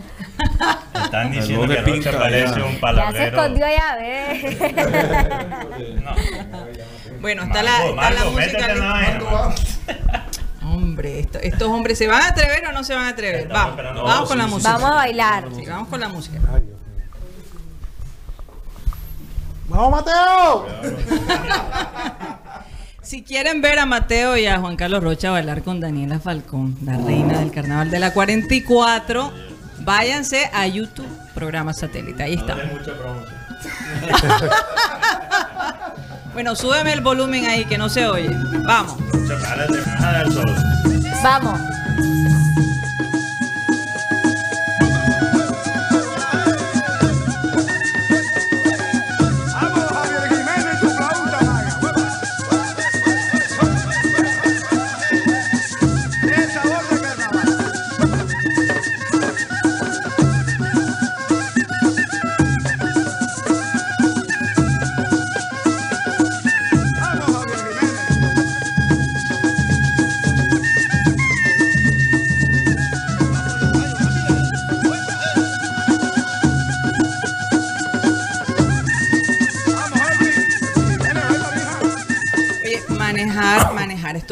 Están 1.05 1.27
El 1.33 1.41
diciendo 1.41 1.67
que 1.75 1.83
pinta, 1.83 2.11
Rocha 2.11 2.23
parece 2.23 2.47
ya. 2.47 2.53
un 2.53 2.61
Ya 2.63 2.73
se 2.75 2.79
palabrero. 2.81 3.25
escondió 3.27 3.67
allá, 3.67 3.97
ve. 3.99 4.57
No. 6.05 6.11
Bueno, 7.21 7.43
está 7.45 7.63
la, 7.63 7.71
Marco, 7.73 7.89
está 7.89 8.11
la 8.11 8.17
Marco, 8.21 8.31
música 8.31 8.59
métete 8.59 8.73
en 8.73 8.79
la 8.79 9.01
lista. 9.01 10.27
Hombre, 10.77 11.21
esto- 11.21 11.39
estos 11.41 11.69
hombres, 11.69 11.99
¿se 11.99 12.07
van 12.07 12.23
a 12.23 12.29
atrever 12.29 12.65
o 12.67 12.73
no 12.73 12.85
se 12.85 12.95
van 12.95 13.07
a 13.07 13.09
atrever? 13.11 13.41
Estamos 13.43 13.59
Vamos, 13.59 13.71
esperando. 13.77 14.05
vamos 14.05 14.21
No, 14.21 14.27
con 14.29 14.39
la 14.39 14.45
sí, 14.45 14.51
música. 14.51 14.73
Vamos 14.73 14.91
a 14.91 14.95
bailar. 14.95 15.45
Sí, 15.57 15.67
vamos 15.67 15.89
con 15.89 16.01
la 16.01 16.09
música. 16.09 16.39
¡Vamos, 19.69 19.91
Mateo! 19.91 20.67
Si 23.03 23.23
quieren 23.23 23.61
ver 23.63 23.79
a 23.79 23.87
Mateo 23.87 24.37
y 24.37 24.47
a 24.47 24.59
Juan 24.59 24.75
Carlos 24.75 25.01
Rocha 25.01 25.31
bailar 25.31 25.63
con 25.63 25.79
Daniela 25.79 26.19
Falcón, 26.19 26.77
la 26.85 26.97
reina 26.99 27.39
del 27.39 27.53
carnaval 27.53 27.89
de 27.89 28.01
la 28.01 28.13
44, 28.13 29.33
váyanse 29.83 30.51
a 30.53 30.67
YouTube, 30.67 31.07
programa 31.33 31.73
satélite. 31.73 32.21
Ahí 32.25 32.35
está. 32.35 32.57
Bueno, 36.37 36.55
súbeme 36.55 36.93
el 36.93 37.01
volumen 37.01 37.47
ahí 37.47 37.65
que 37.65 37.79
no 37.79 37.89
se 37.89 38.07
oye. 38.07 38.29
Vamos. 38.67 38.95
Vamos, 41.23 41.59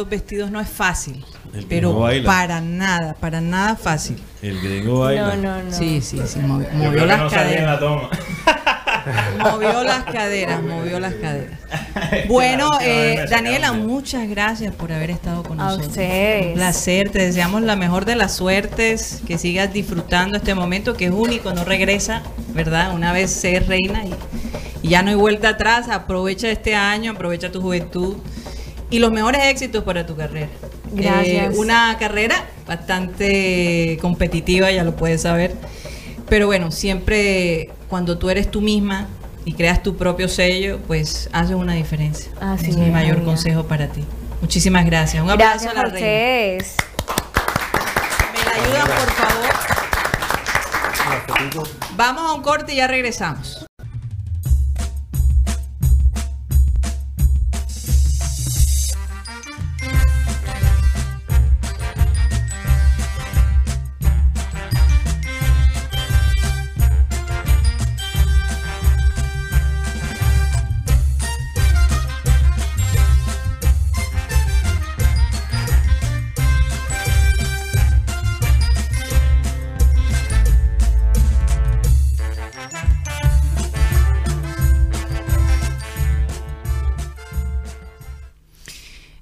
estos 0.04 0.10
vestidos 0.10 0.50
no 0.50 0.60
es 0.60 0.68
fácil. 0.68 1.24
El 1.54 1.66
Pero 1.66 1.94
baila. 1.98 2.26
para 2.26 2.60
nada, 2.60 3.14
para 3.14 3.40
nada 3.40 3.76
fácil. 3.76 4.20
El 4.42 4.60
gringo 4.60 5.00
baila. 5.00 5.36
No, 5.36 5.42
no, 5.42 5.62
no. 5.62 5.72
Sí, 5.72 6.00
sí, 6.00 6.20
sí, 6.26 6.40
movió, 6.40 7.06
las 7.06 7.18
no 7.18 7.26
en 7.26 7.30
la 7.30 7.30
caderas. 7.30 7.80
toma. 7.80 8.10
Movió 9.38 9.84
las 9.84 10.04
caderas, 10.04 10.62
movió 10.62 10.98
las 10.98 11.14
caderas. 11.14 11.58
Bueno, 12.28 12.70
eh, 12.80 13.26
Daniela, 13.28 13.72
muchas 13.72 14.28
gracias 14.28 14.74
por 14.74 14.92
haber 14.92 15.10
estado 15.10 15.42
con 15.42 15.60
A 15.60 15.64
nosotros. 15.64 15.88
ustedes. 15.88 16.46
Un 16.48 16.54
placer, 16.54 17.10
te 17.10 17.18
deseamos 17.18 17.62
la 17.62 17.76
mejor 17.76 18.04
de 18.06 18.16
las 18.16 18.34
suertes, 18.34 19.20
que 19.26 19.36
sigas 19.36 19.72
disfrutando 19.72 20.36
este 20.38 20.54
momento 20.54 20.94
que 20.94 21.06
es 21.06 21.10
único, 21.12 21.52
no 21.52 21.64
regresa, 21.64 22.22
¿verdad? 22.54 22.94
Una 22.94 23.12
vez 23.12 23.30
ser 23.30 23.66
reina 23.68 24.04
y, 24.06 24.14
y 24.82 24.88
ya 24.90 25.02
no 25.02 25.10
hay 25.10 25.16
vuelta 25.16 25.50
atrás, 25.50 25.88
aprovecha 25.88 26.48
este 26.50 26.74
año, 26.74 27.12
aprovecha 27.12 27.52
tu 27.52 27.60
juventud 27.60 28.16
y 28.94 29.00
los 29.00 29.10
mejores 29.10 29.42
éxitos 29.46 29.82
para 29.82 30.06
tu 30.06 30.14
carrera. 30.14 30.46
Gracias. 30.92 31.52
Eh, 31.52 31.58
una 31.58 31.96
carrera 31.98 32.44
bastante 32.64 33.98
competitiva, 34.00 34.70
ya 34.70 34.84
lo 34.84 34.94
puedes 34.94 35.22
saber. 35.22 35.52
Pero 36.28 36.46
bueno, 36.46 36.70
siempre 36.70 37.70
cuando 37.88 38.18
tú 38.18 38.30
eres 38.30 38.48
tú 38.52 38.60
misma 38.60 39.08
y 39.44 39.54
creas 39.54 39.82
tu 39.82 39.96
propio 39.96 40.28
sello, 40.28 40.78
pues 40.86 41.28
haces 41.32 41.56
una 41.56 41.74
diferencia. 41.74 42.30
Así 42.40 42.70
es 42.70 42.76
mi 42.76 42.88
mayor 42.90 43.16
amiga. 43.16 43.32
consejo 43.32 43.64
para 43.64 43.88
ti. 43.88 44.04
Muchísimas 44.40 44.86
gracias. 44.86 45.20
Un 45.24 45.30
abrazo 45.30 45.64
Gracias 45.64 45.76
a 45.76 45.80
a 45.80 45.82
la 45.82 45.90
reina. 45.90 45.98
ustedes. 45.98 46.76
Me 48.32 48.44
la 48.44 48.52
ayudan, 48.64 48.86
por 48.86 49.10
favor. 49.10 49.54
Vamos 51.96 52.30
a 52.30 52.32
un 52.34 52.42
corte 52.42 52.74
y 52.74 52.76
ya 52.76 52.86
regresamos. 52.86 53.66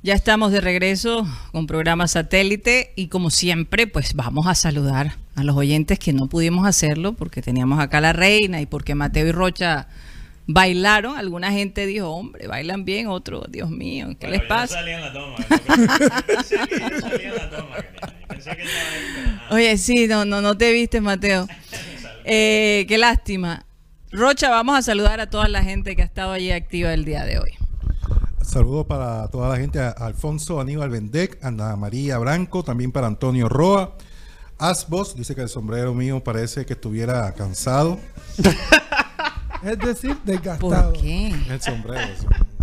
Ya 0.05 0.15
estamos 0.15 0.51
de 0.51 0.61
regreso 0.61 1.25
con 1.53 1.69
programa 1.69 2.09
satélite 2.09 2.93
y 2.97 3.07
como 3.07 3.31
siempre, 3.31 3.87
pues 3.87 4.15
vamos 4.15 4.49
a 4.49 4.57
saludar 4.57 5.15
a 5.37 5.45
los 5.45 5.57
oyentes 5.57 6.01
que 6.01 6.13
no 6.13 6.27
pudimos 6.27 6.67
hacerlo 6.67 7.13
porque 7.13 7.41
teníamos 7.41 7.79
acá 7.79 7.99
a 7.99 8.01
la 8.01 8.13
reina 8.13 8.61
y 8.61 8.67
porque 8.67 8.97
Mateo 8.97 9.29
y 9.29 9.31
Rocha 9.31 9.87
bailaron. 10.49 11.17
Alguna 11.17 11.53
gente 11.53 11.87
dijo, 11.87 12.09
hombre, 12.09 12.49
bailan 12.49 12.85
bien, 12.85 13.07
otro, 13.07 13.45
Dios 13.49 13.71
mío, 13.71 14.09
¿qué 14.19 14.27
Bueno, 14.27 14.43
les 14.43 14.49
pasa? 14.49 14.75
No 14.75 14.81
salí 14.81 14.91
en 14.91 15.01
la 15.03 15.13
toma. 15.13 15.37
Yo 15.39 16.27
pensé 16.27 16.57
que 16.67 16.81
yo 16.81 17.01
salía 17.01 17.29
en 17.29 17.37
la 17.37 17.51
toma. 17.51 17.75
Karina. 17.77 18.01
Yo 18.21 18.27
Pensé 18.27 18.57
que 18.57 18.63
estaba 18.65 18.91
ahí, 18.91 19.03
pero 19.15 19.27
nada. 19.29 19.49
Oye, 19.53 19.79
sí, 19.79 20.09
no, 20.09 20.25
no, 20.25 20.41
no 20.41 20.59
te 20.59 20.73
viste, 20.73 21.01
Mateo. 21.01 21.47
Eh, 22.25 22.85
qué 22.87 22.99
lástima. 22.99 23.67
Rocha, 24.13 24.49
vamos 24.49 24.79
a 24.79 24.83
saludar 24.83 25.19
a 25.19 25.29
toda 25.29 25.49
la 25.49 25.65
gente 25.65 25.97
que 25.97 26.03
ha 26.03 26.05
estado 26.05 26.31
allí 26.31 26.53
activa 26.53 26.95
el 26.95 27.05
día 27.05 27.25
de 27.25 27.41
hoy. 27.41 27.51
Saludos 28.53 28.85
para 28.85 29.29
toda 29.29 29.49
la 29.49 29.57
gente, 29.57 29.81
a 29.81 29.93
Alfonso 29.93 30.61
Aníbal 30.61 30.91
Bendec, 30.91 31.43
Ana 31.43 31.75
María 31.75 32.19
Branco, 32.19 32.63
también 32.63 32.93
para 32.93 33.07
Antonio 33.07 33.49
Roa. 33.49 33.97
Asbos 34.59 35.17
dice 35.17 35.35
que 35.35 35.41
el 35.41 35.49
sombrero 35.49 35.95
mío 35.95 36.23
parece 36.23 36.67
que 36.67 36.75
estuviera 36.75 37.33
cansado. 37.33 37.99
Es 39.63 39.79
decir, 39.79 40.19
desgastado. 40.25 40.93
¿Por 40.93 41.01
qué? 41.01 41.29
El 41.49 41.63
sombrero. 41.63 42.13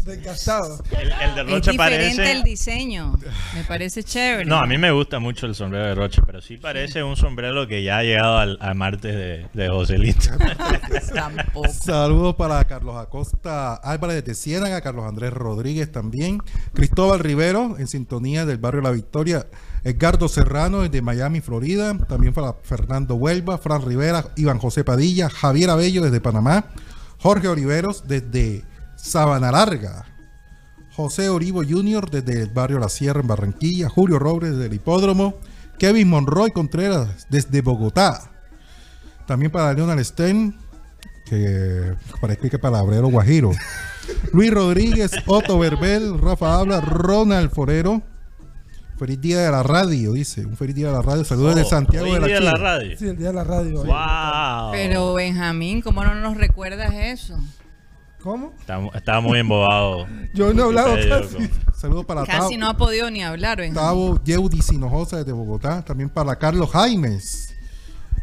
Desgastado. 0.09 0.83
El, 0.91 1.11
el 1.11 1.35
de 1.35 1.41
Es 1.41 1.49
Roche 1.49 1.71
diferente 1.71 2.15
parece. 2.17 2.31
el 2.31 2.43
diseño. 2.43 3.13
Me 3.55 3.63
parece 3.63 4.03
chévere. 4.03 4.45
No, 4.45 4.57
a 4.57 4.65
mí 4.65 4.77
me 4.77 4.91
gusta 4.91 5.19
mucho 5.19 5.45
el 5.45 5.55
sombrero 5.55 5.85
de 5.85 5.95
Roche, 5.95 6.21
pero 6.25 6.41
sí 6.41 6.57
parece 6.57 7.03
un 7.03 7.15
sombrero 7.15 7.67
que 7.67 7.83
ya 7.83 7.99
ha 7.99 8.03
llegado 8.03 8.37
al, 8.37 8.57
al 8.61 8.75
martes 8.75 9.15
de, 9.15 9.47
de 9.53 9.69
Joselito. 9.69 10.29
Tampoco. 11.13 11.67
Saludos 11.69 12.35
para 12.35 12.63
Carlos 12.65 12.97
Acosta 12.97 13.75
Álvarez 13.75 14.23
de 14.25 14.35
Ciénaga, 14.35 14.81
Carlos 14.81 15.05
Andrés 15.05 15.33
Rodríguez 15.33 15.91
también, 15.91 16.39
Cristóbal 16.73 17.19
Rivero 17.19 17.75
en 17.77 17.87
sintonía 17.87 18.45
del 18.45 18.57
barrio 18.57 18.81
La 18.81 18.91
Victoria, 18.91 19.47
Edgardo 19.83 20.27
Serrano 20.27 20.81
desde 20.81 21.01
Miami, 21.01 21.41
Florida, 21.41 21.97
también 22.07 22.33
para 22.33 22.53
Fernando 22.63 23.15
Huelva, 23.15 23.57
Fran 23.57 23.85
Rivera, 23.85 24.25
Iván 24.35 24.59
José 24.59 24.83
Padilla, 24.83 25.29
Javier 25.29 25.69
Abello 25.69 26.03
desde 26.03 26.21
Panamá, 26.21 26.65
Jorge 27.19 27.47
Oliveros 27.47 28.07
desde 28.07 28.63
Sabana 29.01 29.51
Larga, 29.51 30.05
José 30.95 31.29
Oribo 31.29 31.63
Jr. 31.63 32.09
desde 32.09 32.41
el 32.41 32.49
barrio 32.49 32.79
La 32.79 32.89
Sierra 32.89 33.21
en 33.21 33.27
Barranquilla, 33.27 33.89
Julio 33.89 34.19
Robles 34.19 34.51
desde 34.51 34.65
el 34.65 34.73
Hipódromo, 34.73 35.35
Kevin 35.77 36.09
Monroy 36.09 36.51
Contreras 36.51 37.27
desde 37.29 37.61
Bogotá, 37.61 38.31
también 39.25 39.51
para 39.51 39.73
Leonard 39.73 40.03
Stern, 40.03 40.57
que 41.25 41.93
parece 42.19 42.49
que 42.49 42.59
palabrero 42.59 43.07
guajiro. 43.07 43.51
Luis 44.33 44.51
Rodríguez, 44.51 45.11
Otto 45.27 45.59
Verbel, 45.59 46.19
Rafa 46.19 46.55
Habla, 46.55 46.81
Ronald 46.81 47.51
Forero. 47.51 48.01
Feliz 48.97 49.21
día 49.21 49.39
de 49.39 49.51
la 49.51 49.63
radio, 49.63 50.13
dice. 50.13 50.45
Un 50.45 50.57
feliz 50.57 50.75
día 50.75 50.87
de 50.87 50.93
la 50.93 51.01
radio. 51.01 51.23
Saludos 51.23 51.55
de 51.55 51.63
Santiago 51.63 52.07
Oh, 52.07 52.09
Hoy 52.09 52.15
de 52.15 52.19
la, 52.19 52.27
día 52.27 52.39
la 52.41 52.55
radio. 52.55 52.97
Sí, 52.97 53.07
el 53.07 53.15
día 53.17 53.27
de 53.27 53.33
la 53.33 53.43
radio. 53.45 53.83
Wow. 53.85 54.71
Pero 54.73 55.13
Benjamín, 55.13 55.81
¿cómo 55.81 56.03
no 56.03 56.15
nos 56.15 56.35
recuerdas 56.35 56.93
eso? 56.93 57.39
¿Cómo? 58.21 58.53
Estaba, 58.59 58.87
estaba 58.95 59.21
muy 59.21 59.39
embobado. 59.39 60.05
Yo 60.33 60.53
no 60.53 60.63
he 60.63 60.65
hablado 60.65 60.95
casi. 60.95 61.49
Saludos 61.73 62.05
para 62.05 62.25
Casi 62.25 62.57
no 62.57 62.67
ha 62.67 62.75
podido 62.75 63.09
ni 63.09 63.23
hablar, 63.23 63.59
Benjamín. 63.59 63.75
Tavo 63.75 64.21
Yeudi 64.23 64.61
Sinojosa 64.61 65.17
desde 65.17 65.31
Bogotá. 65.31 65.83
También 65.85 66.09
para 66.09 66.35
Carlos 66.35 66.69
Jaimes. 66.71 67.55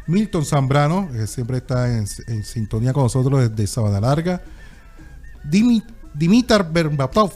Milton 0.06 0.44
Zambrano, 0.44 1.08
que 1.10 1.26
siempre 1.26 1.56
está 1.56 1.90
en, 1.96 2.04
en 2.28 2.44
sintonía 2.44 2.92
con 2.92 3.04
nosotros 3.04 3.48
desde 3.50 3.66
Sabana 3.66 4.00
Larga. 4.00 4.40
Dimi- 5.44 5.82
Dimitar 6.14 6.70
Berbatov, 6.70 7.32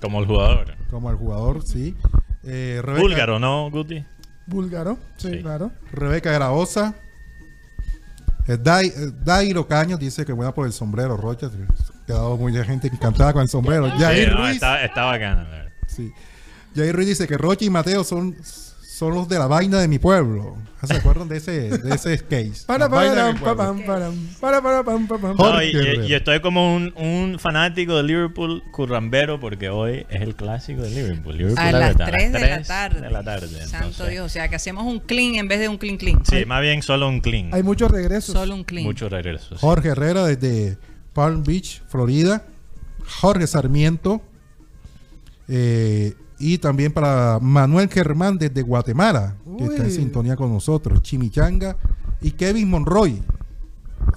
Como 0.00 0.20
el 0.20 0.26
jugador. 0.26 0.76
como 0.90 1.10
el 1.10 1.16
jugador, 1.16 1.62
sí. 1.62 1.96
Eh, 2.44 2.80
Rebeca- 2.82 3.00
Búlgaro, 3.02 3.38
¿no, 3.38 3.70
Guti? 3.70 4.04
Búlgaro. 4.46 4.96
Sí, 5.16 5.28
Sí. 5.30 5.38
claro. 5.40 5.70
Rebeca 5.92 6.30
Graosa. 6.32 6.94
Dai- 8.46 8.92
Dairo 9.24 9.66
Caños 9.66 9.98
dice 10.00 10.24
que 10.24 10.32
buena 10.32 10.52
por 10.52 10.66
el 10.66 10.72
sombrero, 10.72 11.16
Rocha. 11.16 11.46
Ha 11.46 12.06
quedado 12.06 12.36
mucha 12.36 12.64
gente 12.64 12.88
encantada 12.88 13.32
con 13.32 13.42
el 13.42 13.48
sombrero. 13.48 13.88
Jair 13.98 14.28
Sí, 14.28 14.34
no, 14.34 14.42
Ruiz. 14.42 14.54
está, 14.54 14.84
está 14.84 15.04
bacana. 15.04 15.72
Sí. 15.86 16.12
Jair 16.74 16.94
Ruiz 16.94 17.08
dice 17.08 17.28
que 17.28 17.36
Rocha 17.38 17.64
y 17.64 17.70
Mateo 17.70 18.02
son, 18.04 18.36
son 19.02 19.14
los 19.14 19.28
de 19.28 19.36
la 19.36 19.48
vaina 19.48 19.80
de 19.80 19.88
mi 19.88 19.98
pueblo. 19.98 20.56
¿Se 20.84 20.94
acuerdan 20.94 21.28
de 21.28 21.38
ese, 21.38 21.76
de 21.76 21.94
ese 21.94 22.16
sketch? 22.18 22.66
Para, 22.66 22.84
La 22.86 22.90
para, 22.90 23.34
para, 24.40 24.62
para, 24.62 24.84
pam, 24.84 25.08
pam, 25.08 25.20
pam. 25.20 25.36
Jorge 25.36 25.52
No, 25.54 25.62
y, 25.62 25.70
Herrera. 25.70 26.06
y 26.06 26.14
estoy 26.14 26.40
como 26.40 26.74
un, 26.76 26.92
un 26.96 27.38
fanático 27.40 27.96
de 27.96 28.04
Liverpool 28.04 28.62
currambero 28.70 29.40
porque 29.40 29.70
hoy 29.70 30.06
es 30.08 30.22
el 30.22 30.36
clásico 30.36 30.82
de 30.82 30.90
Liverpool. 30.90 31.36
Liverpool 31.36 31.58
A 31.58 31.66
es 31.66 31.72
las 31.72 31.96
verdad, 31.96 32.06
3 32.12 32.32
de 32.32 32.38
la 32.40 32.46
3 32.56 32.66
tarde. 32.68 33.00
de 33.00 33.10
la 33.10 33.22
tarde, 33.24 33.48
Santo 33.66 33.76
entonces. 33.88 34.08
Dios. 34.10 34.26
O 34.26 34.28
sea, 34.28 34.48
que 34.48 34.54
hacemos 34.54 34.84
un 34.84 35.00
clean 35.00 35.34
en 35.34 35.48
vez 35.48 35.58
de 35.58 35.68
un 35.68 35.78
clean 35.78 35.96
clean. 35.96 36.24
Sí, 36.24 36.44
más 36.46 36.60
bien 36.62 36.80
solo 36.82 37.08
un 37.08 37.20
clean. 37.20 37.50
Hay 37.52 37.64
muchos 37.64 37.90
regresos. 37.90 38.32
Solo 38.34 38.54
un 38.54 38.62
clean. 38.62 38.84
Muchos 38.86 39.10
regresos. 39.10 39.48
sí. 39.50 39.56
Jorge 39.60 39.88
Herrera 39.88 40.24
desde 40.26 40.78
Palm 41.12 41.42
Beach, 41.42 41.82
Florida. 41.88 42.44
Jorge 43.20 43.48
Sarmiento. 43.48 44.22
Eh, 45.48 46.14
y 46.42 46.58
también 46.58 46.90
para 46.92 47.38
Manuel 47.40 47.88
Germán 47.88 48.36
desde 48.36 48.62
Guatemala, 48.62 49.36
que 49.56 49.64
está 49.64 49.84
en 49.84 49.92
sintonía 49.92 50.34
con 50.34 50.52
nosotros. 50.52 51.00
Chimichanga. 51.00 51.76
Y 52.20 52.32
Kevin 52.32 52.68
Monroy. 52.68 53.22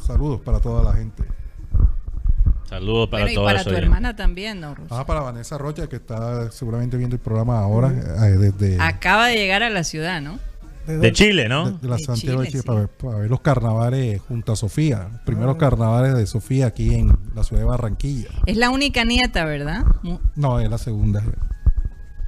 Saludos 0.02 0.42
para 0.42 0.60
toda 0.60 0.84
la 0.84 0.94
gente. 0.94 1.24
Saludos 2.68 3.10
para 3.10 3.26
Bueno, 3.26 3.32
y 3.32 3.36
todos 3.36 3.48
para 3.48 3.64
tu 3.64 3.70
oyentes. 3.70 3.84
hermana 3.86 4.16
también, 4.16 4.60
¿no, 4.60 4.74
Rosa? 4.74 5.00
Ah, 5.00 5.06
para 5.06 5.20
Vanessa 5.22 5.58
Rocha, 5.60 5.88
que 5.88 5.98
está 5.98 6.52
seguramente 6.52 6.98
viendo 6.98 7.16
el 7.16 7.22
programa 7.22 7.60
ahora, 7.60 7.90
eh, 8.28 8.32
desde 8.38 8.82
Acaba 8.82 9.28
de 9.28 9.36
llegar 9.36 9.62
a 9.62 9.70
la 9.70 9.84
ciudad, 9.84 10.20
¿no? 10.20 10.40
De 10.88 11.12
Chile, 11.14 11.48
¿no? 11.48 11.72
de, 11.72 11.78
de 11.80 11.88
la 11.88 11.96
De 11.98 12.04
Santiago 12.04 12.42
de 12.42 12.48
Chile, 12.48 12.62
sí. 12.62 12.66
para, 12.68 12.80
ver, 12.82 12.90
para 12.90 13.18
ver 13.18 13.30
los 13.30 13.42
carnavales 13.42 14.22
junto 14.28 14.52
a 14.52 14.56
Sofía. 14.56 15.22
Primeros 15.26 15.58
carnavales 15.58 16.16
de 16.16 16.26
Sofía 16.26 16.68
aquí 16.68 16.94
en 16.96 17.16
la 17.36 17.44
ciudad 17.44 17.62
de 17.62 17.68
Barranquilla. 17.68 18.30
Es 18.48 18.58
la 18.58 18.70
única 18.72 19.04
nieta, 19.04 19.46
¿verdad? 19.46 19.84
No, 20.36 20.60
es 20.60 20.70
la 20.70 20.78
segunda. 20.80 21.24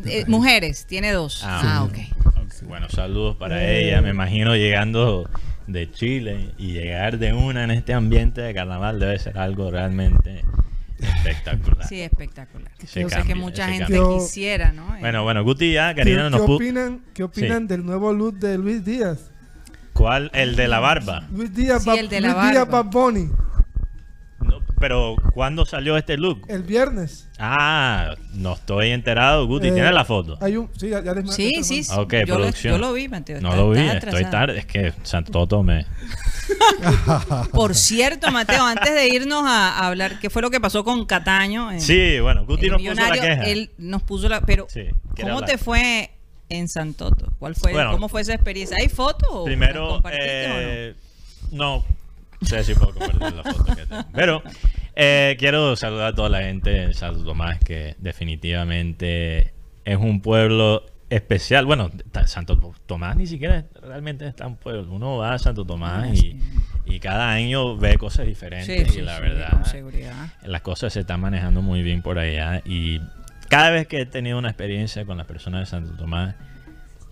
Eh, 0.05 0.23
mujeres, 0.27 0.85
tiene 0.85 1.11
dos. 1.11 1.41
Ah, 1.43 1.61
Ah, 1.63 1.87
sí. 1.93 2.11
ok. 2.21 2.27
Ok, 2.37 2.53
Bueno, 2.67 2.87
saludos 2.89 3.35
para 3.37 3.63
ella. 3.69 4.01
Me 4.01 4.09
imagino 4.09 4.55
llegando 4.55 5.29
de 5.67 5.91
Chile 5.91 6.51
y 6.57 6.71
llegar 6.71 7.17
de 7.19 7.33
una 7.33 7.63
en 7.63 7.71
este 7.71 7.93
ambiente 7.93 8.41
de 8.41 8.53
carnaval 8.53 8.99
debe 8.99 9.19
ser 9.19 9.37
algo 9.37 9.69
realmente 9.71 10.43
espectacular. 10.99 11.85
Sí, 11.87 12.01
espectacular. 12.01 12.71
Ese 12.81 13.01
Yo 13.01 13.09
sé 13.09 13.23
que 13.23 13.35
mucha 13.35 13.67
gente 13.67 13.83
cambio. 13.93 14.17
quisiera, 14.17 14.71
¿no? 14.71 14.95
Eh, 14.95 14.99
Bueno, 15.01 15.23
bueno, 15.23 15.43
Guti 15.43 15.73
ya, 15.73 15.93
¿Qué, 15.93 16.01
Karina 16.01 16.29
nos 16.29 16.41
qué 16.45 16.51
opinan, 16.51 17.01
¿Qué 17.13 17.23
opinan 17.23 17.61
Sí. 17.63 17.67
del 17.67 17.85
nuevo 17.85 18.13
look 18.13 18.39
de 18.39 18.57
Luis 18.57 18.83
Díaz? 18.83 19.31
¿Cuál? 19.93 20.31
El 20.33 20.55
de 20.55 20.67
la 20.67 20.79
barba. 20.79 21.27
Luis 21.31 21.53
Díaz, 21.53 21.83
Sí, 21.83 21.89
Bad- 21.89 21.97
el 21.99 22.09
de 22.09 22.21
la 22.21 22.27
Luis 22.33 22.51
Díaz 22.51 22.67
barba. 22.67 22.83
Bad 22.83 22.91
Bunny, 22.91 23.23
No, 23.25 23.46
pero, 24.79 25.15
¿cuándo 25.33 25.65
salió 25.65 25.97
este 25.97 26.17
look? 26.17 26.41
el 26.47 26.63
viernes. 26.63 27.27
Ah, 27.39 28.15
no 28.33 28.53
estoy 28.53 28.91
enterado, 28.91 29.45
Guti. 29.47 29.67
Eh, 29.67 29.71
¿Tienes 29.71 29.93
la 29.93 30.05
foto? 30.05 30.37
Hay 30.41 30.57
un, 30.57 30.69
sí, 30.77 30.89
ya, 30.89 31.03
ya 31.03 31.13
les 31.13 31.33
Sí, 31.35 31.51
mando- 31.53 31.63
sí, 31.67 31.83
sí. 31.83 31.91
Ah, 31.93 32.01
Ok, 32.01 32.13
yo, 32.13 32.19
lo, 32.25 32.35
producción. 32.35 32.73
yo 32.73 32.77
lo 32.79 32.93
vi, 32.93 33.07
Mateo. 33.07 33.41
No 33.41 33.49
está- 33.49 33.61
lo 33.61 33.69
vi, 33.71 33.79
estoy 33.79 33.97
atrasado. 33.97 34.31
tarde. 34.31 34.59
Es 34.59 34.65
que 34.65 34.93
Santoto 35.03 35.63
me. 35.63 35.85
Por 37.51 37.75
cierto, 37.75 38.31
Mateo, 38.31 38.65
antes 38.65 38.93
de 38.93 39.07
irnos 39.09 39.43
a, 39.45 39.69
a 39.79 39.87
hablar, 39.87 40.19
¿qué 40.19 40.29
fue 40.29 40.41
lo 40.41 40.49
que 40.49 40.59
pasó 40.59 40.83
con 40.83 41.05
Cataño? 41.05 41.71
en- 41.71 41.81
Sí, 41.81 42.19
bueno, 42.19 42.45
Guti 42.45 42.69
nos 42.69 42.81
puso 42.81 42.93
la 42.95 43.11
queja. 43.11 43.43
Él 43.43 43.71
nos 43.77 44.03
puso 44.03 44.29
la. 44.29 44.41
Pero, 44.41 44.67
Sí, 44.69 44.85
¿cómo 45.19 45.35
hablar. 45.35 45.49
te 45.49 45.57
fue 45.57 46.11
en 46.49 46.67
Santoto? 46.67 47.31
¿Cuál 47.39 47.55
fue, 47.55 47.73
Bueno. 47.73 47.91
¿Cómo 47.91 48.09
fue 48.09 48.21
esa 48.21 48.33
experiencia? 48.33 48.77
¿Hay 48.79 48.89
fotos? 48.89 49.43
Primero, 49.45 49.95
o 49.95 50.01
no? 50.01 50.09
eh, 50.11 50.95
no? 51.51 51.83
Sé 52.41 52.63
si 52.63 52.73
puedo 52.73 52.93
compartir 52.93 53.33
la 53.33 53.43
foto 53.43 53.75
que 53.75 53.85
tengo. 53.85 54.05
Pero 54.13 54.43
eh, 54.95 55.35
quiero 55.39 55.75
saludar 55.75 56.07
a 56.07 56.15
toda 56.15 56.29
la 56.29 56.41
gente 56.41 56.69
de 56.69 56.93
Santo 56.93 57.23
Tomás, 57.23 57.59
que 57.59 57.95
definitivamente 57.99 59.53
es 59.85 59.97
un 59.97 60.21
pueblo 60.21 60.85
especial. 61.09 61.65
Bueno, 61.65 61.91
Santo 62.25 62.57
Tomás 62.85 63.15
ni 63.15 63.27
siquiera 63.27 63.65
realmente 63.81 64.27
es 64.27 64.35
tan 64.35 64.55
pueblo. 64.55 64.91
Uno 64.91 65.17
va 65.17 65.33
a 65.33 65.39
Santo 65.39 65.65
Tomás 65.65 66.13
y, 66.13 66.39
y 66.85 66.99
cada 66.99 67.29
año 67.31 67.77
ve 67.77 67.97
cosas 67.97 68.25
diferentes. 68.25 68.87
Sí, 68.87 68.93
sí, 68.93 68.99
y 68.99 69.01
la 69.03 69.15
sí, 69.17 69.21
verdad, 69.21 69.51
con 69.51 69.65
seguridad. 69.65 70.33
las 70.43 70.61
cosas 70.61 70.93
se 70.93 71.01
están 71.01 71.21
manejando 71.21 71.61
muy 71.61 71.81
bien 71.83 72.01
por 72.01 72.19
allá. 72.19 72.61
Y 72.65 73.01
cada 73.49 73.69
vez 73.71 73.87
que 73.87 74.01
he 74.01 74.05
tenido 74.05 74.37
una 74.37 74.49
experiencia 74.49 75.05
con 75.05 75.17
las 75.17 75.25
personas 75.27 75.61
de 75.61 75.65
Santo 75.67 75.93
Tomás, 75.95 76.35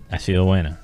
ha 0.09 0.19
sido 0.19 0.43
buena. 0.45 0.79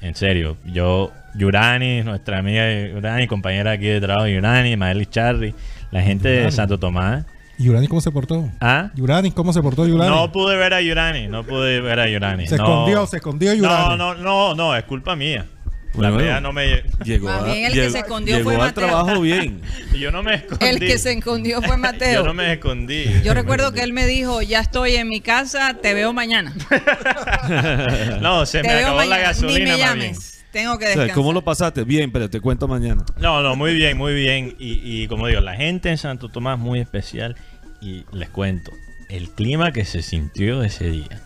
En 0.00 0.14
serio, 0.14 0.56
yo, 0.64 1.12
Yurani, 1.36 2.02
nuestra 2.02 2.38
amiga 2.38 2.64
Yurani, 2.88 3.26
compañera 3.26 3.72
aquí 3.72 3.86
de 3.86 4.00
trabajo, 4.00 4.28
Yurani, 4.28 4.76
Maeli 4.76 5.06
Charri, 5.06 5.54
la 5.90 6.02
gente 6.02 6.28
de. 6.28 6.50
Santo 6.52 6.78
Tomás. 6.78 7.24
¿Y 7.58 7.64
Yurani 7.64 7.86
cómo 7.86 8.00
se 8.00 8.10
portó? 8.10 8.50
¿Ah? 8.60 8.90
Yurani, 8.96 9.30
¿cómo 9.30 9.52
se 9.52 9.62
portó 9.62 9.86
Yurani? 9.86 10.10
No 10.10 10.32
pude 10.32 10.56
ver 10.56 10.74
a 10.74 10.80
Yurani, 10.80 11.28
no 11.28 11.44
pude 11.44 11.80
ver 11.80 12.00
a 12.00 12.08
Yurani. 12.08 12.46
se 12.48 12.56
no. 12.56 12.64
escondió, 12.64 13.06
se 13.06 13.16
escondió 13.18 13.50
No, 13.50 13.56
Yurani. 13.56 13.96
no, 13.96 14.14
no, 14.14 14.54
no, 14.54 14.76
es 14.76 14.84
culpa 14.84 15.14
mía. 15.14 15.46
La 15.94 16.10
Bueno. 16.10 16.16
verdad 16.16 16.40
no 16.40 16.52
me. 16.52 16.82
Llegó, 17.04 17.28
a- 17.28 17.44
bien 17.44 17.66
el 17.66 17.72
que 17.72 17.88
se 17.90 17.98
escondió 18.00 18.38
llegó 18.38 18.50
fue 18.50 18.54
al 18.54 18.60
Mateo. 18.62 18.88
trabajo 18.88 19.20
bien. 19.20 19.60
Yo 19.96 20.10
no 20.10 20.24
me 20.24 20.34
escondí. 20.34 20.66
El 20.66 20.80
que 20.80 20.98
se 20.98 21.12
escondió 21.12 21.62
fue 21.62 21.76
Mateo. 21.76 22.22
Yo 22.22 22.26
no 22.26 22.34
me 22.34 22.52
escondí. 22.52 23.04
Yo 23.22 23.32
recuerdo 23.32 23.70
que 23.72 23.82
él 23.84 23.92
me 23.92 24.04
dijo, 24.04 24.42
ya 24.42 24.58
estoy 24.58 24.96
en 24.96 25.08
mi 25.08 25.20
casa, 25.20 25.74
te 25.80 25.94
veo 25.94 26.12
mañana. 26.12 26.52
no, 28.20 28.44
se 28.46 28.60
te 28.62 28.66
me 28.68 28.74
acabó 28.74 29.04
la 29.04 29.18
gasolina. 29.18 29.58
ni 29.58 29.70
me 29.70 29.78
llames. 29.78 30.33
Tengo 30.54 30.78
que 30.78 30.84
O 30.84 30.88
sea, 30.88 30.96
descansar. 31.02 31.14
¿Cómo 31.16 31.32
lo 31.34 31.42
pasaste? 31.42 31.84
Bien, 31.84 32.10
pero 32.10 32.30
te 32.30 32.40
cuento 32.40 32.66
mañana. 32.66 33.04
No, 33.18 33.42
no, 33.42 33.56
muy 33.56 33.74
bien, 33.74 33.98
muy 33.98 34.14
bien. 34.14 34.54
Y, 34.58 34.80
y 35.02 35.08
como 35.08 35.26
digo, 35.26 35.40
la 35.42 35.54
gente 35.56 35.90
en 35.90 35.98
Santo 35.98 36.30
Tomás 36.30 36.58
muy 36.58 36.80
especial. 36.80 37.36
Y 37.82 38.04
les 38.12 38.30
cuento, 38.30 38.70
el 39.10 39.28
clima 39.30 39.72
que 39.72 39.84
se 39.84 40.00
sintió 40.00 40.62
ese 40.62 40.90
día. 40.90 41.20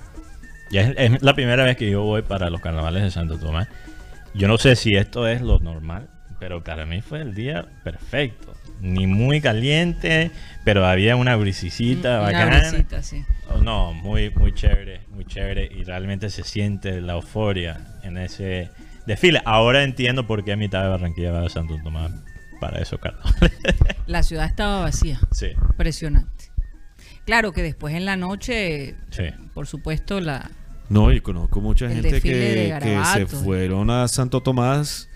Ya 0.70 0.80
es, 0.82 0.94
es 0.96 1.22
la 1.22 1.34
primera 1.34 1.62
vez 1.64 1.76
que 1.76 1.88
yo 1.90 2.02
voy 2.02 2.22
para 2.22 2.50
los 2.50 2.60
carnavales 2.60 3.02
de 3.04 3.10
Santo 3.12 3.38
Tomás. 3.38 3.68
Yo 4.34 4.48
no 4.48 4.58
sé 4.58 4.74
si 4.76 4.96
esto 4.96 5.28
es 5.28 5.40
lo 5.40 5.58
normal, 5.60 6.08
pero 6.40 6.64
para 6.64 6.84
mí 6.86 7.00
fue 7.02 7.20
el 7.20 7.34
día 7.34 7.66
perfecto. 7.84 8.54
Ni 8.80 9.06
muy 9.06 9.40
caliente, 9.40 10.30
pero 10.64 10.86
había 10.86 11.16
una 11.16 11.36
brisicita 11.36 12.20
Una 12.20 12.32
bacana. 12.32 12.68
brisita, 12.70 13.02
sí. 13.02 13.24
Oh, 13.50 13.58
No, 13.58 13.92
muy, 13.92 14.30
muy 14.30 14.52
chévere, 14.54 15.00
muy 15.10 15.24
chévere 15.24 15.68
y 15.74 15.84
realmente 15.84 16.30
se 16.30 16.44
siente 16.44 17.00
la 17.00 17.14
euforia 17.14 17.80
en 18.02 18.16
ese 18.18 18.70
desfile. 19.08 19.40
Ahora 19.44 19.82
entiendo 19.82 20.26
por 20.26 20.44
qué 20.44 20.52
a 20.52 20.56
mitad 20.56 20.82
de 20.82 20.88
Barranquilla 20.90 21.32
va 21.32 21.46
a 21.46 21.48
Santo 21.48 21.76
Tomás 21.82 22.12
para 22.60 22.80
eso, 22.80 22.98
Carlos. 22.98 23.24
La 24.06 24.22
ciudad 24.22 24.46
estaba 24.46 24.80
vacía. 24.80 25.18
sí, 25.32 25.48
Impresionante. 25.70 26.52
Claro 27.24 27.52
que 27.52 27.62
después 27.62 27.94
en 27.94 28.04
la 28.06 28.16
noche, 28.16 28.94
sí. 29.10 29.24
por 29.52 29.66
supuesto, 29.66 30.18
la 30.20 30.50
No, 30.88 31.12
y 31.12 31.20
conozco 31.20 31.60
mucha 31.60 31.88
gente 31.88 32.10
que, 32.10 32.20
que 32.22 32.62
se 32.62 32.68
garabatos. 32.68 33.42
fueron 33.44 33.90
a 33.90 34.08
Santo 34.08 34.40
Tomás, 34.42 35.07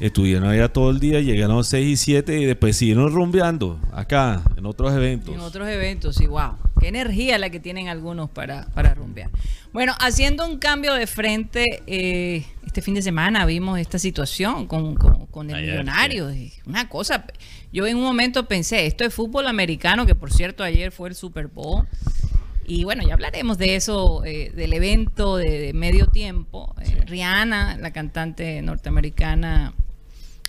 estuvieron 0.00 0.48
allá 0.48 0.72
todo 0.72 0.90
el 0.90 0.98
día, 1.00 1.20
llegaron 1.20 1.54
a 1.54 1.58
las 1.58 1.68
6 1.68 1.86
y 1.88 1.96
7 1.96 2.40
y 2.40 2.44
después 2.46 2.76
siguieron 2.76 3.12
rumbeando 3.12 3.78
acá, 3.92 4.42
en 4.56 4.66
otros 4.66 4.92
eventos. 4.94 5.34
en 5.34 5.40
otros 5.40 5.68
eventos 5.68 6.20
y 6.20 6.26
wow, 6.26 6.52
qué 6.80 6.88
energía 6.88 7.38
la 7.38 7.50
que 7.50 7.60
tienen 7.60 7.88
algunos 7.88 8.30
para, 8.30 8.66
para 8.74 8.94
rumbear. 8.94 9.30
Bueno, 9.72 9.94
haciendo 10.00 10.46
un 10.46 10.58
cambio 10.58 10.94
de 10.94 11.06
frente, 11.06 11.64
eh, 11.86 12.44
este 12.66 12.82
fin 12.82 12.94
de 12.94 13.02
semana 13.02 13.44
vimos 13.46 13.78
esta 13.78 13.98
situación 13.98 14.66
con, 14.66 14.94
con- 14.96 15.26
con 15.26 15.48
el 15.50 15.56
Ayer, 15.56 15.70
millonario. 15.72 16.28
Una 16.66 16.88
cosa, 16.88 17.24
yo 17.72 17.86
en 17.86 17.96
un 17.96 18.02
momento 18.02 18.46
pensé, 18.46 18.86
esto 18.86 19.04
es 19.04 19.14
fútbol 19.14 19.46
americano, 19.46 20.06
que 20.06 20.16
por 20.16 20.32
cierto 20.32 20.64
ayer 20.64 20.90
fue 20.90 21.08
el 21.10 21.14
Super 21.14 21.46
Bowl. 21.46 21.86
Y 22.66 22.84
bueno, 22.84 23.02
ya 23.06 23.14
hablaremos 23.14 23.58
de 23.58 23.74
eso, 23.76 24.24
eh, 24.24 24.50
del 24.54 24.72
evento 24.72 25.36
de, 25.36 25.58
de 25.60 25.72
medio 25.72 26.06
tiempo. 26.06 26.74
Eh, 26.80 27.02
Rihanna, 27.06 27.76
la 27.78 27.92
cantante 27.92 28.60
norteamericana. 28.62 29.72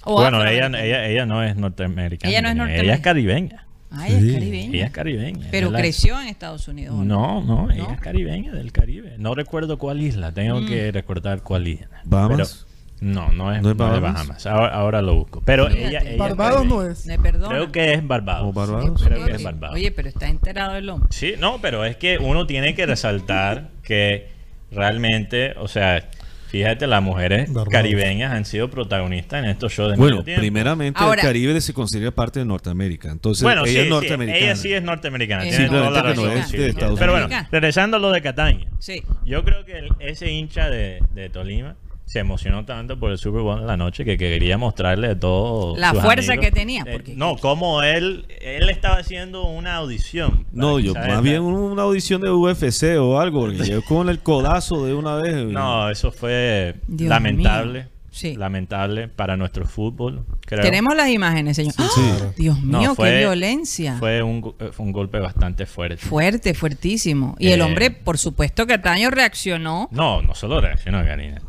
O 0.03 0.13
bueno, 0.13 0.45
ella, 0.45 0.67
ella, 0.67 1.05
ella 1.07 1.25
no 1.25 1.43
es 1.43 1.55
norteamericana. 1.55 2.29
Ella 2.31 2.41
no 2.41 2.47
es 2.47 2.53
Ella 2.53 2.63
norteamericana. 2.63 2.93
es 2.95 3.01
caribeña. 3.01 3.67
Ah, 3.93 4.07
ella 4.07 4.17
es 4.17 4.23
Sí. 4.23 4.33
caribeña. 4.33 4.73
Ella 4.75 4.85
es 4.85 4.91
caribeña. 4.91 5.47
Pero 5.51 5.67
Es 5.67 5.73
la- 5.73 5.79
creció 5.79 6.21
en 6.21 6.27
Estados 6.27 6.67
Unidos. 6.67 6.95
¿o 6.97 7.03
No, 7.03 7.41
no, 7.43 7.69
ella 7.69 7.87
es 7.93 7.99
caribeña 7.99 8.53
del 8.53 8.71
Caribe. 8.71 9.15
No 9.17 9.35
recuerdo 9.35 9.77
cuál 9.77 10.01
isla, 10.01 10.31
tengo 10.31 10.61
Mm. 10.61 10.67
que 10.67 10.91
recordar 10.91 11.41
cuál 11.43 11.67
isla. 11.67 12.01
¿Bahamas? 12.05 12.65
Pero- 12.65 12.71
no, 13.13 13.31
no 13.31 13.51
es, 13.53 13.61
¿No 13.63 13.71
es 13.71 13.77
no 13.77 13.95
es 13.95 14.01
Bahamas? 14.01 14.45
Ahora, 14.45 14.67
ahora 14.75 15.01
lo 15.01 15.15
busco. 15.15 15.41
Pero 15.43 15.65
Fíjate. 15.67 15.87
ella, 15.87 15.99
ella 16.01 16.11
es 16.11 16.17
Barbados 16.19 16.65
no 16.65 16.83
es. 16.83 17.05
Me 17.07 17.17
perdona. 17.19 17.49
Creo 17.49 17.71
que 17.71 17.93
es 17.95 18.07
Barbados. 18.07 18.47
¿O 18.47 18.53
Barbados? 18.53 19.01
Creo 19.03 19.17
que 19.17 19.23
Oye, 19.25 19.35
es 19.35 19.43
Barbados. 19.43 19.75
Oye, 19.75 19.91
pero 19.91 20.07
está 20.07 20.27
enterado 20.29 20.75
el 20.77 20.87
hombre. 20.89 21.07
Sí, 21.11 21.33
no, 21.39 21.59
pero 21.61 21.83
es 21.83 21.97
que 21.97 22.17
uno 22.19 22.45
tiene 22.47 22.75
que 22.75 22.85
resaltar 22.85 23.69
que 23.83 24.29
realmente, 24.71 25.53
o 25.57 25.67
sea, 25.67 26.10
fíjate, 26.51 26.85
las 26.87 27.01
mujeres 27.01 27.49
caribeñas 27.69 28.31
han 28.33 28.45
sido 28.45 28.69
protagonistas 28.69 29.43
en 29.43 29.49
estos 29.49 29.71
shows 29.73 29.91
de 29.91 29.97
Bueno, 29.97 30.23
primeramente 30.23 30.99
Ahora- 31.01 31.21
el 31.21 31.27
Caribe 31.27 31.59
se 31.61 31.73
considera 31.73 32.11
parte 32.11 32.39
de 32.39 32.45
Norteamérica. 32.45 33.09
Entonces, 33.11 33.43
Bueno, 33.43 33.61
ella 33.63 33.71
sí, 33.71 33.77
es 33.79 33.83
sí, 33.85 33.89
norteamericana. 33.89 34.45
ella 34.45 34.55
sí 34.55 34.73
es 34.73 34.83
norteamericana. 34.83 35.45
Eh, 35.45 35.49
tiene 35.49 35.67
toda 35.69 35.89
la 35.89 36.01
no 36.01 36.03
razón, 36.09 36.31
es 36.37 36.51
de. 36.51 36.67
Estados 36.69 36.99
Pero 36.99 37.11
bueno, 37.13 37.27
regresando 37.51 37.97
a 37.97 37.99
lo 37.99 38.11
de 38.11 38.21
Cataño. 38.21 38.67
Sí. 38.79 39.01
Yo 39.25 39.43
creo 39.43 39.65
que 39.65 39.79
el- 39.79 39.89
ese 39.99 40.29
hincha 40.31 40.69
de, 40.69 40.99
de 41.13 41.29
Tolima 41.29 41.75
se 42.11 42.19
emocionó 42.19 42.65
tanto 42.65 42.99
por 42.99 43.11
el 43.11 43.17
Super 43.17 43.41
Bowl 43.41 43.59
en 43.61 43.67
la 43.67 43.77
noche 43.77 44.03
que 44.03 44.17
quería 44.17 44.57
mostrarle 44.57 45.07
a 45.11 45.17
todos 45.17 45.79
La 45.79 45.93
fuerza 45.93 46.33
amigos. 46.33 46.45
que 46.45 46.51
tenía, 46.51 46.81
Eh, 46.85 46.91
porque- 46.91 47.13
no, 47.15 47.37
como 47.37 47.83
él 47.83 48.25
él 48.41 48.69
estaba 48.69 48.95
haciendo 48.97 49.45
una 49.45 49.75
audición. 49.75 50.45
No, 50.51 50.77
yo 50.79 50.93
más 50.93 51.21
bien 51.21 51.41
una 51.41 51.83
audición 51.83 52.19
de 52.21 52.29
UFC 52.29 52.97
o 52.99 53.17
algo, 53.19 53.39
porque 53.41 53.59
llegó 53.63 53.81
con 53.83 54.09
el 54.09 54.19
codazo 54.19 54.85
de 54.85 54.93
una 54.93 55.15
vez. 55.15 55.31
No, 55.51 55.89
eso 55.89 56.11
fue 56.11 56.75
Dios 56.87 57.09
lamentable. 57.09 57.79
mío. 57.83 57.89
Sí. 58.13 58.35
Lamentable 58.35 59.07
para 59.07 59.37
nuestro 59.37 59.65
fútbol. 59.65 60.25
creo. 60.45 60.61
Tenemos 60.61 60.93
las 60.97 61.07
imágenes, 61.07 61.55
señor. 61.55 61.73
¡Ah! 61.77 61.87
sí. 61.95 62.01
Dios 62.43 62.61
No, 62.61 62.79
mío, 62.79 62.93
fue- 62.93 63.09
qué 63.09 63.19
violencia. 63.19 63.95
Fue 63.99 64.21
un, 64.21 64.41
go- 64.41 64.55
eh, 64.59 64.71
fue 64.73 64.85
un 64.85 64.91
golpe 64.91 65.17
bastante 65.19 65.65
fuerte. 65.65 65.95
Fuerte, 66.05 66.53
fuertísimo. 66.53 67.37
Y 67.39 67.51
el 67.51 67.61
Eh, 67.61 67.63
hombre, 67.63 67.89
por 67.89 68.17
supuesto, 68.17 68.67
Cataño 68.67 69.11
reaccionó. 69.11 69.87
No, 69.91 70.21
no 70.21 70.35
solo 70.35 70.59
reaccionó 70.59 71.01
Karina. 71.05 71.41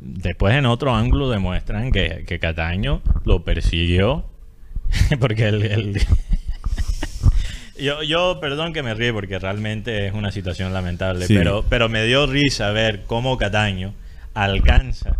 Después 0.00 0.54
en 0.54 0.66
otro 0.66 0.94
ángulo 0.94 1.28
demuestran 1.30 1.92
que, 1.92 2.24
que 2.26 2.38
Cataño 2.38 3.02
lo 3.24 3.44
persiguió. 3.44 4.24
porque 5.20 5.48
el... 5.48 5.62
el- 5.62 6.00
yo, 7.78 8.02
yo, 8.02 8.38
perdón 8.40 8.72
que 8.72 8.82
me 8.82 8.94
ríe 8.94 9.12
porque 9.12 9.38
realmente 9.38 10.06
es 10.06 10.14
una 10.14 10.32
situación 10.32 10.72
lamentable, 10.72 11.26
Sí. 11.26 11.34
pero, 11.34 11.64
pero 11.68 11.88
me 11.88 12.04
dio 12.04 12.26
risa 12.26 12.70
ver 12.70 13.04
cómo 13.06 13.36
Cataño 13.38 13.94
alcanza 14.34 15.18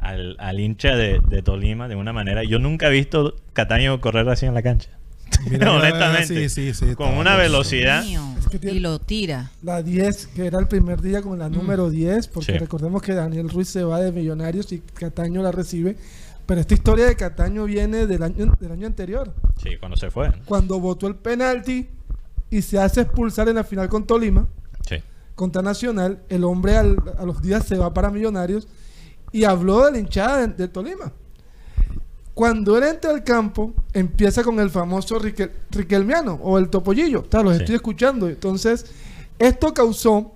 al, 0.00 0.36
al 0.38 0.60
hincha 0.60 0.94
de, 0.96 1.20
de 1.28 1.42
Tolima 1.42 1.88
de 1.88 1.96
una 1.96 2.12
manera... 2.12 2.42
Yo 2.44 2.58
nunca 2.58 2.88
he 2.88 2.90
visto 2.90 3.36
Cataño 3.52 4.00
correr 4.00 4.28
así 4.28 4.46
en 4.46 4.54
la 4.54 4.62
cancha. 4.62 4.90
Mira, 5.50 5.72
Honestamente. 5.76 6.26
sí, 6.26 6.48
sí, 6.48 6.74
sí, 6.74 6.94
con 6.94 7.14
una 7.16 7.36
velocidad... 7.36 8.04
Mío, 8.04 8.22
que 8.48 8.58
tiene- 8.58 8.76
y 8.76 8.80
lo 8.80 8.98
tira. 8.98 9.50
La 9.62 9.82
10, 9.82 10.26
que 10.28 10.46
era 10.46 10.58
el 10.58 10.66
primer 10.68 11.00
día 11.00 11.22
con 11.22 11.38
la 11.38 11.48
número 11.48 11.90
10, 11.90 12.28
porque 12.28 12.52
Sí. 12.52 12.58
recordemos 12.58 13.02
que 13.02 13.14
Daniel 13.14 13.48
Ruiz 13.48 13.68
se 13.68 13.84
va 13.84 14.00
de 14.00 14.12
Millonarios 14.12 14.72
y 14.72 14.78
Cataño 14.80 15.42
la 15.42 15.52
recibe. 15.52 15.96
Pero 16.46 16.60
esta 16.62 16.72
historia 16.74 17.06
de 17.06 17.14
Cataño 17.16 17.64
viene 17.64 18.06
del 18.06 18.22
año, 18.22 18.52
del 18.58 18.72
año 18.72 18.86
anterior, 18.86 19.34
Sí, 19.62 19.70
cuando 19.78 19.96
se 19.98 20.10
fue. 20.10 20.28
¿no? 20.30 20.34
cuando 20.46 20.80
votó 20.80 21.06
el 21.06 21.14
penalti 21.16 21.88
y 22.50 22.62
se 22.62 22.78
hace 22.78 23.02
expulsar 23.02 23.48
en 23.50 23.56
la 23.56 23.64
final 23.64 23.88
con 23.90 24.06
Tolima, 24.06 24.48
Sí. 24.88 24.96
contra 25.34 25.60
Nacional. 25.60 26.22
El 26.30 26.44
hombre 26.44 26.76
al- 26.76 26.96
a 27.18 27.24
los 27.26 27.42
días 27.42 27.66
se 27.66 27.76
va 27.76 27.92
para 27.92 28.10
Millonarios 28.10 28.66
y 29.30 29.44
habló 29.44 29.84
de 29.84 29.92
la 29.92 29.98
hinchada 29.98 30.46
de, 30.46 30.54
de 30.54 30.68
Tolima. 30.68 31.12
Cuando 32.38 32.78
él 32.78 32.84
entra 32.84 33.10
al 33.10 33.24
campo, 33.24 33.72
empieza 33.92 34.44
con 34.44 34.60
el 34.60 34.70
famoso 34.70 35.18
Riquel- 35.18 35.50
Riquelmiano 35.72 36.34
o 36.40 36.56
el 36.56 36.68
Topollillo. 36.68 37.22
Está, 37.22 37.42
los 37.42 37.54
Sí. 37.56 37.62
estoy 37.62 37.74
escuchando. 37.74 38.28
Entonces, 38.28 38.86
esto 39.40 39.74
causó 39.74 40.30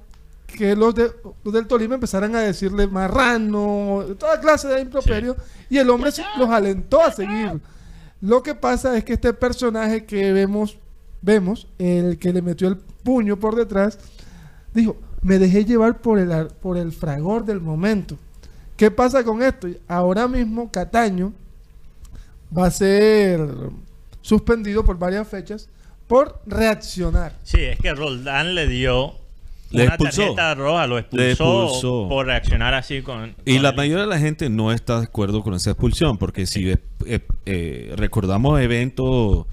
que 0.49 0.75
los, 0.75 0.97
de, 0.97 1.13
los 1.45 1.55
del 1.55 1.69
Tolima 1.69 1.95
empezaran 1.95 2.35
a 2.35 2.41
decirle 2.41 2.89
marrano, 2.89 4.03
toda 4.19 4.41
clase 4.41 4.67
de 4.67 4.81
improperios, 4.81 5.37
y 5.71 5.79
el 5.79 5.89
hombre 5.91 6.11
se- 6.11 6.25
los 6.39 6.51
alentó 6.51 7.01
a 7.01 7.13
seguir. 7.13 7.61
Lo 8.21 8.43
que 8.43 8.57
pasa 8.57 8.97
es 8.97 9.05
que 9.05 9.13
este 9.13 9.33
personaje 9.33 10.05
que 10.05 10.33
vemos, 10.33 10.79
vemos, 11.21 11.69
el 11.79 12.19
que 12.19 12.33
le 12.33 12.43
metió 12.43 12.67
el 12.67 12.79
puño 12.79 13.39
por 13.39 13.55
detrás, 13.55 14.01
dijo, 14.75 14.97
me 15.23 15.39
dejé 15.39 15.65
llevar 15.65 16.01
por 16.01 16.19
el, 16.19 16.49
por 16.61 16.77
el 16.79 16.91
fragor 16.91 17.45
del 17.45 17.61
momento. 17.61 18.17
¿Qué 18.77 18.91
pasa 18.91 19.23
con 19.23 19.41
esto? 19.41 19.69
Ahora 19.87 20.27
mismo 20.27 20.69
Cataño 20.73 21.33
va 22.57 22.67
a 22.67 22.71
ser 22.71 23.41
suspendido 24.21 24.85
por 24.85 24.99
varias 24.99 25.27
fechas 25.29 25.69
por 26.07 26.41
reaccionar. 26.47 27.33
Sí, 27.43 27.61
es 27.61 27.79
que 27.79 27.95
Roldán 27.95 28.55
le 28.55 28.67
dio 28.69 29.15
Le 29.71 29.85
una 29.85 29.95
expulsó. 29.95 30.21
tarjeta 30.23 30.55
roja, 30.55 30.87
lo 30.87 30.99
expulsó, 30.99 31.25
Le 31.25 31.31
expulsó. 31.33 32.07
por 32.09 32.27
reaccionar 32.27 32.75
así 32.75 33.01
con... 33.03 33.35
Y 33.47 33.55
con 33.55 33.63
la 33.63 33.71
el- 33.71 33.77
mayoría 33.77 34.03
de 34.05 34.11
la 34.11 34.19
gente 34.19 34.51
no 34.51 34.73
está 34.73 34.99
de 34.99 35.05
acuerdo 35.05 35.43
con 35.43 35.55
esa 35.55 35.71
expulsión, 35.71 36.19
porque 36.19 36.45
si 36.47 36.71
eh, 36.71 36.79
eh, 37.47 37.93
recordamos 37.97 38.61
eventos 38.61 39.47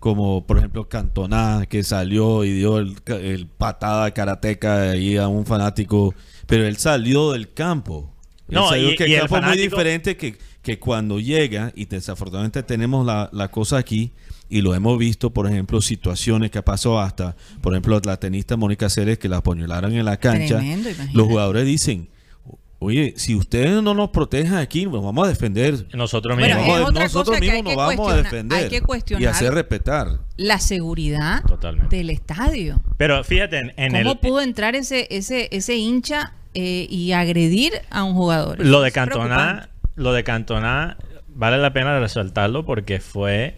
como, 0.00 0.44
por 0.46 0.58
ejemplo, 0.58 0.86
Cantona, 0.88 1.64
que 1.68 1.82
salió 1.82 2.44
y 2.44 2.52
dio 2.52 2.78
el, 2.78 3.00
ca- 3.02 3.16
el 3.16 3.46
patada 3.46 4.10
karateca 4.10 4.90
ahí 4.90 5.16
a 5.16 5.28
un 5.28 5.46
fanático, 5.46 6.14
pero 6.46 6.66
él 6.66 6.76
salió 6.76 7.32
del 7.32 7.52
campo. 7.54 8.10
Él 8.48 8.56
No, 8.56 8.68
salió 8.68 8.90
y- 8.92 8.96
que 8.96 9.08
y 9.08 9.14
el 9.14 9.20
campo 9.20 9.36
es 9.36 9.42
muy 9.42 9.50
fanático- 9.52 9.70
diferente 9.76 10.16
que, 10.18 10.36
que 10.64 10.80
cuando 10.80 11.20
llega, 11.20 11.72
y 11.76 11.84
desafortunadamente 11.84 12.64
tenemos 12.64 13.06
la, 13.06 13.28
la 13.32 13.52
cosa 13.52 13.76
aquí, 13.78 14.10
y 14.48 14.62
lo 14.62 14.74
hemos 14.74 14.98
visto, 14.98 15.30
por 15.30 15.46
ejemplo, 15.46 15.80
situaciones 15.80 16.50
que 16.50 16.62
pasó 16.62 16.98
hasta, 16.98 17.36
por 17.60 17.74
ejemplo, 17.74 18.00
la 18.04 18.16
tenista 18.16 18.56
Mónica 18.56 18.88
Ceres 18.88 19.18
que 19.18 19.28
la 19.28 19.36
apuñalaron 19.36 19.92
en 19.92 20.04
la 20.04 20.16
cancha. 20.16 20.56
Tremendo, 20.56 20.90
los 21.12 21.26
jugadores 21.28 21.66
dicen, 21.66 22.08
oye, 22.78 23.14
si 23.16 23.34
ustedes 23.34 23.82
no 23.82 23.94
nos 23.94 24.10
protegen 24.10 24.54
aquí, 24.54 24.84
nos 24.86 25.02
vamos 25.04 25.26
a 25.26 25.28
defender. 25.28 25.86
Nosotros 25.94 26.36
mismos. 26.36 26.92
nosotros 26.92 27.40
mismos 27.40 27.56
que 27.58 27.62
nos 27.62 27.76
vamos 27.76 27.92
a 27.92 27.96
cuestionar- 27.96 28.22
defender 28.24 28.58
hay 28.58 28.68
que 28.68 28.76
y 28.76 28.80
cuestionar 28.80 29.28
hacer 29.28 29.54
respetar. 29.54 30.20
La 30.36 30.58
seguridad 30.58 31.42
Totalmente. 31.46 31.96
del 31.96 32.10
estadio. 32.10 32.80
Pero 32.96 33.22
fíjate, 33.22 33.58
en, 33.58 33.72
en 33.76 33.92
¿Cómo 33.92 34.12
el... 34.12 34.18
pudo 34.18 34.40
entrar 34.40 34.74
ese, 34.76 35.08
ese, 35.10 35.48
ese 35.52 35.76
hincha 35.76 36.32
eh, 36.54 36.86
y 36.88 37.12
agredir 37.12 37.72
a 37.90 38.04
un 38.04 38.14
jugador? 38.14 38.64
Lo 38.64 38.80
de 38.82 38.92
preocupante. 38.92 39.73
Lo 39.96 40.12
de 40.12 40.24
Cantona 40.24 40.96
vale 41.28 41.58
la 41.58 41.72
pena 41.72 41.98
resaltarlo 41.98 42.64
porque 42.64 43.00
fue, 43.00 43.56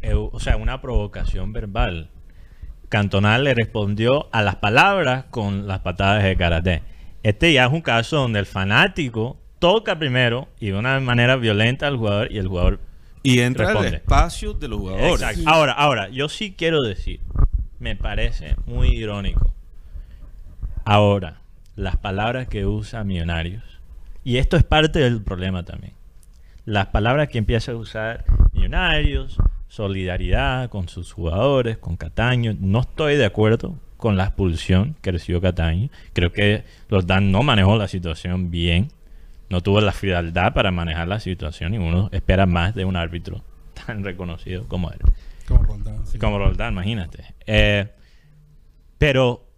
eh, 0.00 0.14
o 0.14 0.40
sea, 0.40 0.56
una 0.56 0.80
provocación 0.80 1.52
verbal. 1.52 2.10
Cantona 2.88 3.38
le 3.38 3.54
respondió 3.54 4.28
a 4.32 4.42
las 4.42 4.56
palabras 4.56 5.24
con 5.30 5.66
las 5.66 5.80
patadas 5.80 6.22
de 6.22 6.36
karate. 6.36 6.82
Este 7.22 7.52
ya 7.52 7.66
es 7.66 7.72
un 7.72 7.80
caso 7.80 8.16
donde 8.16 8.40
el 8.40 8.46
fanático 8.46 9.38
toca 9.58 9.98
primero 9.98 10.48
y 10.58 10.66
de 10.66 10.74
una 10.74 10.98
manera 11.00 11.36
violenta 11.36 11.86
al 11.86 11.96
jugador 11.96 12.32
y 12.32 12.38
el 12.38 12.48
jugador 12.48 12.80
Y 13.22 13.38
entra 13.40 13.66
Responde. 13.66 13.88
el 13.88 13.94
espacio 13.94 14.54
de 14.54 14.68
los 14.68 14.80
jugadores. 14.80 15.12
Exacto. 15.12 15.42
Ahora, 15.46 15.72
ahora, 15.72 16.08
yo 16.08 16.28
sí 16.28 16.54
quiero 16.58 16.80
decir, 16.80 17.20
me 17.78 17.94
parece 17.94 18.56
muy 18.66 18.88
irónico. 18.88 19.54
Ahora, 20.84 21.40
las 21.76 21.96
palabras 21.96 22.48
que 22.48 22.66
usa 22.66 23.04
Millonarios, 23.04 23.71
y 24.24 24.36
esto 24.36 24.56
es 24.56 24.64
parte 24.64 25.00
del 25.00 25.22
problema 25.22 25.64
también. 25.64 25.94
las 26.64 26.86
palabras 26.86 27.28
que 27.28 27.38
empieza 27.38 27.72
a 27.72 27.76
usar 27.76 28.24
Millonarios, 28.52 29.38
solidaridad 29.68 30.68
con 30.68 30.88
sus 30.88 31.12
jugadores, 31.12 31.78
con 31.78 31.96
Cataño. 31.96 32.54
No 32.60 32.80
estoy 32.80 33.16
de 33.16 33.24
acuerdo 33.24 33.78
con 33.96 34.16
la 34.16 34.24
expulsión 34.24 34.94
que 35.00 35.12
recibió 35.12 35.40
Cataño. 35.40 35.88
Creo 36.12 36.30
que 36.30 36.64
Dan 37.06 37.32
no 37.32 37.42
manejó 37.42 37.76
la 37.76 37.88
situación 37.88 38.50
bien. 38.50 38.88
No 39.48 39.62
tuvo 39.62 39.80
la 39.80 39.92
frialdad 39.92 40.52
para 40.52 40.70
manejar 40.70 41.08
la 41.08 41.20
situación 41.20 41.74
y 41.74 41.78
uno 41.78 42.10
espera 42.12 42.46
más 42.46 42.74
de 42.74 42.84
un 42.84 42.96
árbitro 42.96 43.42
tan 43.86 44.04
reconocido 44.04 44.68
como 44.68 44.90
él. 44.90 44.98
Como 45.48 45.62
Roldán, 45.62 46.06
sí. 46.06 46.18
Como 46.18 46.38
Roldán, 46.38 46.74
imagínate. 46.74 47.24
Eh, 47.46 47.88
pero 48.98 49.48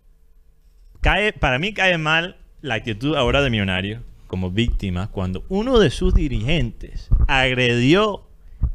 cae, 1.01 1.33
para 1.33 1.59
mí 1.59 1.75
cae 1.75 1.99
mal 1.99 2.37
la 2.63 2.75
actitud 2.75 3.17
ahora 3.17 3.43
de 3.43 3.51
Millonario 3.51 4.14
como 4.27 4.51
víctima 4.51 5.09
cuando 5.11 5.45
uno 5.49 5.79
de 5.79 5.91
sus 5.91 6.15
dirigentes 6.15 7.09
agredió 7.29 8.23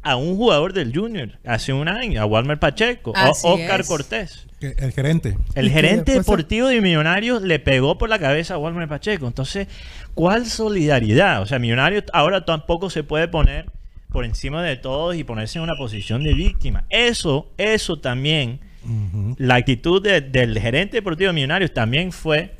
a 0.02 0.16
un 0.16 0.36
jugador 0.36 0.72
del 0.72 0.94
Junior 0.94 1.38
hace 1.44 1.72
un 1.72 1.88
año, 1.88 2.22
a 2.22 2.26
Walmer 2.26 2.58
Pacheco, 2.58 3.10
o 3.10 3.16
Así 3.16 3.46
Oscar 3.46 3.80
es. 3.80 3.86
Cortés. 3.88 4.46
El 4.60 4.92
gerente. 4.92 5.36
El 5.54 5.70
gerente 5.70 6.12
deportivo 6.12 6.68
de 6.68 6.80
Millonarios 6.80 7.42
le 7.42 7.58
pegó 7.58 7.96
por 7.98 8.08
la 8.08 8.18
cabeza 8.18 8.54
a 8.54 8.58
Walmer 8.58 8.88
Pacheco. 8.88 9.26
Entonces, 9.26 9.68
¿cuál 10.14 10.46
solidaridad? 10.46 11.42
O 11.42 11.46
sea, 11.46 11.58
Millonarios 11.58 12.04
ahora 12.12 12.44
tampoco 12.44 12.90
se 12.90 13.02
puede 13.02 13.26
poner 13.28 13.66
por 14.12 14.24
encima 14.24 14.62
de 14.62 14.76
todos 14.76 15.16
y 15.16 15.24
ponerse 15.24 15.58
en 15.58 15.64
una 15.64 15.76
posición 15.76 16.22
de 16.24 16.34
víctima. 16.34 16.84
Eso, 16.90 17.48
eso 17.58 17.98
también, 17.98 18.60
la 19.38 19.56
actitud 19.56 20.02
de- 20.02 20.20
del 20.20 20.58
gerente 20.58 20.98
deportivo 20.98 21.28
de 21.28 21.34
Millonarios 21.34 21.72
también 21.72 22.12
fue 22.12 22.54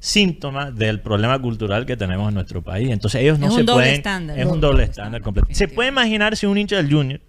síntoma 0.00 0.70
del 0.70 1.00
problema 1.00 1.38
cultural 1.40 1.84
que 1.86 1.96
tenemos 1.96 2.28
en 2.28 2.34
nuestro 2.34 2.62
país. 2.62 2.90
Entonces 2.90 3.22
ellos 3.22 3.38
no 3.38 3.48
Es 3.48 3.54
se 3.54 3.60
un 3.60 3.66
doble 3.66 3.82
pueden... 3.82 3.94
estándar. 3.96 4.38
Es 4.38 4.46
un 4.46 4.60
doble 4.60 4.84
estándar 4.84 5.22
completo. 5.22 5.48
¿Se 5.52 5.68
puede 5.68 5.88
imaginar 5.88 6.36
si 6.36 6.46
un 6.46 6.56
hincha 6.58 6.76
del 6.76 6.90
Junior 6.92 7.20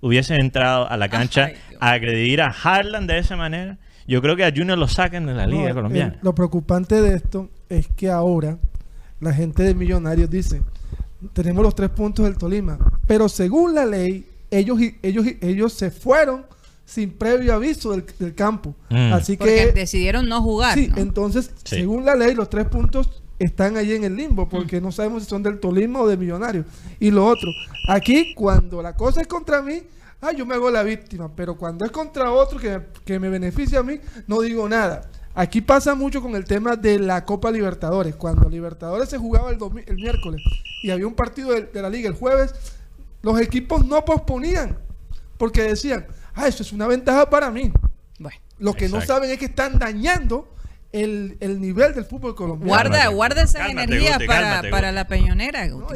hubiese 0.00 0.34
entrado 0.36 0.88
a 0.88 0.96
la 0.96 1.08
cancha 1.08 1.46
Ay, 1.46 1.54
a 1.80 1.90
agredir 1.92 2.40
a 2.42 2.46
Harlan 2.62 3.06
de 3.06 3.18
esa 3.18 3.36
manera? 3.36 3.78
Yo 4.06 4.22
creo 4.22 4.36
que 4.36 4.44
a 4.44 4.50
Junior 4.54 4.78
lo 4.78 4.88
sacan 4.88 5.26
de 5.26 5.34
la 5.34 5.46
No, 5.46 5.52
liga 5.52 5.68
el- 5.68 5.74
colombiana. 5.74 6.18
lo 6.22 6.34
preocupante 6.34 7.00
de 7.02 7.14
esto 7.16 7.50
es 7.68 7.88
que 7.88 8.10
ahora 8.10 8.58
la 9.20 9.32
gente 9.32 9.62
de 9.62 9.74
Millonarios 9.74 10.30
dice, 10.30 10.62
tenemos 11.32 11.62
los 11.62 11.74
tres 11.74 11.90
puntos 11.90 12.24
del 12.24 12.36
Tolima, 12.38 12.78
pero 13.06 13.28
según 13.28 13.74
la 13.74 13.84
ley, 13.84 14.26
ellos, 14.50 14.80
y- 14.80 14.96
ellos, 15.02 15.26
y- 15.26 15.38
ellos 15.42 15.72
se 15.74 15.90
fueron 15.90 16.46
sin 16.88 17.10
previo 17.10 17.52
aviso 17.54 17.90
del, 17.90 18.04
del 18.18 18.34
campo. 18.34 18.74
Mm. 18.88 19.12
Así 19.12 19.36
Porque 19.36 19.66
que... 19.66 19.72
decidieron 19.72 20.26
no 20.26 20.40
jugar. 20.42 20.72
Sí, 20.78 20.88
¿no? 20.88 20.96
entonces, 20.96 21.50
Sí. 21.64 21.76
según 21.76 22.06
la 22.06 22.14
ley, 22.14 22.34
los 22.34 22.48
tres 22.48 22.64
puntos 22.66 23.22
están 23.38 23.76
ahí 23.76 23.92
en 23.92 24.04
el 24.04 24.16
limbo, 24.16 24.48
porque 24.48 24.80
no 24.80 24.90
sabemos 24.90 25.22
si 25.22 25.28
son 25.28 25.42
del 25.42 25.60
Tolima 25.60 26.00
o 26.00 26.08
de 26.08 26.16
Millonarios. 26.16 26.64
Y 26.98 27.10
lo 27.10 27.26
otro, 27.26 27.50
aquí 27.88 28.32
cuando 28.34 28.80
la 28.82 28.96
cosa 28.96 29.20
es 29.20 29.26
contra 29.26 29.60
mí, 29.60 29.82
ah, 30.22 30.32
yo 30.32 30.46
me 30.46 30.54
hago 30.54 30.70
la 30.70 30.82
víctima, 30.82 31.30
pero 31.36 31.58
cuando 31.58 31.84
es 31.84 31.90
contra 31.90 32.32
otro 32.32 32.58
que, 32.58 32.80
que 33.04 33.20
me 33.20 33.28
beneficia 33.28 33.80
a 33.80 33.82
mí, 33.82 34.00
no 34.26 34.40
digo 34.40 34.66
nada. 34.66 35.10
Aquí 35.34 35.60
pasa 35.60 35.94
mucho 35.94 36.22
con 36.22 36.34
el 36.36 36.44
tema 36.46 36.74
de 36.74 36.98
la 36.98 37.24
Copa 37.26 37.50
Libertadores. 37.50 38.16
Cuando 38.16 38.48
Libertadores 38.48 39.10
se 39.10 39.18
jugaba 39.18 39.50
el, 39.50 39.58
el 39.86 39.96
miércoles 39.96 40.40
y 40.82 40.90
había 40.90 41.06
un 41.06 41.14
partido 41.14 41.50
de, 41.52 41.64
de 41.64 41.82
la 41.82 41.90
liga 41.90 42.08
el 42.08 42.14
jueves, 42.16 42.54
los 43.22 43.38
equipos 43.40 43.84
no 43.86 44.04
posponían, 44.06 44.78
porque 45.36 45.62
decían, 45.62 46.06
ah, 46.38 46.48
eso 46.48 46.62
es 46.62 46.72
una 46.72 46.86
ventaja 46.86 47.28
para 47.28 47.50
mí. 47.50 47.72
Bueno. 48.18 48.38
Lo 48.58 48.74
que 48.74 48.88
no 48.88 49.00
saben 49.00 49.30
es 49.30 49.38
que 49.38 49.44
están 49.46 49.78
dañando 49.78 50.54
el, 50.92 51.36
el 51.40 51.60
nivel 51.60 51.94
del 51.94 52.04
fútbol 52.04 52.34
colombiano. 52.34 52.68
Guarda, 52.68 53.06
guarda 53.08 53.42
esa 53.42 53.58
Cálmate, 53.58 53.98
Guti, 53.98 54.26
para, 54.26 54.40
cálmate, 54.42 54.70
para 54.70 54.92
la 54.92 55.06
peñonera. 55.06 55.68
Guti, 55.68 55.94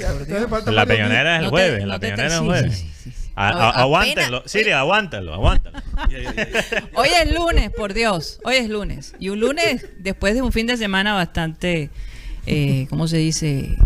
La 0.70 0.86
peñonera 0.86 1.36
es 1.36 1.38
el 1.38 1.44
No 1.44 1.50
te- 1.50 1.50
jueves. 1.50 1.86
no 1.86 2.00
te- 2.00 2.06
peñonera 2.08 2.26
es 2.26 2.32
el 2.34 2.38
sí, 2.40 2.44
jueves. 2.46 2.78
sí, 2.78 2.90
sí, 3.02 3.10
sí. 3.10 3.30
A- 3.34 3.48
a- 3.48 3.50
Apenas- 3.50 3.76
aguántalo. 3.78 4.42
Siri, 4.46 4.70
aguántalo, 4.72 5.32
aguántalo. 5.34 5.78
Hoy 6.94 7.08
es 7.22 7.34
lunes, 7.34 7.70
por 7.70 7.94
Dios. 7.94 8.38
Hoy 8.44 8.56
es 8.56 8.68
lunes. 8.68 9.14
Y 9.18 9.30
un 9.30 9.40
lunes 9.40 9.86
después 9.98 10.34
de 10.34 10.42
un 10.42 10.52
fin 10.52 10.66
de 10.66 10.76
semana 10.76 11.14
bastante, 11.14 11.90
eh, 12.46 12.86
¿cómo 12.90 13.08
se 13.08 13.16
dice? 13.16 13.76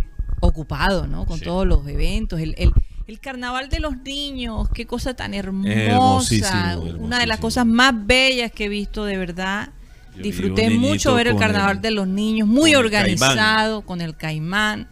Ocupado, 0.41 1.07
¿no? 1.07 1.25
Con 1.27 1.39
Sí. 1.39 1.45
todos 1.45 1.67
los 1.67 1.87
eventos. 1.87 2.41
El, 2.41 2.55
el- 2.59 2.73
el 3.07 3.21
carnaval 3.21 3.69
de 3.69 3.81
los 3.81 3.97
niños, 3.99 4.69
qué 4.75 4.87
cosa 4.87 5.15
tan 5.15 5.33
hermosa. 5.35 5.73
Hermosísimo, 5.73 6.83
Una 6.99 7.19
de 7.21 7.27
las 7.27 7.39
cosas 7.41 7.65
más 7.67 7.93
bellas 8.07 8.51
que 8.53 8.65
he 8.65 8.69
visto, 8.69 9.05
de 9.05 9.17
verdad. 9.17 9.71
Yo 10.17 10.23
Disfruté 10.23 10.71
mucho 10.71 11.15
ver 11.15 11.29
el 11.29 11.37
carnaval 11.37 11.77
el- 11.77 11.83
de 11.83 11.91
los 11.91 12.09
niños, 12.09 12.49
muy 12.49 12.73
con 12.73 12.81
el 12.81 12.85
organizado, 12.87 13.83
con 13.83 14.01
el 14.01 14.17
caimán. 14.17 14.89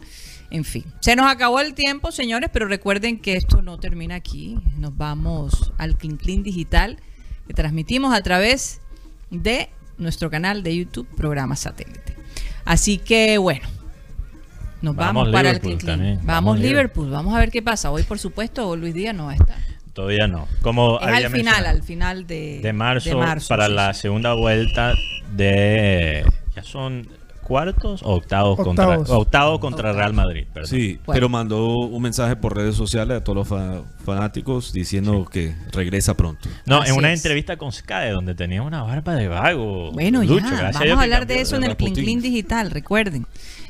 En 0.51 0.63
fin, 0.63 0.85
se 1.01 1.15
nos 1.15 1.29
acabó 1.29 1.59
el 1.59 1.73
tiempo, 1.73 2.11
señores, 2.11 2.49
pero 2.53 2.67
recuerden 2.67 3.19
que 3.19 3.35
esto 3.35 3.61
no 3.61 3.79
termina 3.79 4.15
aquí. 4.15 4.57
Nos 4.77 4.95
vamos 4.95 5.73
al 5.77 5.97
Clean 5.97 6.17
Clean 6.17 6.43
Digital 6.43 6.97
que 7.47 7.53
transmitimos 7.53 8.13
a 8.13 8.21
través 8.21 8.81
de 9.31 9.69
nuestro 9.97 10.29
canal 10.29 10.61
de 10.63 10.77
YouTube, 10.77 11.07
Programa 11.17 11.55
Satélite. 11.55 12.15
Así 12.63 12.97
que 12.99 13.37
bueno, 13.39 13.67
nos 14.85 14.95
vamos, 14.95 15.25
Vamos 15.25 15.33
para 15.33 15.49
el 15.49 15.59
Clean 15.59 15.79
Vamos, 15.79 16.25
vamos 16.25 16.59
Liverpool, 16.59 17.09
vamos 17.09 17.35
a 17.35 17.39
ver 17.39 17.51
qué 17.51 17.61
pasa. 17.61 17.91
Hoy, 17.91 18.03
por 18.03 18.19
supuesto, 18.19 18.75
Luis 18.75 18.93
Díaz 18.93 19.13
no 19.13 19.25
va 19.25 19.31
a 19.33 19.35
estar. 19.35 19.57
Todavía 19.93 20.27
no. 20.27 20.47
Como 20.61 20.99
Es 20.99 21.07
había 21.07 21.27
al 21.27 21.33
final, 21.33 21.65
al 21.65 21.83
final 21.83 22.27
de, 22.27 22.59
de 22.61 22.73
marzo, 22.73 23.09
de 23.09 23.15
marzo, 23.15 23.47
para 23.49 23.67
sí, 23.67 23.73
la 23.73 23.93
sí. 23.93 24.01
segunda 24.01 24.33
vuelta 24.33 24.93
de 25.31 26.23
ya 26.55 26.63
son 26.63 27.07
cuartos 27.45 28.01
o 28.03 28.15
octavos, 28.15 28.57
contra 28.59 28.87
Octavos. 28.89 29.09
octavos 29.09 29.59
contra 29.59 29.93
Real 29.93 30.13
Madrid 30.13 30.45
perdón. 30.53 30.69
Sí, 30.69 30.99
Bueno. 31.05 31.13
pero 31.13 31.29
mandó 31.29 31.67
un 31.67 32.01
mensaje 32.01 32.35
por 32.35 32.55
redes 32.57 32.75
sociales 32.75 33.17
a 33.17 33.23
todos 33.23 33.37
los 33.37 33.47
fa- 33.47 33.83
fanáticos 34.03 34.73
diciendo 34.73 35.25
que 35.31 35.55
regresa 35.71 36.15
pronto. 36.15 36.49
no 36.65 36.81
Así 36.81 36.91
en 36.91 36.97
una 36.97 37.13
es. 37.13 37.19
entrevista 37.23 37.55
con 37.57 37.71
Sky 37.71 38.09
donde 38.11 38.35
tenía 38.35 38.61
una 38.61 38.83
barba 38.83 39.15
de 39.15 39.27
vago 39.29 39.91
Bueno, 39.93 40.21
Lucho, 40.23 40.49
ya, 40.49 40.71
vamos 40.73 40.99
a 40.99 41.01
hablar 41.03 41.25
de 41.27 41.39
eso 41.39 41.55
en 41.55 41.63
el. 41.63 41.75
Clean 41.77 42.19
Digital, 42.19 42.71
recuerden. 42.71 43.25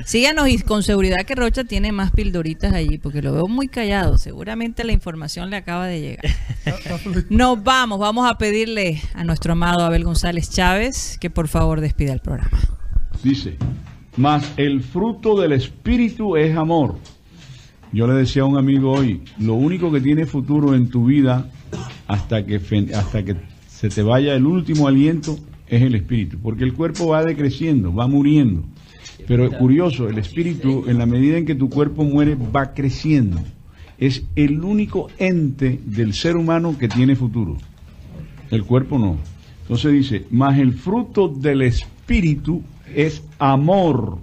Síganos 0.05 0.47
y 0.49 0.57
con 0.59 0.83
seguridad 0.83 1.25
que 1.25 1.35
Rocha 1.35 1.63
tiene 1.63 1.91
más 1.91 2.11
pildoritas 2.11 2.73
allí, 2.73 2.97
porque 2.97 3.21
lo 3.21 3.33
veo 3.33 3.47
muy 3.47 3.67
callado. 3.67 4.17
Seguramente 4.17 4.83
la 4.83 4.91
información 4.91 5.49
le 5.49 5.57
acaba 5.57 5.85
de 5.87 5.99
llegar. 6.01 6.25
Nos 7.29 7.63
vamos, 7.63 7.99
vamos 7.99 8.29
a 8.29 8.37
pedirle 8.37 9.01
a 9.13 9.23
nuestro 9.23 9.53
amado 9.53 9.83
Abel 9.85 10.03
González 10.03 10.49
Chávez 10.49 11.17
que 11.19 11.29
por 11.29 11.47
favor 11.47 11.81
despida 11.81 12.13
el 12.13 12.19
programa. 12.19 12.57
Dice, 13.23 13.57
mas 14.17 14.53
el 14.57 14.81
fruto 14.81 15.39
del 15.39 15.53
Espíritu 15.53 16.35
es 16.35 16.55
amor. 16.55 16.95
Yo 17.91 18.07
le 18.07 18.13
decía 18.13 18.43
a 18.43 18.45
un 18.45 18.57
amigo 18.57 18.91
hoy, 18.91 19.21
lo 19.39 19.53
único 19.53 19.91
que 19.91 20.01
tiene 20.01 20.25
futuro 20.25 20.75
en 20.75 20.89
tu 20.89 21.05
vida 21.05 21.49
hasta 22.07 22.45
que, 22.45 22.61
hasta 22.93 23.23
que 23.23 23.35
se 23.67 23.89
te 23.89 24.01
vaya 24.01 24.35
el 24.35 24.45
último 24.45 24.87
aliento 24.87 25.37
es 25.67 25.81
el 25.81 25.95
Espíritu, 25.95 26.37
porque 26.41 26.63
el 26.63 26.73
cuerpo 26.73 27.07
va 27.07 27.23
decreciendo, 27.23 27.93
va 27.93 28.07
muriendo. 28.07 28.63
Pero 29.27 29.49
curioso, 29.51 30.07
el 30.07 30.17
Espíritu, 30.17 30.85
en 30.87 30.97
la 30.97 31.05
medida 31.05 31.37
en 31.37 31.45
que 31.45 31.55
tu 31.55 31.69
cuerpo 31.69 32.03
muere, 32.03 32.35
va 32.35 32.73
creciendo. 32.73 33.39
Es 33.97 34.23
el 34.35 34.61
único 34.61 35.07
ente 35.17 35.79
del 35.85 36.13
ser 36.13 36.35
humano 36.35 36.77
que 36.77 36.87
tiene 36.87 37.15
futuro. 37.15 37.57
El 38.51 38.63
cuerpo 38.65 38.99
no. 38.99 39.17
Entonces 39.61 39.93
dice, 39.93 40.25
mas 40.29 40.59
el 40.59 40.73
fruto 40.73 41.27
del 41.27 41.63
Espíritu 41.63 42.61
es 42.93 43.23
amor, 43.39 44.19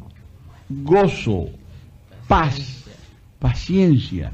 gozo, 0.69 1.47
paz, 2.29 2.85
paciencia, 3.39 4.33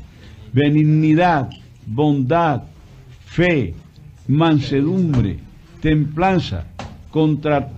benignidad, 0.53 1.51
bondad, 1.87 2.63
fe, 3.27 3.75
mansedumbre, 4.27 5.39
templanza. 5.81 6.67
Contra 7.11 7.71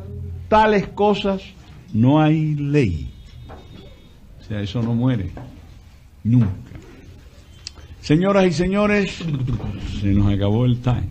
tales 0.49 0.89
cosas 0.89 1.43
no 1.93 2.21
hay 2.21 2.55
ley. 2.57 3.11
O 4.41 4.45
sea, 4.45 4.61
eso 4.61 4.83
no 4.83 4.95
muere. 4.95 5.31
Nunca. 6.25 6.51
Señoras 8.03 8.47
y 8.47 8.53
señores, 8.53 9.19
se 10.01 10.09
nos 10.09 10.33
acabó 10.33 10.65
el 10.65 10.81
time. 10.81 11.09